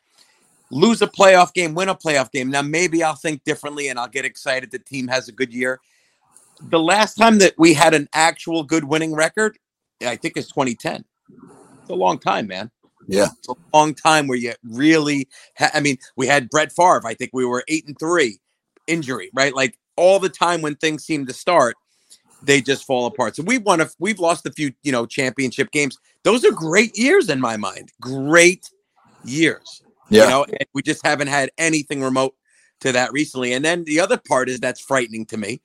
lose 0.72 1.02
a 1.02 1.08
playoff 1.08 1.54
game, 1.54 1.74
win 1.74 1.90
a 1.90 1.96
playoff 1.96 2.32
game. 2.32 2.50
Now 2.50 2.62
maybe 2.62 3.04
I'll 3.04 3.16
think 3.16 3.44
differently 3.44 3.90
and 3.90 4.00
I'll 4.00 4.08
get 4.08 4.26
excited 4.26 4.72
the 4.72 4.80
team 4.80 5.08
has 5.08 5.28
a 5.28 5.32
good 5.32 5.54
year. 5.54 5.80
The 6.70 6.80
last 6.80 7.16
time 7.16 7.38
that 7.40 7.54
we 7.58 7.74
had 7.74 7.94
an 7.94 8.08
actual 8.14 8.64
good 8.64 8.86
winning 8.86 9.14
record, 9.14 9.58
I 10.02 10.16
think 10.16 10.38
is 10.38 10.48
2010. 10.48 11.04
It's 11.82 11.90
a 11.90 11.94
long 11.94 12.18
time, 12.18 12.48
man. 12.48 12.72
Yeah, 13.08 13.28
it's 13.38 13.50
a 13.50 13.54
long 13.74 13.94
time 13.94 14.28
where 14.28 14.38
you 14.38 14.54
really. 14.64 15.28
Ha- 15.60 15.70
I 15.76 15.80
mean, 15.80 15.98
we 16.16 16.26
had 16.26 16.50
Brett 16.50 16.72
Favre. 16.72 17.06
I 17.06 17.14
think 17.14 17.32
we 17.34 17.46
were 17.46 17.64
eight 17.68 17.86
and 17.86 17.98
three, 18.00 18.40
injury, 18.88 19.30
right? 19.36 19.54
Like 19.54 19.78
all 19.96 20.20
the 20.20 20.30
time 20.30 20.62
when 20.64 20.76
things 20.76 21.06
seem 21.06 21.28
to 21.28 21.34
start, 21.34 21.76
they 22.42 22.62
just 22.62 22.86
fall 22.86 23.06
apart. 23.06 23.36
So 23.36 23.44
we 23.44 23.60
won 23.60 23.82
a, 23.82 23.90
we've 24.00 24.20
lost 24.20 24.46
a 24.48 24.52
few, 24.52 24.74
you 24.84 24.92
know, 24.92 25.06
championship 25.06 25.70
games. 25.72 26.00
Those 26.24 26.44
are 26.44 26.52
great 26.52 26.98
years 26.98 27.30
in 27.30 27.40
my 27.40 27.58
mind. 27.58 27.92
Great 28.02 28.70
years. 29.24 29.85
Yeah. 30.10 30.24
You 30.24 30.30
know, 30.30 30.44
and 30.46 30.68
we 30.74 30.82
just 30.82 31.06
haven't 31.06 31.28
had 31.28 31.52
anything 31.58 32.02
remote 32.02 32.36
to 32.82 32.92
that 32.92 33.12
recently. 33.12 33.54
And 33.54 33.64
then 33.64 33.84
the 33.86 34.00
other 34.00 34.18
part 34.18 34.50
is 34.50 34.60
that's 34.60 34.80
frightening 34.80 35.26
to 35.28 35.38
me. 35.38 35.62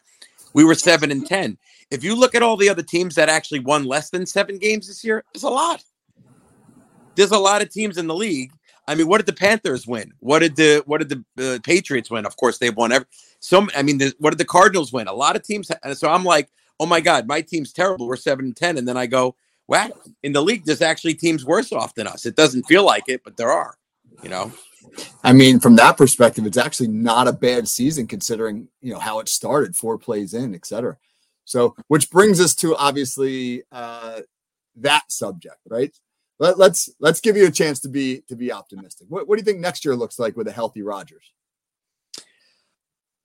We 0.52 0.64
were 0.64 0.74
seven 0.74 1.10
and 1.10 1.26
ten. 1.26 1.58
If 1.90 2.04
you 2.04 2.14
look 2.14 2.34
at 2.34 2.42
all 2.42 2.56
the 2.56 2.68
other 2.68 2.82
teams 2.82 3.14
that 3.16 3.28
actually 3.28 3.60
won 3.60 3.84
less 3.84 4.10
than 4.10 4.26
seven 4.26 4.58
games 4.58 4.86
this 4.86 5.04
year, 5.04 5.24
there's 5.32 5.42
a 5.42 5.50
lot. 5.50 5.82
There's 7.16 7.32
a 7.32 7.38
lot 7.38 7.62
of 7.62 7.70
teams 7.70 7.98
in 7.98 8.06
the 8.06 8.14
league. 8.14 8.52
I 8.88 8.94
mean, 8.94 9.06
what 9.06 9.18
did 9.18 9.26
the 9.26 9.32
Panthers 9.32 9.86
win? 9.86 10.12
What 10.20 10.40
did 10.40 10.56
the 10.56 10.82
what 10.86 10.98
did 10.98 11.24
the 11.36 11.54
uh, 11.54 11.58
Patriots 11.62 12.10
win? 12.10 12.26
Of 12.26 12.36
course, 12.36 12.58
they've 12.58 12.76
won 12.76 12.92
every. 12.92 13.06
So 13.40 13.66
I 13.76 13.82
mean, 13.82 13.98
the, 13.98 14.14
what 14.18 14.30
did 14.30 14.38
the 14.38 14.44
Cardinals 14.44 14.92
win? 14.92 15.06
A 15.06 15.12
lot 15.12 15.36
of 15.36 15.42
teams. 15.42 15.70
So 15.94 16.08
I'm 16.08 16.24
like, 16.24 16.48
oh 16.78 16.86
my 16.86 17.00
god, 17.00 17.26
my 17.26 17.40
team's 17.40 17.72
terrible. 17.72 18.08
We're 18.08 18.16
seven 18.16 18.46
and 18.46 18.56
ten, 18.56 18.78
and 18.78 18.88
then 18.88 18.96
I 18.96 19.06
go, 19.06 19.36
wow, 19.68 19.90
in 20.22 20.32
the 20.32 20.42
league, 20.42 20.64
there's 20.64 20.82
actually 20.82 21.14
teams 21.14 21.44
worse 21.44 21.72
off 21.72 21.94
than 21.94 22.06
us. 22.06 22.26
It 22.26 22.36
doesn't 22.36 22.64
feel 22.64 22.84
like 22.84 23.04
it, 23.08 23.22
but 23.22 23.36
there 23.36 23.52
are 23.52 23.76
you 24.22 24.28
know 24.28 24.52
i 25.24 25.32
mean 25.32 25.60
from 25.60 25.76
that 25.76 25.96
perspective 25.96 26.46
it's 26.46 26.56
actually 26.56 26.88
not 26.88 27.28
a 27.28 27.32
bad 27.32 27.68
season 27.68 28.06
considering 28.06 28.68
you 28.80 28.92
know 28.92 28.98
how 28.98 29.18
it 29.20 29.28
started 29.28 29.76
four 29.76 29.98
plays 29.98 30.34
in 30.34 30.54
etc 30.54 30.96
So, 31.50 31.74
which 31.88 32.10
brings 32.10 32.40
us 32.40 32.54
to 32.56 32.76
obviously 32.76 33.64
uh, 33.72 34.20
that 34.76 35.10
subject, 35.10 35.58
right? 35.68 35.92
Let, 36.38 36.58
let's 36.58 36.88
let's 37.00 37.20
give 37.20 37.36
you 37.36 37.46
a 37.48 37.50
chance 37.50 37.80
to 37.80 37.88
be 37.88 38.22
to 38.28 38.36
be 38.36 38.52
optimistic. 38.52 39.08
What, 39.10 39.26
what 39.26 39.36
do 39.36 39.40
you 39.40 39.44
think 39.44 39.58
next 39.58 39.84
year 39.84 39.96
looks 39.96 40.18
like 40.20 40.36
with 40.36 40.46
a 40.46 40.52
healthy 40.52 40.82
Rodgers 40.82 41.32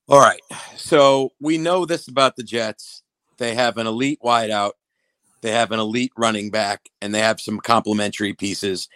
All 0.08 0.20
right. 0.20 0.42
So 0.76 1.34
we 1.40 1.60
know 1.60 1.86
this 1.86 2.08
about 2.08 2.36
the 2.36 2.44
Jets. 2.44 3.04
They 3.38 3.54
have 3.54 3.78
an 3.78 3.86
elite 3.86 4.20
wideout, 4.24 4.72
they 5.42 5.52
have 5.52 5.72
an 5.72 5.80
elite 5.80 6.14
running 6.18 6.50
back, 6.50 6.90
and 7.02 7.14
they 7.14 7.20
have 7.20 7.40
some 7.40 7.60
complementary 7.60 8.34
pieces. 8.34 8.90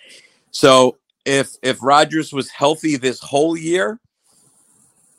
So 0.50 0.98
if 1.30 1.56
if 1.62 1.84
Rodgers 1.84 2.34
was 2.34 2.50
healthy 2.50 2.98
this 2.98 3.20
whole 3.20 3.56
year, 3.56 4.00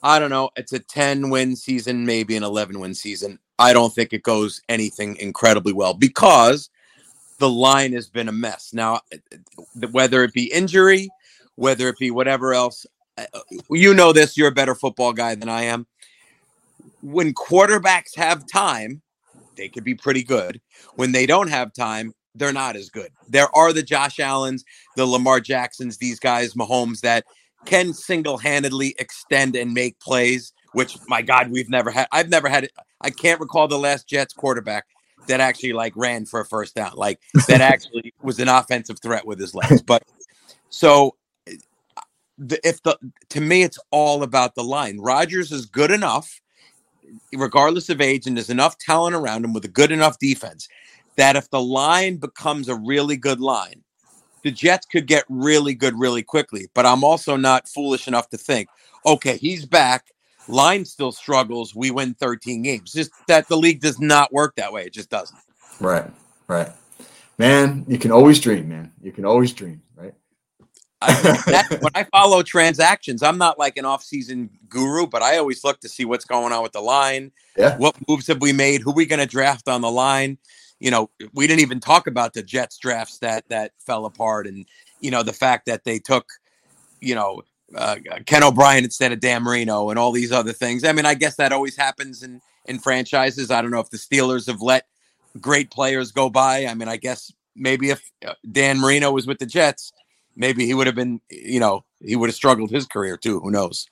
I 0.02 0.18
don't 0.18 0.30
know, 0.30 0.50
it's 0.56 0.72
a 0.72 0.80
10 0.80 1.30
win 1.30 1.54
season, 1.54 2.04
maybe 2.04 2.36
an 2.36 2.42
11 2.42 2.80
win 2.80 2.94
season. 2.94 3.38
I 3.60 3.72
don't 3.72 3.94
think 3.94 4.12
it 4.12 4.24
goes 4.24 4.60
anything 4.68 5.16
incredibly 5.16 5.72
well 5.72 5.94
because 5.94 6.68
the 7.38 7.48
line 7.48 7.92
has 7.92 8.08
been 8.08 8.28
a 8.28 8.32
mess. 8.32 8.72
Now, 8.72 9.00
uh, 9.12 9.18
uh, 9.32 9.86
whether 9.92 10.24
it 10.24 10.32
be 10.32 10.52
injury, 10.52 11.08
whether 11.54 11.88
it 11.88 11.98
be 11.98 12.10
whatever 12.10 12.54
else, 12.54 12.86
uh, 13.16 13.26
uh, 13.32 13.40
you 13.70 13.94
know 13.94 14.12
this, 14.12 14.36
you're 14.36 14.48
a 14.48 14.52
better 14.52 14.74
football 14.74 15.12
guy 15.12 15.36
than 15.36 15.48
I 15.48 15.62
am. 15.62 15.86
When 17.02 17.34
quarterbacks 17.34 18.16
have 18.16 18.48
time, 18.48 19.00
they 19.56 19.68
could 19.68 19.84
be 19.84 19.94
pretty 19.94 20.24
good. 20.24 20.60
When 20.96 21.12
they 21.12 21.26
don't 21.26 21.50
have 21.50 21.72
time, 21.72 22.14
they're 22.34 22.52
not 22.52 22.76
as 22.76 22.90
good. 22.90 23.10
There 23.28 23.54
are 23.56 23.72
the 23.72 23.82
Josh 23.82 24.20
Allens, 24.20 24.64
the 24.96 25.06
Lamar 25.06 25.40
Jacksons, 25.40 25.98
these 25.98 26.20
guys, 26.20 26.54
Mahomes, 26.54 27.00
that 27.00 27.24
can 27.66 27.92
single 27.92 28.38
handedly 28.38 28.94
extend 28.98 29.56
and 29.56 29.74
make 29.74 29.98
plays, 30.00 30.52
which, 30.72 30.96
my 31.08 31.22
God, 31.22 31.50
we've 31.50 31.68
never 31.68 31.90
had. 31.90 32.06
I've 32.12 32.30
never 32.30 32.48
had 32.48 32.64
it. 32.64 32.72
I 33.00 33.10
can't 33.10 33.40
recall 33.40 33.68
the 33.68 33.78
last 33.78 34.08
Jets 34.08 34.32
quarterback 34.32 34.86
that 35.26 35.40
actually 35.40 35.72
like 35.72 35.92
ran 35.96 36.24
for 36.24 36.40
a 36.40 36.44
first 36.44 36.74
down, 36.74 36.92
like 36.94 37.20
that 37.48 37.60
actually 37.60 38.14
was 38.22 38.38
an 38.38 38.48
offensive 38.48 38.98
threat 39.00 39.26
with 39.26 39.38
his 39.38 39.54
legs. 39.54 39.82
But 39.82 40.02
so 40.70 41.16
eh, 41.46 41.56
the, 42.38 42.66
if 42.66 42.82
the 42.82 42.96
to 43.30 43.40
me, 43.40 43.62
it's 43.62 43.78
all 43.90 44.22
about 44.22 44.54
the 44.54 44.64
line. 44.64 44.98
Rodgers 44.98 45.52
is 45.52 45.66
good 45.66 45.90
enough, 45.90 46.40
regardless 47.32 47.88
of 47.90 48.00
age, 48.00 48.26
and 48.26 48.36
there's 48.36 48.50
enough 48.50 48.78
talent 48.78 49.16
around 49.16 49.44
him 49.44 49.52
with 49.52 49.64
a 49.64 49.68
good 49.68 49.92
enough 49.92 50.18
defense 50.18 50.68
that 51.20 51.36
if 51.36 51.50
the 51.50 51.60
line 51.60 52.16
becomes 52.16 52.68
a 52.68 52.74
really 52.74 53.16
good 53.16 53.40
line, 53.40 53.82
the 54.42 54.50
Jets 54.50 54.86
could 54.86 55.06
get 55.06 55.24
really 55.28 55.74
good 55.74 55.98
really 55.98 56.22
quickly. 56.22 56.68
But 56.74 56.86
I'm 56.86 57.04
also 57.04 57.36
not 57.36 57.68
foolish 57.68 58.08
enough 58.08 58.30
to 58.30 58.38
think, 58.38 58.68
okay, 59.04 59.36
he's 59.36 59.66
back. 59.66 60.06
Line 60.48 60.84
still 60.86 61.12
struggles. 61.12 61.74
We 61.74 61.90
win 61.90 62.14
13 62.14 62.62
games. 62.62 62.92
Just 62.92 63.10
that 63.28 63.48
the 63.48 63.56
league 63.56 63.80
does 63.80 64.00
not 64.00 64.32
work 64.32 64.56
that 64.56 64.72
way. 64.72 64.84
It 64.84 64.94
just 64.94 65.10
doesn't. 65.10 65.38
Right. 65.78 66.10
Right. 66.48 66.70
Man, 67.38 67.84
you 67.86 67.98
can 67.98 68.12
always 68.12 68.40
dream, 68.40 68.68
man. 68.68 68.92
You 69.02 69.12
can 69.12 69.24
always 69.24 69.52
dream, 69.52 69.82
right? 69.96 70.14
I, 71.02 71.12
that, 71.12 71.78
when 71.80 71.92
I 71.94 72.04
follow 72.04 72.42
transactions, 72.42 73.22
I'm 73.22 73.38
not 73.38 73.58
like 73.58 73.76
an 73.76 73.84
off-season 73.84 74.50
guru, 74.68 75.06
but 75.06 75.22
I 75.22 75.38
always 75.38 75.64
look 75.64 75.80
to 75.80 75.88
see 75.88 76.04
what's 76.04 76.24
going 76.24 76.52
on 76.52 76.62
with 76.62 76.72
the 76.72 76.80
line. 76.80 77.32
Yeah. 77.56 77.76
What 77.76 77.96
moves 78.08 78.26
have 78.26 78.40
we 78.40 78.52
made? 78.52 78.82
Who 78.82 78.90
are 78.90 78.94
we 78.94 79.06
going 79.06 79.20
to 79.20 79.26
draft 79.26 79.68
on 79.68 79.80
the 79.80 79.90
line? 79.90 80.38
You 80.80 80.90
know, 80.90 81.10
we 81.34 81.46
didn't 81.46 81.60
even 81.60 81.78
talk 81.78 82.06
about 82.06 82.32
the 82.32 82.42
Jets 82.42 82.78
drafts 82.78 83.18
that 83.18 83.48
that 83.48 83.72
fell 83.78 84.06
apart, 84.06 84.46
and 84.46 84.66
you 85.00 85.10
know 85.10 85.22
the 85.22 85.32
fact 85.32 85.66
that 85.66 85.84
they 85.84 85.98
took, 85.98 86.26
you 87.00 87.14
know, 87.14 87.42
uh, 87.76 87.96
Ken 88.26 88.42
O'Brien 88.42 88.84
instead 88.84 89.12
of 89.12 89.20
Dan 89.20 89.42
Marino 89.42 89.90
and 89.90 89.98
all 89.98 90.12
these 90.12 90.32
other 90.32 90.52
things. 90.52 90.84
I 90.84 90.92
mean, 90.92 91.06
I 91.06 91.14
guess 91.14 91.36
that 91.36 91.52
always 91.52 91.76
happens 91.76 92.22
in 92.22 92.40
in 92.66 92.78
franchises. 92.78 93.50
I 93.50 93.62
don't 93.62 93.70
know 93.70 93.80
if 93.80 93.90
the 93.90 93.98
Steelers 93.98 94.46
have 94.46 94.62
let 94.62 94.86
great 95.40 95.70
players 95.70 96.12
go 96.12 96.30
by. 96.30 96.66
I 96.66 96.74
mean, 96.74 96.88
I 96.88 96.96
guess 96.96 97.32
maybe 97.54 97.90
if 97.90 98.10
uh, 98.26 98.34
Dan 98.50 98.80
Marino 98.80 99.12
was 99.12 99.26
with 99.26 99.38
the 99.38 99.46
Jets, 99.46 99.92
maybe 100.36 100.66
he 100.66 100.74
would 100.74 100.86
have 100.86 100.96
been, 100.96 101.20
you 101.30 101.60
know, 101.60 101.84
he 102.00 102.16
would 102.16 102.28
have 102.28 102.36
struggled 102.36 102.70
his 102.70 102.86
career 102.86 103.16
too. 103.16 103.40
Who 103.40 103.50
knows? 103.50 103.86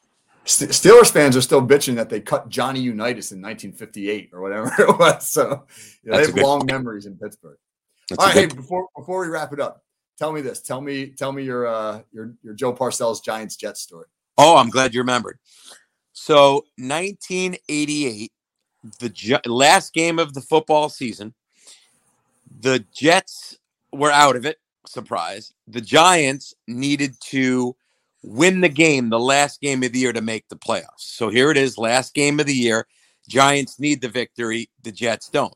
Steelers 0.49 1.13
fans 1.13 1.37
are 1.37 1.43
still 1.43 1.61
bitching 1.61 1.95
that 1.97 2.09
they 2.09 2.21
cut 2.21 2.49
Johnny 2.49 2.81
Unitas 2.81 3.33
in 3.33 3.43
1958 3.43 4.31
or 4.33 4.41
whatever 4.41 4.73
it 4.79 4.99
was. 4.99 5.29
So 5.29 5.65
they 6.05 6.23
have 6.23 6.35
long 6.37 6.61
point. 6.61 6.73
memories 6.73 7.07
in 7.07 7.17
Pittsburgh. 7.17 7.59
That's 8.09 8.19
All 8.19 8.27
right, 8.27 8.35
hey, 8.35 8.47
before 8.47 8.89
before 8.97 9.21
we 9.21 9.29
wrap 9.29 9.53
it 9.53 9.61
up, 9.61 9.85
tell 10.19 10.33
me 10.33 10.41
this. 10.41 10.63
Tell 10.63 10.81
me 10.81 11.09
tell 11.09 11.33
me 11.33 11.45
your 11.45 11.67
uh 11.67 12.01
your 12.13 12.35
your 12.43 12.55
Joe 12.55 12.73
Parcells 12.73 13.23
Giants 13.23 13.57
Jets 13.57 13.81
story. 13.81 14.07
Oh, 14.39 14.57
I'm 14.57 14.71
glad 14.71 14.95
you 14.95 15.01
remembered. 15.01 15.39
So 16.13 16.65
1988, 16.79 18.33
the 19.01 19.41
last 19.45 19.93
game 19.93 20.19
of 20.19 20.33
the 20.33 20.41
football 20.41 20.89
season, 20.89 21.35
the 22.61 22.85
Jets 22.95 23.59
were 23.93 24.11
out 24.11 24.37
of 24.37 24.47
it. 24.47 24.57
Surprise. 24.87 25.53
The 25.67 25.83
Giants 25.83 26.55
needed 26.67 27.15
to 27.27 27.77
win 28.23 28.61
the 28.61 28.69
game, 28.69 29.11
the 29.11 29.21
last 29.21 29.61
game 29.61 29.83
of 29.83 29.93
the 29.93 29.99
year 29.99 30.13
to 30.13 30.21
make 30.21 30.49
the 30.49 30.57
playoffs. 30.57 30.85
So 30.99 31.29
here 31.29 31.51
it 31.51 31.57
is, 31.57 31.79
last 31.79 32.15
game 32.15 32.41
of 32.41 32.47
the 32.47 32.55
year. 32.55 32.87
Giants 33.29 33.79
need 33.79 34.01
the 34.01 34.09
victory, 34.09 34.71
the 34.83 34.93
Jets 34.93 35.29
don't. 35.29 35.55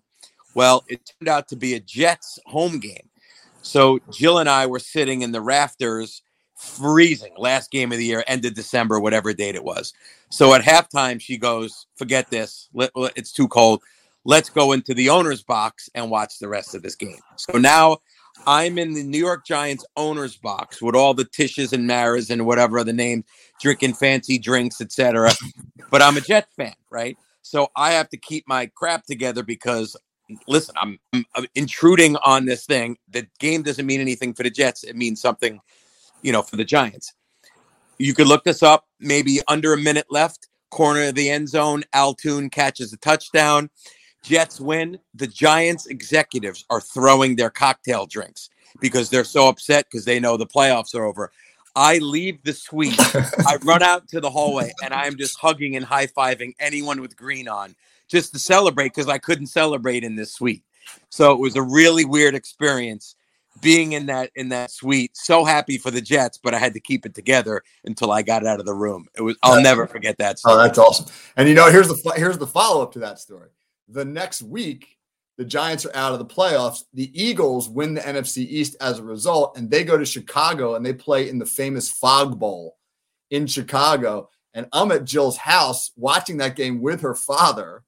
Well, 0.54 0.84
it 0.88 1.10
turned 1.18 1.28
out 1.28 1.48
to 1.48 1.56
be 1.56 1.74
a 1.74 1.80
Jets 1.80 2.38
home 2.46 2.78
game. 2.78 3.08
So 3.62 4.00
Jill 4.10 4.38
and 4.38 4.48
I 4.48 4.66
were 4.66 4.78
sitting 4.78 5.22
in 5.22 5.32
the 5.32 5.40
rafters, 5.40 6.22
freezing. 6.56 7.32
Last 7.36 7.70
game 7.70 7.90
of 7.90 7.98
the 7.98 8.04
year, 8.04 8.22
end 8.26 8.44
of 8.44 8.54
December, 8.54 9.00
whatever 9.00 9.32
date 9.32 9.54
it 9.54 9.64
was. 9.64 9.94
So 10.28 10.52
at 10.54 10.62
halftime, 10.62 11.20
she 11.20 11.38
goes, 11.38 11.86
"Forget 11.96 12.30
this. 12.30 12.68
It's 12.74 13.32
too 13.32 13.48
cold. 13.48 13.82
Let's 14.24 14.50
go 14.50 14.72
into 14.72 14.94
the 14.94 15.08
owner's 15.08 15.42
box 15.42 15.88
and 15.94 16.10
watch 16.10 16.38
the 16.38 16.48
rest 16.48 16.74
of 16.74 16.82
this 16.82 16.94
game." 16.94 17.20
So 17.36 17.58
now 17.58 17.98
I'm 18.46 18.78
in 18.78 18.94
the 18.94 19.02
New 19.02 19.18
York 19.18 19.44
Giants 19.46 19.84
owner's 19.96 20.36
box 20.36 20.82
with 20.82 20.94
all 20.94 21.14
the 21.14 21.24
Tishes 21.24 21.72
and 21.72 21.86
Maras 21.86 22.30
and 22.30 22.46
whatever 22.46 22.78
other 22.78 22.92
names, 22.92 23.24
drinking 23.60 23.94
fancy 23.94 24.38
drinks, 24.38 24.80
etc. 24.80 25.32
but 25.90 26.02
I'm 26.02 26.16
a 26.16 26.20
Jet 26.20 26.48
fan, 26.56 26.74
right? 26.90 27.16
So 27.42 27.68
I 27.76 27.92
have 27.92 28.08
to 28.10 28.16
keep 28.16 28.46
my 28.48 28.70
crap 28.74 29.04
together 29.04 29.42
because 29.42 29.96
listen, 30.46 30.74
I'm, 30.80 30.98
I'm, 31.12 31.46
intruding 31.54 32.16
on 32.24 32.46
this 32.46 32.64
thing. 32.66 32.96
The 33.10 33.26
game 33.38 33.62
doesn't 33.62 33.86
mean 33.86 34.00
anything 34.00 34.34
for 34.34 34.42
the 34.42 34.50
Jets. 34.50 34.84
It 34.84 34.96
means 34.96 35.20
something, 35.20 35.60
you 36.22 36.32
know, 36.32 36.42
for 36.42 36.56
the 36.56 36.64
Giants. 36.64 37.12
You 37.98 38.14
could 38.14 38.26
look 38.26 38.44
this 38.44 38.62
up. 38.62 38.86
Maybe 38.98 39.40
under 39.48 39.72
a 39.72 39.78
minute 39.78 40.06
left, 40.10 40.48
corner 40.70 41.08
of 41.08 41.14
the 41.14 41.30
end 41.30 41.48
zone. 41.48 41.84
Al 41.92 42.14
Toon 42.14 42.50
catches 42.50 42.92
a 42.92 42.96
touchdown. 42.96 43.70
Jets 44.22 44.60
win. 44.60 44.98
The 45.14 45.26
Giants 45.26 45.86
executives 45.86 46.64
are 46.70 46.80
throwing 46.80 47.36
their 47.36 47.50
cocktail 47.50 48.06
drinks 48.06 48.50
because 48.80 49.10
they're 49.10 49.24
so 49.24 49.48
upset 49.48 49.86
because 49.90 50.04
they 50.04 50.20
know 50.20 50.36
the 50.36 50.46
playoffs 50.46 50.94
are 50.94 51.04
over. 51.04 51.32
I 51.74 51.98
leave 51.98 52.42
the 52.42 52.52
suite. 52.52 52.94
I 53.46 53.56
run 53.62 53.82
out 53.82 54.08
to 54.08 54.20
the 54.20 54.30
hallway 54.30 54.72
and 54.84 54.92
I'm 54.92 55.16
just 55.16 55.38
hugging 55.38 55.76
and 55.76 55.84
high 55.84 56.06
fiving 56.06 56.54
anyone 56.60 57.00
with 57.00 57.16
green 57.16 57.48
on 57.48 57.74
just 58.08 58.32
to 58.32 58.38
celebrate 58.38 58.88
because 58.88 59.08
I 59.08 59.18
couldn't 59.18 59.46
celebrate 59.46 60.04
in 60.04 60.16
this 60.16 60.34
suite. 60.34 60.62
So 61.08 61.32
it 61.32 61.38
was 61.38 61.56
a 61.56 61.62
really 61.62 62.04
weird 62.04 62.34
experience 62.34 63.14
being 63.60 63.92
in 63.92 64.06
that 64.06 64.30
in 64.34 64.48
that 64.50 64.70
suite. 64.70 65.16
So 65.16 65.44
happy 65.44 65.78
for 65.78 65.90
the 65.90 66.00
Jets, 66.00 66.38
but 66.38 66.54
I 66.54 66.58
had 66.58 66.74
to 66.74 66.80
keep 66.80 67.06
it 67.06 67.14
together 67.14 67.62
until 67.84 68.10
I 68.10 68.22
got 68.22 68.46
out 68.46 68.60
of 68.60 68.66
the 68.66 68.74
room. 68.74 69.06
It 69.16 69.22
was 69.22 69.36
I'll 69.42 69.62
never 69.62 69.86
forget 69.86 70.18
that. 70.18 70.36
Oh, 70.36 70.36
story. 70.36 70.54
Oh, 70.54 70.58
that's 70.58 70.78
awesome. 70.78 71.06
And 71.36 71.48
you 71.48 71.54
know, 71.54 71.70
here's 71.70 71.88
the 71.88 72.12
here's 72.16 72.38
the 72.38 72.46
follow 72.46 72.82
up 72.82 72.92
to 72.92 72.98
that 73.00 73.18
story. 73.18 73.48
The 73.88 74.04
next 74.04 74.42
week, 74.42 74.98
the 75.38 75.44
Giants 75.44 75.86
are 75.86 75.96
out 75.96 76.12
of 76.12 76.18
the 76.18 76.24
playoffs. 76.24 76.84
The 76.92 77.10
Eagles 77.20 77.68
win 77.68 77.94
the 77.94 78.00
NFC 78.00 78.38
East 78.38 78.76
as 78.80 78.98
a 78.98 79.04
result, 79.04 79.56
and 79.56 79.70
they 79.70 79.84
go 79.84 79.96
to 79.96 80.04
Chicago 80.04 80.74
and 80.74 80.84
they 80.84 80.92
play 80.92 81.28
in 81.28 81.38
the 81.38 81.46
famous 81.46 81.90
Fog 81.90 82.38
Bowl 82.38 82.76
in 83.30 83.46
Chicago. 83.46 84.28
And 84.54 84.66
I'm 84.72 84.92
at 84.92 85.04
Jill's 85.04 85.38
house 85.38 85.90
watching 85.96 86.36
that 86.38 86.56
game 86.56 86.82
with 86.82 87.00
her 87.00 87.14
father 87.14 87.82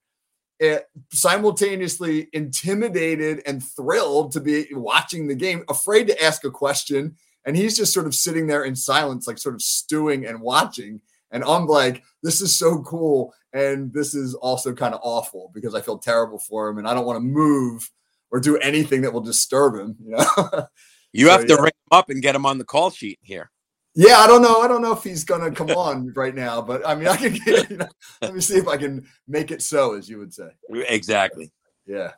Eh, 0.61 0.79
simultaneously 1.13 2.29
intimidated 2.33 3.43
and 3.45 3.63
thrilled 3.63 4.31
to 4.33 4.41
be 4.41 4.67
watching 4.71 5.27
the 5.27 5.35
game, 5.35 5.65
afraid 5.69 6.07
to 6.07 6.25
ask 6.25 6.45
a 6.45 6.51
question. 6.51 7.17
And 7.45 7.57
he's 7.57 7.77
just 7.77 7.93
sort 7.93 8.07
of 8.07 8.15
sitting 8.15 8.47
there 8.47 8.65
in 8.65 8.77
silence, 8.77 9.27
like 9.27 9.39
sort 9.39 9.57
of 9.57 9.63
stewing 9.63 10.25
and 10.25 10.41
watching. 10.41 11.01
And 11.35 11.45
I'm 11.45 11.67
like, 11.67 12.05
this 12.23 12.41
is 12.41 12.57
so 12.57 12.81
cool. 12.83 13.35
And 13.53 13.93
this 13.93 14.15
is 14.15 14.35
also 14.35 14.73
kind 14.73 14.95
of 14.95 15.01
awful 15.03 15.51
because 15.53 15.75
I 15.75 15.81
feel 15.81 15.99
terrible 15.99 16.39
for 16.39 16.69
him 16.69 16.79
and 16.79 16.89
I 16.89 16.95
don't 16.95 17.05
want 17.05 17.17
to 17.17 17.21
move 17.21 17.91
or 18.31 18.41
do 18.41 18.57
anything 18.59 19.03
that 19.03 19.13
will 19.13 19.21
disturb 19.21 19.75
him. 19.75 19.97
You 20.03 20.17
know, 20.17 20.67
you 21.13 21.27
so, 21.27 21.33
have 21.33 21.47
to 21.47 21.55
yeah. 21.55 21.61
ring 21.61 21.67
him 21.67 21.99
up 21.99 22.09
and 22.09 22.23
get 22.23 22.37
him 22.37 22.47
on 22.47 22.59
the 22.59 22.65
call 22.65 22.91
sheet 22.91 23.19
here. 23.21 23.51
Yeah, 23.97 24.19
I 24.19 24.27
don't 24.27 24.43
know. 24.43 24.61
I 24.61 24.69
don't 24.69 24.81
know 24.81 24.93
if 24.93 25.03
he's 25.03 25.25
gonna 25.25 25.51
come 25.51 25.71
on 25.77 26.13
right 26.15 26.35
now, 26.35 26.63
but 26.63 26.87
I 26.87 26.95
mean, 26.95 27.09
I 27.09 27.17
can. 27.17 27.35
Get, 27.35 27.71
you 27.71 27.77
know, 27.79 27.89
let 28.23 28.35
me 28.35 28.41
see 28.41 28.57
if 28.57 28.67
I 28.67 28.77
can 28.77 29.07
make 29.29 29.51
it 29.51 29.63
so, 29.63 29.95
as 29.95 30.09
you 30.09 30.19
would 30.19 30.35
say. 30.35 30.49
Exactly. 30.71 31.53
Yeah, 31.87 32.13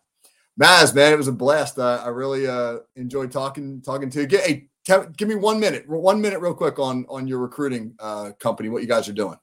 Maz, 0.60 0.94
man, 0.94 1.12
it 1.12 1.16
was 1.16 1.28
a 1.28 1.32
blast. 1.32 1.78
Uh, 1.78 2.02
I 2.02 2.08
really 2.08 2.46
uh, 2.46 2.78
enjoyed 2.96 3.30
talking 3.30 3.82
talking 3.82 4.08
to 4.10 4.20
you. 4.20 4.26
Get, 4.26 4.46
hey, 4.46 4.68
give 5.16 5.28
me 5.28 5.34
one 5.34 5.60
minute, 5.60 5.88
one 5.88 6.20
minute, 6.20 6.40
real 6.40 6.54
quick 6.54 6.78
on 6.78 7.06
on 7.08 7.26
your 7.26 7.38
recruiting 7.38 7.94
uh, 7.98 8.32
company. 8.38 8.68
What 8.68 8.82
you 8.82 8.88
guys 8.88 9.08
are 9.08 9.12
doing? 9.12 9.38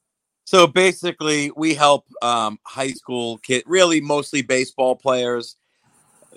So 0.46 0.68
basically, 0.68 1.52
we 1.56 1.74
help 1.74 2.06
um, 2.22 2.60
high 2.66 2.92
school 2.92 3.38
kid, 3.40 3.64
really 3.66 4.02
mostly 4.02 4.42
baseball 4.42 4.96
players, 4.96 5.56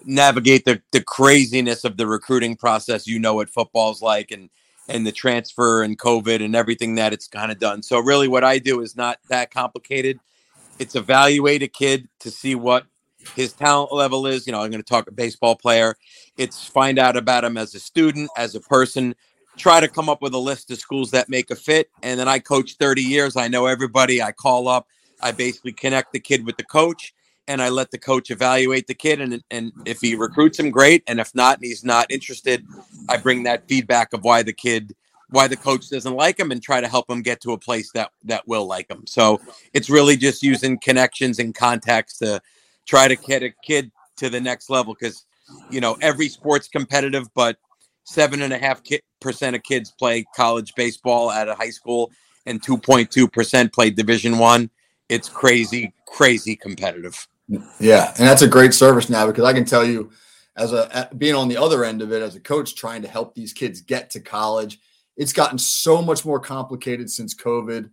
navigate 0.04 0.64
the, 0.64 0.80
the 0.92 1.02
craziness 1.02 1.84
of 1.84 1.96
the 1.96 2.06
recruiting 2.06 2.56
process. 2.56 3.06
You 3.06 3.18
know 3.18 3.34
what 3.34 3.50
football's 3.50 4.02
like, 4.02 4.30
and 4.30 4.50
and 4.88 5.06
the 5.06 5.12
transfer 5.12 5.82
and 5.82 5.98
COVID 5.98 6.44
and 6.44 6.54
everything 6.54 6.94
that 6.96 7.12
it's 7.12 7.26
kind 7.26 7.50
of 7.50 7.58
done. 7.58 7.82
So 7.82 7.98
really, 7.98 8.28
what 8.28 8.44
I 8.44 8.58
do 8.58 8.80
is 8.80 8.96
not 8.96 9.18
that 9.28 9.50
complicated. 9.50 10.20
It's 10.78 10.94
evaluate 10.94 11.62
a 11.62 11.68
kid 11.68 12.08
to 12.20 12.30
see 12.30 12.54
what 12.54 12.86
his 13.34 13.52
talent 13.52 13.92
level 13.92 14.26
is. 14.26 14.46
You 14.46 14.52
know, 14.52 14.60
I'm 14.60 14.70
going 14.70 14.82
to 14.82 14.88
talk 14.88 15.08
a 15.08 15.12
baseball 15.12 15.56
player. 15.56 15.96
It's 16.36 16.66
find 16.66 16.98
out 16.98 17.16
about 17.16 17.44
him 17.44 17.56
as 17.56 17.74
a 17.74 17.80
student, 17.80 18.30
as 18.36 18.54
a 18.54 18.60
person, 18.60 19.14
try 19.56 19.80
to 19.80 19.88
come 19.88 20.08
up 20.08 20.22
with 20.22 20.34
a 20.34 20.38
list 20.38 20.70
of 20.70 20.78
schools 20.78 21.10
that 21.10 21.28
make 21.28 21.50
a 21.50 21.56
fit. 21.56 21.90
And 22.02 22.20
then 22.20 22.28
I 22.28 22.38
coach 22.38 22.74
30 22.74 23.02
years. 23.02 23.36
I 23.36 23.48
know 23.48 23.66
everybody. 23.66 24.22
I 24.22 24.32
call 24.32 24.68
up. 24.68 24.86
I 25.20 25.32
basically 25.32 25.72
connect 25.72 26.12
the 26.12 26.20
kid 26.20 26.44
with 26.44 26.56
the 26.56 26.64
coach, 26.64 27.14
and 27.48 27.62
I 27.62 27.70
let 27.70 27.90
the 27.90 27.98
coach 27.98 28.30
evaluate 28.30 28.86
the 28.86 28.94
kid. 28.94 29.20
And 29.20 29.42
and 29.50 29.72
if 29.84 30.00
he 30.00 30.14
recruits 30.14 30.58
him, 30.58 30.70
great. 30.70 31.02
And 31.06 31.20
if 31.20 31.34
not, 31.34 31.58
and 31.58 31.64
he's 31.64 31.84
not 31.84 32.10
interested, 32.10 32.66
I 33.08 33.16
bring 33.16 33.42
that 33.44 33.66
feedback 33.66 34.12
of 34.12 34.24
why 34.24 34.42
the 34.42 34.52
kid, 34.52 34.94
why 35.30 35.48
the 35.48 35.56
coach 35.56 35.88
doesn't 35.88 36.14
like 36.14 36.38
him, 36.38 36.50
and 36.50 36.62
try 36.62 36.80
to 36.80 36.88
help 36.88 37.08
him 37.08 37.22
get 37.22 37.40
to 37.42 37.52
a 37.52 37.58
place 37.58 37.90
that 37.92 38.10
that 38.24 38.46
will 38.46 38.66
like 38.66 38.90
him. 38.90 39.06
So 39.06 39.40
it's 39.72 39.88
really 39.88 40.16
just 40.16 40.42
using 40.42 40.78
connections 40.78 41.38
and 41.38 41.54
contacts 41.54 42.18
to 42.18 42.42
try 42.86 43.08
to 43.08 43.16
get 43.16 43.42
a 43.42 43.50
kid 43.62 43.90
to 44.16 44.30
the 44.30 44.40
next 44.40 44.70
level 44.70 44.94
because 44.94 45.26
you 45.70 45.80
know 45.80 45.96
every 46.00 46.28
sport's 46.28 46.68
competitive, 46.68 47.28
but 47.34 47.56
seven 48.04 48.42
and 48.42 48.52
a 48.52 48.58
half 48.58 48.82
percent 49.20 49.56
of 49.56 49.62
kids 49.62 49.92
play 49.98 50.24
college 50.34 50.74
baseball 50.74 51.30
at 51.30 51.48
a 51.48 51.54
high 51.54 51.70
school, 51.70 52.10
and 52.46 52.62
two 52.62 52.78
point 52.78 53.10
two 53.10 53.28
percent 53.28 53.72
play 53.72 53.90
Division 53.90 54.38
One. 54.38 54.70
It's 55.08 55.28
crazy, 55.28 55.92
crazy 56.06 56.56
competitive. 56.56 57.28
Yeah, 57.78 58.08
and 58.18 58.26
that's 58.26 58.42
a 58.42 58.48
great 58.48 58.74
service 58.74 59.08
now 59.08 59.26
because 59.26 59.44
I 59.44 59.52
can 59.52 59.64
tell 59.64 59.84
you, 59.84 60.10
as 60.56 60.72
a 60.72 61.08
being 61.16 61.34
on 61.34 61.48
the 61.48 61.56
other 61.56 61.84
end 61.84 62.02
of 62.02 62.12
it 62.12 62.22
as 62.22 62.34
a 62.34 62.40
coach, 62.40 62.74
trying 62.74 63.02
to 63.02 63.08
help 63.08 63.34
these 63.34 63.52
kids 63.52 63.80
get 63.80 64.10
to 64.10 64.20
college, 64.20 64.80
it's 65.16 65.32
gotten 65.32 65.58
so 65.58 66.02
much 66.02 66.24
more 66.24 66.40
complicated 66.40 67.10
since 67.10 67.34
COVID. 67.34 67.90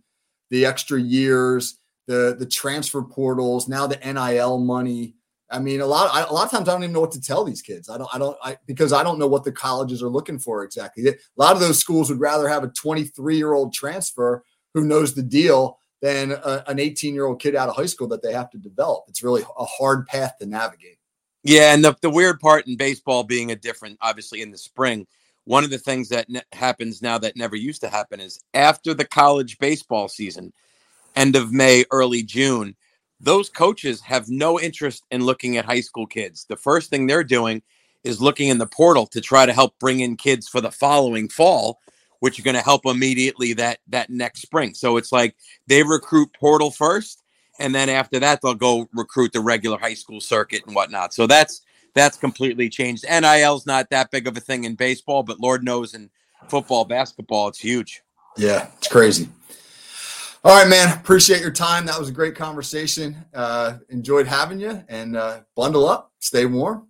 The 0.50 0.66
extra 0.66 1.00
years, 1.00 1.78
the 2.06 2.36
the 2.38 2.46
transfer 2.46 3.02
portals, 3.02 3.68
now 3.68 3.86
the 3.86 3.96
NIL 3.96 4.58
money. 4.58 5.14
I 5.50 5.58
mean, 5.58 5.80
a 5.80 5.86
lot. 5.86 6.28
A 6.28 6.32
lot 6.32 6.46
of 6.46 6.50
times, 6.50 6.68
I 6.68 6.72
don't 6.72 6.82
even 6.82 6.92
know 6.92 7.00
what 7.00 7.12
to 7.12 7.20
tell 7.20 7.44
these 7.44 7.62
kids. 7.62 7.88
I 7.88 7.98
don't. 7.98 8.10
I 8.12 8.18
don't. 8.18 8.36
I 8.42 8.56
because 8.66 8.92
I 8.92 9.02
don't 9.02 9.18
know 9.18 9.26
what 9.26 9.44
the 9.44 9.52
colleges 9.52 10.02
are 10.02 10.08
looking 10.08 10.38
for 10.38 10.64
exactly. 10.64 11.06
A 11.08 11.14
lot 11.36 11.54
of 11.54 11.60
those 11.60 11.78
schools 11.78 12.10
would 12.10 12.20
rather 12.20 12.48
have 12.48 12.64
a 12.64 12.68
23 12.68 13.36
year 13.36 13.52
old 13.52 13.72
transfer 13.72 14.42
who 14.72 14.84
knows 14.84 15.14
the 15.14 15.22
deal 15.22 15.78
than 16.02 16.32
a, 16.32 16.64
an 16.66 16.78
18 16.78 17.14
year 17.14 17.26
old 17.26 17.40
kid 17.40 17.54
out 17.54 17.68
of 17.68 17.76
high 17.76 17.86
school 17.86 18.08
that 18.08 18.22
they 18.22 18.32
have 18.32 18.50
to 18.50 18.58
develop. 18.58 19.04
It's 19.08 19.22
really 19.22 19.42
a 19.42 19.64
hard 19.64 20.06
path 20.06 20.34
to 20.40 20.46
navigate. 20.46 20.98
Yeah, 21.44 21.74
and 21.74 21.84
the 21.84 21.96
the 22.00 22.10
weird 22.10 22.40
part 22.40 22.66
in 22.66 22.76
baseball 22.76 23.22
being 23.22 23.50
a 23.50 23.56
different, 23.56 23.98
obviously 24.00 24.42
in 24.42 24.50
the 24.50 24.58
spring. 24.58 25.06
One 25.44 25.62
of 25.62 25.70
the 25.70 25.78
things 25.78 26.08
that 26.08 26.28
ne- 26.28 26.42
happens 26.52 27.02
now 27.02 27.18
that 27.18 27.36
never 27.36 27.54
used 27.54 27.82
to 27.82 27.90
happen 27.90 28.18
is 28.18 28.42
after 28.54 28.94
the 28.94 29.04
college 29.04 29.58
baseball 29.58 30.08
season, 30.08 30.54
end 31.14 31.36
of 31.36 31.52
May, 31.52 31.84
early 31.90 32.22
June 32.22 32.76
those 33.24 33.48
coaches 33.48 34.00
have 34.02 34.28
no 34.28 34.60
interest 34.60 35.04
in 35.10 35.24
looking 35.24 35.56
at 35.56 35.64
high 35.64 35.80
school 35.80 36.06
kids. 36.06 36.44
The 36.48 36.56
first 36.56 36.90
thing 36.90 37.06
they're 37.06 37.24
doing 37.24 37.62
is 38.04 38.20
looking 38.20 38.48
in 38.48 38.58
the 38.58 38.66
portal 38.66 39.06
to 39.08 39.20
try 39.20 39.46
to 39.46 39.52
help 39.52 39.78
bring 39.78 40.00
in 40.00 40.16
kids 40.16 40.46
for 40.46 40.60
the 40.60 40.70
following 40.70 41.28
fall, 41.28 41.80
which 42.20 42.38
are 42.38 42.42
going 42.42 42.56
to 42.56 42.62
help 42.62 42.84
immediately 42.84 43.54
that 43.54 43.78
that 43.88 44.10
next 44.10 44.42
spring. 44.42 44.74
So 44.74 44.98
it's 44.98 45.10
like 45.10 45.34
they 45.66 45.82
recruit 45.82 46.34
portal 46.38 46.70
first, 46.70 47.22
and 47.58 47.74
then 47.74 47.88
after 47.88 48.20
that 48.20 48.40
they'll 48.42 48.54
go 48.54 48.88
recruit 48.92 49.32
the 49.32 49.40
regular 49.40 49.78
high 49.78 49.94
school 49.94 50.20
circuit 50.20 50.66
and 50.66 50.74
whatnot. 50.74 51.14
So 51.14 51.26
that's 51.26 51.62
that's 51.94 52.18
completely 52.18 52.68
changed. 52.68 53.04
NIL's 53.08 53.66
not 53.66 53.88
that 53.90 54.10
big 54.10 54.26
of 54.26 54.36
a 54.36 54.40
thing 54.40 54.64
in 54.64 54.74
baseball, 54.74 55.22
but 55.22 55.40
Lord 55.40 55.64
knows 55.64 55.94
in 55.94 56.10
football, 56.48 56.84
basketball, 56.84 57.48
it's 57.48 57.60
huge. 57.60 58.02
Yeah, 58.36 58.68
it's 58.76 58.88
crazy. 58.88 59.28
All 60.44 60.54
right, 60.54 60.68
man. 60.68 60.94
Appreciate 60.98 61.40
your 61.40 61.50
time. 61.50 61.86
That 61.86 61.98
was 61.98 62.10
a 62.10 62.12
great 62.12 62.36
conversation. 62.36 63.16
Uh, 63.32 63.78
enjoyed 63.88 64.26
having 64.26 64.60
you 64.60 64.84
and 64.90 65.16
uh, 65.16 65.40
bundle 65.56 65.88
up, 65.88 66.12
stay 66.18 66.44
warm. 66.44 66.88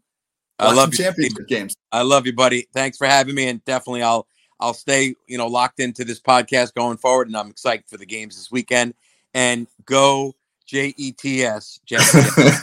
I 0.58 0.74
love 0.74 0.92
you. 0.92 1.04
Championship 1.04 1.46
games. 1.46 1.76
I 1.92 2.02
love 2.02 2.26
you, 2.26 2.32
buddy. 2.32 2.66
Thanks 2.74 2.98
for 2.98 3.06
having 3.06 3.36
me, 3.36 3.46
and 3.46 3.64
definitely 3.64 4.02
I'll 4.02 4.26
I'll 4.58 4.74
stay 4.74 5.14
you 5.28 5.38
know 5.38 5.46
locked 5.46 5.78
into 5.78 6.04
this 6.04 6.20
podcast 6.20 6.74
going 6.74 6.96
forward, 6.96 7.28
and 7.28 7.36
I'm 7.36 7.48
excited 7.48 7.84
for 7.86 7.96
the 7.96 8.06
games 8.06 8.34
this 8.34 8.50
weekend. 8.50 8.94
And 9.34 9.68
go 9.84 10.34
J 10.66 10.92
E 10.96 11.12
T 11.12 11.44
S. 11.44 11.78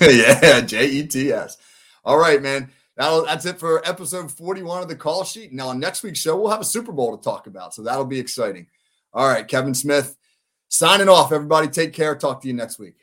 Yeah, 0.01 0.59
J 0.59 0.87
E 0.87 1.07
T 1.07 1.31
S. 1.31 1.55
All 2.03 2.17
right, 2.17 2.41
man. 2.41 2.69
That'll, 2.97 3.23
that's 3.23 3.45
it 3.45 3.57
for 3.57 3.81
episode 3.87 4.29
41 4.29 4.83
of 4.83 4.89
the 4.89 4.97
call 4.97 5.23
sheet. 5.23 5.53
Now, 5.53 5.69
on 5.69 5.79
next 5.79 6.03
week's 6.03 6.19
show, 6.19 6.35
we'll 6.35 6.51
have 6.51 6.59
a 6.59 6.65
Super 6.65 6.91
Bowl 6.91 7.17
to 7.17 7.23
talk 7.23 7.47
about, 7.47 7.73
so 7.73 7.81
that'll 7.81 8.03
be 8.03 8.19
exciting. 8.19 8.67
All 9.13 9.27
right, 9.27 9.47
Kevin 9.47 9.73
Smith 9.73 10.17
Signing 10.71 11.09
off, 11.09 11.33
everybody. 11.33 11.67
Take 11.67 11.91
care. 11.91 12.15
Talk 12.15 12.41
to 12.41 12.47
you 12.47 12.53
next 12.53 12.79
week. 12.79 12.95